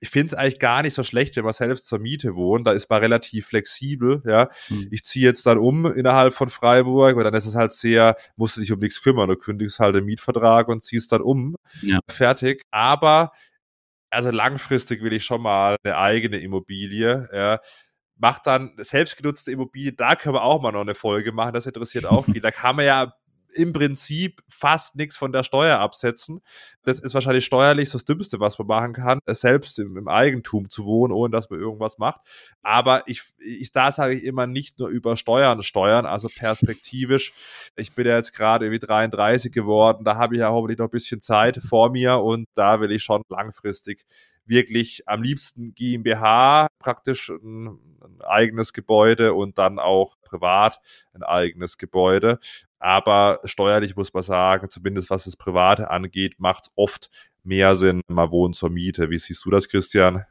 ich 0.00 0.10
finde 0.10 0.28
es 0.28 0.34
eigentlich 0.34 0.58
gar 0.58 0.82
nicht 0.82 0.94
so 0.94 1.02
schlecht, 1.02 1.36
wenn 1.36 1.44
man 1.44 1.52
selbst 1.52 1.86
zur 1.86 1.98
Miete 1.98 2.34
wohnt. 2.34 2.66
Da 2.66 2.72
ist 2.72 2.88
man 2.90 3.00
relativ 3.00 3.46
flexibel. 3.46 4.22
Ja, 4.24 4.48
hm. 4.68 4.88
ich 4.90 5.04
ziehe 5.04 5.26
jetzt 5.26 5.46
dann 5.46 5.58
um 5.58 5.86
innerhalb 5.86 6.34
von 6.34 6.50
Freiburg 6.50 7.16
und 7.16 7.24
dann 7.24 7.34
ist 7.34 7.46
es 7.46 7.54
halt 7.54 7.72
sehr, 7.72 8.16
musst 8.36 8.56
du 8.56 8.60
dich 8.60 8.72
um 8.72 8.78
nichts 8.78 9.02
kümmern. 9.02 9.28
Du 9.28 9.36
kündigst 9.36 9.78
halt 9.78 9.94
den 9.94 10.04
Mietvertrag 10.04 10.68
und 10.68 10.82
ziehst 10.82 11.12
dann 11.12 11.22
um. 11.22 11.56
Ja. 11.82 12.00
Fertig. 12.08 12.62
Aber 12.70 13.32
also 14.10 14.30
langfristig 14.30 15.02
will 15.02 15.12
ich 15.12 15.24
schon 15.24 15.42
mal 15.42 15.76
eine 15.82 15.96
eigene 15.96 16.38
Immobilie. 16.38 17.28
Ja, 17.32 17.60
macht 18.16 18.46
dann 18.46 18.72
selbstgenutzte 18.76 19.52
Immobilien, 19.52 19.96
da 19.96 20.14
können 20.14 20.34
wir 20.34 20.42
auch 20.42 20.60
mal 20.60 20.72
noch 20.72 20.80
eine 20.80 20.94
Folge 20.94 21.32
machen, 21.32 21.54
das 21.54 21.66
interessiert 21.66 22.06
auch 22.06 22.24
viel. 22.24 22.40
Da 22.40 22.50
kann 22.50 22.76
man 22.76 22.84
ja 22.84 23.12
im 23.54 23.72
Prinzip 23.72 24.42
fast 24.48 24.96
nichts 24.96 25.16
von 25.16 25.32
der 25.32 25.42
Steuer 25.42 25.78
absetzen. 25.78 26.40
Das 26.84 27.00
ist 27.00 27.14
wahrscheinlich 27.14 27.44
steuerlich 27.44 27.90
das 27.90 28.04
Dümmste, 28.04 28.40
was 28.40 28.58
man 28.58 28.66
machen 28.68 28.92
kann, 28.92 29.18
selbst 29.26 29.78
im, 29.78 29.96
im 29.96 30.08
Eigentum 30.08 30.70
zu 30.70 30.84
wohnen, 30.84 31.12
ohne 31.12 31.30
dass 31.30 31.50
man 31.50 31.58
irgendwas 31.58 31.98
macht. 31.98 32.20
Aber 32.62 33.02
ich, 33.06 33.22
ich 33.38 33.72
da 33.72 33.92
sage 33.92 34.14
ich 34.14 34.24
immer 34.24 34.46
nicht 34.46 34.78
nur 34.78 34.88
über 34.88 35.16
Steuern 35.16 35.62
steuern, 35.62 36.06
also 36.06 36.28
perspektivisch. 36.28 37.32
Ich 37.76 37.94
bin 37.94 38.06
ja 38.06 38.16
jetzt 38.16 38.34
gerade 38.34 38.66
irgendwie 38.66 38.86
33 38.86 39.52
geworden, 39.52 40.04
da 40.04 40.16
habe 40.16 40.34
ich 40.34 40.40
ja 40.40 40.50
hoffentlich 40.50 40.78
noch 40.78 40.86
ein 40.86 40.90
bisschen 40.90 41.20
Zeit 41.20 41.58
vor 41.58 41.90
mir 41.90 42.18
und 42.18 42.46
da 42.54 42.80
will 42.80 42.90
ich 42.92 43.02
schon 43.02 43.22
langfristig 43.28 44.04
wirklich 44.48 45.02
am 45.06 45.22
liebsten 45.22 45.74
GmbH, 45.74 46.68
praktisch 46.78 47.28
ein, 47.28 47.66
ein, 47.66 48.20
eigenes 48.26 48.72
Gebäude 48.72 49.34
und 49.34 49.58
dann 49.58 49.78
auch 49.78 50.16
privat 50.22 50.80
ein 51.12 51.22
eigenes 51.22 51.78
Gebäude. 51.78 52.38
Aber 52.78 53.40
steuerlich 53.44 53.96
muss 53.96 54.12
man 54.12 54.22
sagen, 54.22 54.70
zumindest 54.70 55.10
was 55.10 55.24
das 55.24 55.36
Private 55.36 55.90
angeht, 55.90 56.34
macht 56.38 56.64
es 56.64 56.72
oft 56.76 57.10
mehr 57.42 57.76
Sinn, 57.76 58.02
mal 58.08 58.30
wohnen 58.30 58.54
zur 58.54 58.70
Miete. 58.70 59.10
Wie 59.10 59.18
siehst 59.18 59.44
du 59.44 59.50
das, 59.50 59.68
Christian? 59.68 60.24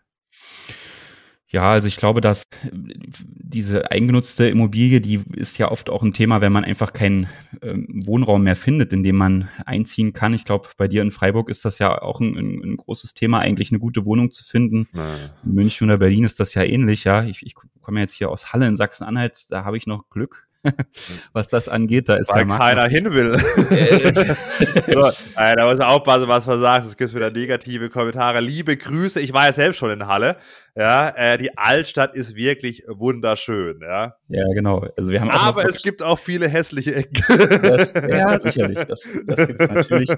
Ja, 1.49 1.71
also 1.71 1.87
ich 1.87 1.95
glaube, 1.95 2.19
dass 2.19 2.43
diese 2.73 3.89
eingenutzte 3.89 4.49
Immobilie, 4.49 4.99
die 4.99 5.21
ist 5.33 5.57
ja 5.57 5.71
oft 5.71 5.89
auch 5.89 6.03
ein 6.03 6.11
Thema, 6.11 6.41
wenn 6.41 6.51
man 6.51 6.65
einfach 6.65 6.91
keinen 6.91 7.29
ähm, 7.61 8.01
Wohnraum 8.05 8.43
mehr 8.43 8.57
findet, 8.57 8.91
in 8.91 9.01
dem 9.01 9.15
man 9.15 9.47
einziehen 9.65 10.11
kann. 10.11 10.33
Ich 10.33 10.43
glaube, 10.43 10.67
bei 10.75 10.89
dir 10.89 11.01
in 11.01 11.11
Freiburg 11.11 11.49
ist 11.49 11.63
das 11.63 11.79
ja 11.79 12.01
auch 12.01 12.19
ein, 12.19 12.35
ein, 12.35 12.75
großes 12.75 13.13
Thema, 13.13 13.39
eigentlich 13.39 13.71
eine 13.71 13.79
gute 13.79 14.03
Wohnung 14.03 14.29
zu 14.29 14.43
finden. 14.43 14.89
Ja. 14.93 15.05
In 15.45 15.53
München 15.53 15.87
oder 15.87 15.97
Berlin 15.97 16.25
ist 16.25 16.41
das 16.41 16.53
ja 16.53 16.63
ähnlich, 16.63 17.05
ja. 17.05 17.23
Ich, 17.23 17.45
ich 17.45 17.55
komme 17.55 18.01
jetzt 18.01 18.13
hier 18.13 18.29
aus 18.29 18.51
Halle 18.51 18.67
in 18.67 18.75
Sachsen-Anhalt, 18.75 19.45
da 19.49 19.63
habe 19.63 19.77
ich 19.77 19.87
noch 19.87 20.09
Glück. 20.09 20.46
was 21.33 21.49
das 21.49 21.69
angeht. 21.69 22.09
Da 22.09 22.15
ist 22.15 22.33
Weil 22.33 22.47
keiner 22.47 22.87
hin 22.87 23.13
will. 23.13 23.37
so, 24.87 25.11
da 25.35 25.65
muss 25.65 25.77
man 25.77 25.87
aufpassen, 25.87 26.27
was 26.27 26.45
man 26.45 26.59
sagt. 26.59 26.87
Es 26.87 26.97
gibt 26.97 27.13
wieder 27.13 27.31
negative 27.31 27.89
Kommentare. 27.89 28.39
Liebe 28.39 28.77
Grüße. 28.77 29.19
Ich 29.19 29.33
war 29.33 29.45
ja 29.45 29.53
selbst 29.53 29.77
schon 29.77 29.91
in 29.91 30.07
Halle. 30.07 30.37
Ja, 30.77 31.09
äh, 31.09 31.39
die 31.39 31.57
Altstadt 31.57 32.15
ist 32.15 32.35
wirklich 32.35 32.83
wunderschön. 32.87 33.79
Ja, 33.81 34.13
ja 34.27 34.45
genau. 34.53 34.85
Also 34.95 35.09
wir 35.09 35.19
haben 35.19 35.31
Aber 35.31 35.65
es 35.65 35.81
gibt 35.81 36.03
auch 36.03 36.19
viele 36.19 36.47
hässliche 36.47 36.93
Ecken. 36.93 37.23
Das, 37.63 37.93
ja, 37.95 38.39
sicherlich. 38.39 38.85
Das, 38.85 39.01
das 39.25 39.47
gibt 39.47 39.59
es 39.59 39.69
natürlich. 39.69 40.11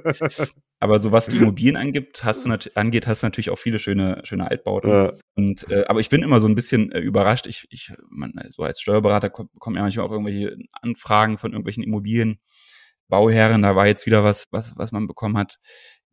Aber 0.82 1.02
so 1.02 1.14
was 1.14 1.28
die 1.28 1.38
Immobilien 1.38 1.78
angibt, 1.78 2.26
hast 2.26 2.46
du 2.46 2.50
angeht, 2.76 3.08
hast 3.08 3.24
du 3.24 3.28
natürlich 3.28 3.52
auch 3.52 3.58
viele 3.58 3.80
schöne, 3.80 4.20
schöne 4.26 4.52
Altbauten. 4.52 4.90
Ja. 4.90 5.14
Und, 5.36 5.66
äh, 5.72 5.86
aber 5.88 6.02
ich 6.02 6.10
bin 6.10 6.24
immer 6.24 6.42
so 6.42 6.50
ein 6.50 6.56
bisschen 6.56 6.92
äh, 6.92 7.00
überrascht. 7.00 7.48
Ich, 7.48 7.66
ich, 7.70 7.94
man, 8.10 8.34
so 8.50 8.64
als 8.64 8.82
Steuerberater 8.82 9.30
bekommt 9.30 9.78
ja 9.78 9.82
manchmal 9.82 10.08
auch 10.08 10.12
irgendwelche 10.12 10.58
Anfragen 10.74 11.38
von 11.38 11.54
irgendwelchen 11.54 11.84
Immobilienbauherren. 11.86 13.62
Da 13.62 13.78
war 13.78 13.88
jetzt 13.88 14.06
wieder 14.06 14.26
was, 14.26 14.48
was, 14.52 14.74
was 14.76 14.92
man 14.92 15.08
bekommen 15.08 15.38
hat 15.38 15.58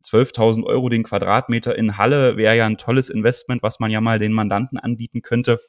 12.000 0.03 0.63
Euro 0.63 0.89
den 0.89 1.03
Quadratmeter 1.03 1.75
in 1.75 1.97
Halle 1.97 2.37
wäre 2.37 2.55
ja 2.55 2.65
ein 2.65 2.77
tolles 2.77 3.09
Investment, 3.09 3.63
was 3.63 3.79
man 3.79 3.91
ja 3.91 3.99
mal 4.01 4.19
den 4.19 4.31
Mandanten 4.31 4.77
anbieten 4.77 5.21
könnte. 5.21 5.59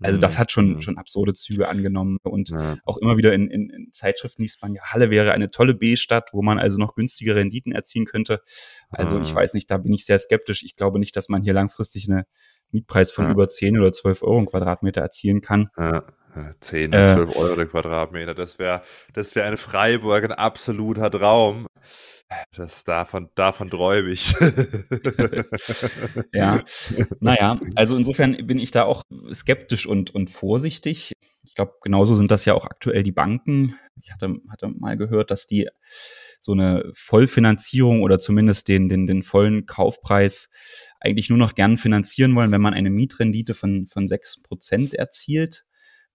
Also 0.00 0.18
das 0.18 0.34
mhm. 0.34 0.38
hat 0.38 0.52
schon, 0.52 0.72
mhm. 0.74 0.80
schon 0.80 0.98
absurde 0.98 1.34
Züge 1.34 1.68
angenommen 1.68 2.18
und 2.22 2.50
ja. 2.50 2.76
auch 2.84 2.98
immer 2.98 3.16
wieder 3.16 3.32
in, 3.32 3.48
in, 3.48 3.70
in 3.70 3.92
Zeitschriften 3.92 4.42
liest 4.42 4.62
man 4.62 4.74
ja, 4.74 4.82
Halle 4.82 5.10
wäre 5.10 5.32
eine 5.32 5.48
tolle 5.50 5.74
B-Stadt, 5.74 6.30
wo 6.32 6.42
man 6.42 6.58
also 6.58 6.78
noch 6.78 6.94
günstige 6.94 7.36
Renditen 7.36 7.72
erzielen 7.72 8.06
könnte. 8.06 8.40
Also 8.90 9.20
ich 9.20 9.34
weiß 9.34 9.54
nicht, 9.54 9.70
da 9.70 9.78
bin 9.78 9.92
ich 9.92 10.04
sehr 10.04 10.18
skeptisch. 10.18 10.62
Ich 10.62 10.76
glaube 10.76 10.98
nicht, 10.98 11.16
dass 11.16 11.28
man 11.28 11.42
hier 11.42 11.52
langfristig 11.52 12.08
einen 12.10 12.24
Mietpreis 12.70 13.12
von 13.12 13.26
ja. 13.26 13.30
über 13.30 13.48
10 13.48 13.78
oder 13.78 13.92
12 13.92 14.22
Euro 14.22 14.38
im 14.38 14.46
Quadratmeter 14.46 15.00
erzielen 15.00 15.40
kann. 15.40 15.70
Ja. 16.36 16.50
10, 16.58 16.90
12 16.92 17.34
äh, 17.34 17.38
Euro 17.38 17.56
der 17.56 17.66
Quadratmeter, 17.66 18.34
das 18.34 18.58
wäre 18.58 18.82
das 19.12 19.34
wäre 19.34 19.50
in 19.50 19.56
Freiburg 19.56 20.24
ein 20.24 20.32
absoluter 20.32 21.10
Traum. 21.10 21.66
Das 22.56 22.84
davon, 22.84 23.28
davon 23.34 23.70
träume 23.70 24.10
ich. 24.10 24.34
ja, 26.32 26.62
naja, 27.20 27.60
also 27.74 27.96
insofern 27.96 28.46
bin 28.46 28.58
ich 28.58 28.70
da 28.70 28.84
auch 28.84 29.02
skeptisch 29.32 29.86
und, 29.86 30.14
und 30.14 30.30
vorsichtig. 30.30 31.12
Ich 31.44 31.54
glaube, 31.54 31.74
genauso 31.82 32.14
sind 32.16 32.30
das 32.30 32.44
ja 32.44 32.54
auch 32.54 32.64
aktuell 32.64 33.02
die 33.02 33.12
Banken. 33.12 33.78
Ich 34.02 34.10
hatte, 34.10 34.36
hatte 34.48 34.68
mal 34.68 34.96
gehört, 34.96 35.30
dass 35.30 35.46
die 35.46 35.68
so 36.40 36.52
eine 36.52 36.90
Vollfinanzierung 36.94 38.02
oder 38.02 38.18
zumindest 38.18 38.68
den, 38.68 38.88
den, 38.88 39.06
den 39.06 39.22
vollen 39.22 39.66
Kaufpreis 39.66 40.48
eigentlich 41.00 41.28
nur 41.28 41.38
noch 41.38 41.54
gern 41.54 41.76
finanzieren 41.76 42.34
wollen, 42.34 42.50
wenn 42.50 42.60
man 42.60 42.74
eine 42.74 42.90
Mietrendite 42.90 43.54
von, 43.54 43.86
von 43.86 44.08
sechs 44.08 44.42
Prozent 44.42 44.94
erzielt 44.94 45.64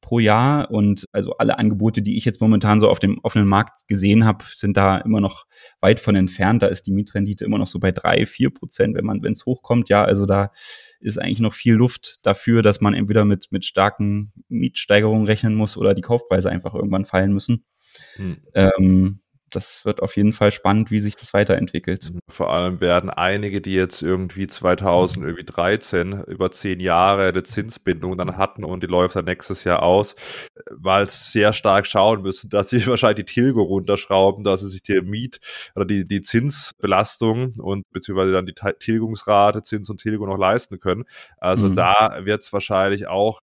pro 0.01 0.19
Jahr. 0.19 0.71
Und 0.71 1.05
also 1.11 1.37
alle 1.37 1.57
Angebote, 1.57 2.01
die 2.01 2.17
ich 2.17 2.25
jetzt 2.25 2.41
momentan 2.41 2.79
so 2.79 2.89
auf 2.89 2.99
dem 2.99 3.19
offenen 3.19 3.47
Markt 3.47 3.87
gesehen 3.87 4.25
habe, 4.25 4.45
sind 4.47 4.77
da 4.77 4.97
immer 4.97 5.21
noch 5.21 5.45
weit 5.81 5.99
von 5.99 6.15
entfernt. 6.15 6.61
Da 6.61 6.67
ist 6.67 6.87
die 6.87 6.91
Mietrendite 6.91 7.45
immer 7.45 7.57
noch 7.57 7.67
so 7.67 7.79
bei 7.79 7.91
drei, 7.91 8.25
vier 8.25 8.49
Prozent, 8.49 8.95
wenn 8.95 9.05
man, 9.05 9.23
wenn 9.23 9.33
es 9.33 9.45
hochkommt. 9.45 9.89
Ja, 9.89 10.03
also 10.03 10.25
da 10.25 10.51
ist 10.99 11.19
eigentlich 11.19 11.39
noch 11.39 11.53
viel 11.53 11.73
Luft 11.73 12.17
dafür, 12.23 12.61
dass 12.61 12.81
man 12.81 12.93
entweder 12.93 13.25
mit, 13.25 13.47
mit 13.51 13.65
starken 13.65 14.31
Mietsteigerungen 14.47 15.25
rechnen 15.25 15.55
muss 15.55 15.77
oder 15.77 15.93
die 15.93 16.01
Kaufpreise 16.01 16.49
einfach 16.49 16.73
irgendwann 16.73 17.05
fallen 17.05 17.33
müssen. 17.33 17.65
Hm. 18.15 18.37
Ähm, 18.53 19.19
das 19.51 19.85
wird 19.85 20.01
auf 20.01 20.15
jeden 20.15 20.33
Fall 20.33 20.51
spannend, 20.51 20.91
wie 20.91 20.99
sich 20.99 21.15
das 21.15 21.33
weiterentwickelt. 21.33 22.11
Vor 22.27 22.51
allem 22.51 22.81
werden 22.81 23.09
einige, 23.09 23.61
die 23.61 23.73
jetzt 23.73 24.01
irgendwie 24.01 24.47
2013 24.47 26.23
über 26.27 26.51
zehn 26.51 26.79
Jahre 26.79 27.27
eine 27.29 27.43
Zinsbindung 27.43 28.17
dann 28.17 28.37
hatten 28.37 28.63
und 28.63 28.83
die 28.83 28.87
läuft 28.87 29.15
dann 29.15 29.25
nächstes 29.25 29.63
Jahr 29.63 29.83
aus, 29.83 30.15
weil 30.71 31.09
sehr 31.09 31.53
stark 31.53 31.87
schauen 31.87 32.21
müssen, 32.21 32.49
dass 32.49 32.69
sie 32.69 32.85
wahrscheinlich 32.87 33.25
die 33.25 33.33
Tilgung 33.33 33.67
runterschrauben, 33.67 34.43
dass 34.43 34.61
sie 34.61 34.69
sich 34.69 34.81
die 34.81 35.01
Miet- 35.01 35.39
oder 35.75 35.85
die, 35.85 36.05
die 36.05 36.21
Zinsbelastung 36.21 37.53
und 37.57 37.89
beziehungsweise 37.91 38.33
dann 38.33 38.45
die 38.45 38.55
Tilgungsrate, 38.79 39.63
Zins 39.63 39.89
und 39.89 39.99
Tilgung 39.99 40.29
noch 40.29 40.37
leisten 40.37 40.79
können. 40.79 41.05
Also 41.37 41.67
mhm. 41.67 41.75
da 41.75 42.19
wird 42.23 42.43
es 42.43 42.53
wahrscheinlich 42.53 43.07
auch 43.07 43.39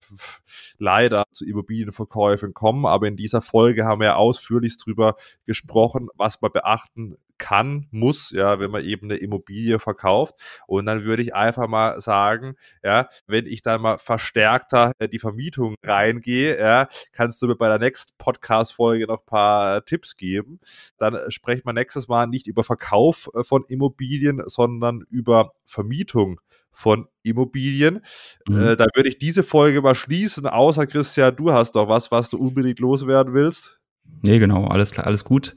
leider 0.77 1.23
zu 1.31 1.45
Immobilienverkäufen 1.45 2.53
kommen, 2.53 2.85
aber 2.85 3.07
in 3.07 3.15
dieser 3.15 3.41
Folge 3.41 3.85
haben 3.85 4.01
wir 4.01 4.17
ausführlich 4.17 4.77
drüber 4.77 5.15
gesprochen, 5.45 5.92
gesprochen, 5.93 6.09
was 6.17 6.41
man 6.41 6.51
beachten 6.51 7.17
kann, 7.37 7.87
muss, 7.91 8.31
ja, 8.31 8.59
wenn 8.59 8.71
man 8.71 8.85
eben 8.85 9.09
eine 9.09 9.19
Immobilie 9.19 9.79
verkauft. 9.79 10.35
Und 10.67 10.85
dann 10.85 11.03
würde 11.03 11.23
ich 11.23 11.35
einfach 11.35 11.67
mal 11.67 11.99
sagen, 11.99 12.55
ja, 12.83 13.09
wenn 13.27 13.47
ich 13.47 13.61
dann 13.61 13.81
mal 13.81 13.97
verstärkter 13.97 14.93
die 15.11 15.19
Vermietung 15.19 15.75
reingehe, 15.83 16.57
ja, 16.57 16.87
kannst 17.11 17.41
du 17.41 17.47
mir 17.47 17.55
bei 17.55 17.67
der 17.67 17.79
nächsten 17.79 18.13
Podcast-Folge 18.17 19.07
noch 19.07 19.25
paar 19.25 19.83
Tipps 19.85 20.15
geben. 20.15 20.59
Dann 20.97 21.19
sprechen 21.29 21.63
wir 21.65 21.73
nächstes 21.73 22.07
Mal 22.07 22.27
nicht 22.27 22.47
über 22.47 22.63
Verkauf 22.63 23.29
äh, 23.33 23.43
von 23.43 23.63
Immobilien, 23.67 24.41
sondern 24.45 25.03
über 25.09 25.53
Vermietung 25.65 26.39
von 26.71 27.07
Immobilien. 27.23 28.01
Mhm. 28.47 28.61
Äh, 28.61 28.75
da 28.75 28.85
würde 28.95 29.09
ich 29.09 29.17
diese 29.17 29.43
Folge 29.43 29.81
mal 29.81 29.95
schließen, 29.95 30.47
außer 30.47 30.87
Christian, 30.87 31.35
du 31.35 31.51
hast 31.51 31.73
doch 31.75 31.87
was, 31.87 32.09
was 32.11 32.29
du 32.29 32.37
unbedingt 32.37 32.79
loswerden 32.79 33.33
willst. 33.33 33.79
Nee, 34.05 34.39
genau, 34.39 34.65
alles 34.67 34.91
klar, 34.91 35.05
alles 35.05 35.25
gut. 35.25 35.55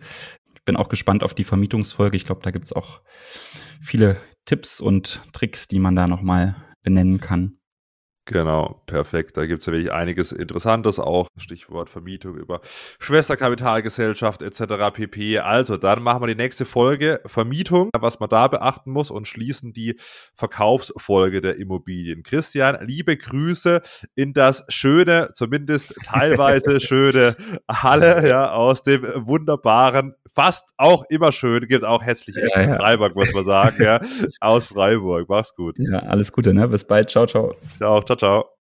Ich 0.54 0.64
bin 0.64 0.76
auch 0.76 0.88
gespannt 0.88 1.22
auf 1.22 1.35
die 1.35 1.44
Vermietungsfolge. 1.44 2.16
Ich 2.16 2.26
glaube, 2.26 2.40
da 2.42 2.50
gibt 2.50 2.64
es 2.64 2.72
auch 2.72 3.00
viele 3.80 4.16
Tipps 4.44 4.80
und 4.80 5.20
Tricks, 5.32 5.68
die 5.68 5.78
man 5.78 5.94
da 5.94 6.06
nochmal 6.06 6.56
benennen 6.82 7.20
kann. 7.20 7.55
Genau, 8.28 8.82
perfekt. 8.86 9.36
Da 9.36 9.46
gibt 9.46 9.60
es 9.60 9.66
ja 9.66 9.72
wirklich 9.72 9.92
einiges 9.92 10.32
Interessantes 10.32 10.98
auch. 10.98 11.28
Stichwort 11.36 11.88
Vermietung 11.88 12.36
über 12.36 12.60
Schwesterkapitalgesellschaft 12.98 14.42
etc. 14.42 14.92
pp. 14.92 15.38
Also, 15.38 15.76
dann 15.76 16.02
machen 16.02 16.22
wir 16.22 16.26
die 16.26 16.34
nächste 16.34 16.64
Folge 16.64 17.20
Vermietung, 17.24 17.90
was 17.96 18.18
man 18.18 18.28
da 18.28 18.48
beachten 18.48 18.90
muss 18.90 19.12
und 19.12 19.28
schließen 19.28 19.72
die 19.72 19.94
Verkaufsfolge 20.34 21.40
der 21.40 21.56
Immobilien. 21.56 22.24
Christian, 22.24 22.76
liebe 22.84 23.16
Grüße 23.16 23.80
in 24.16 24.32
das 24.32 24.64
schöne, 24.68 25.30
zumindest 25.34 25.94
teilweise 26.04 26.80
schöne 26.80 27.36
Halle 27.70 28.28
ja, 28.28 28.50
aus 28.50 28.82
dem 28.82 29.04
wunderbaren 29.24 30.16
fast 30.36 30.68
auch 30.76 31.04
immer 31.08 31.32
schön, 31.32 31.66
gibt 31.66 31.82
auch 31.82 32.04
hässliche 32.04 32.46
ja, 32.54 32.60
ja. 32.60 32.76
Freiburg, 32.76 33.16
muss 33.16 33.32
man 33.32 33.44
sagen, 33.44 33.82
ja, 33.82 34.00
aus 34.40 34.66
Freiburg. 34.66 35.26
Mach's 35.28 35.54
gut. 35.54 35.76
Ja, 35.78 36.00
alles 36.00 36.30
Gute, 36.30 36.52
ne? 36.52 36.68
Bis 36.68 36.84
bald. 36.84 37.08
Ciao, 37.08 37.26
ciao. 37.26 37.54
Ciao, 37.78 38.02
ciao. 38.16 38.52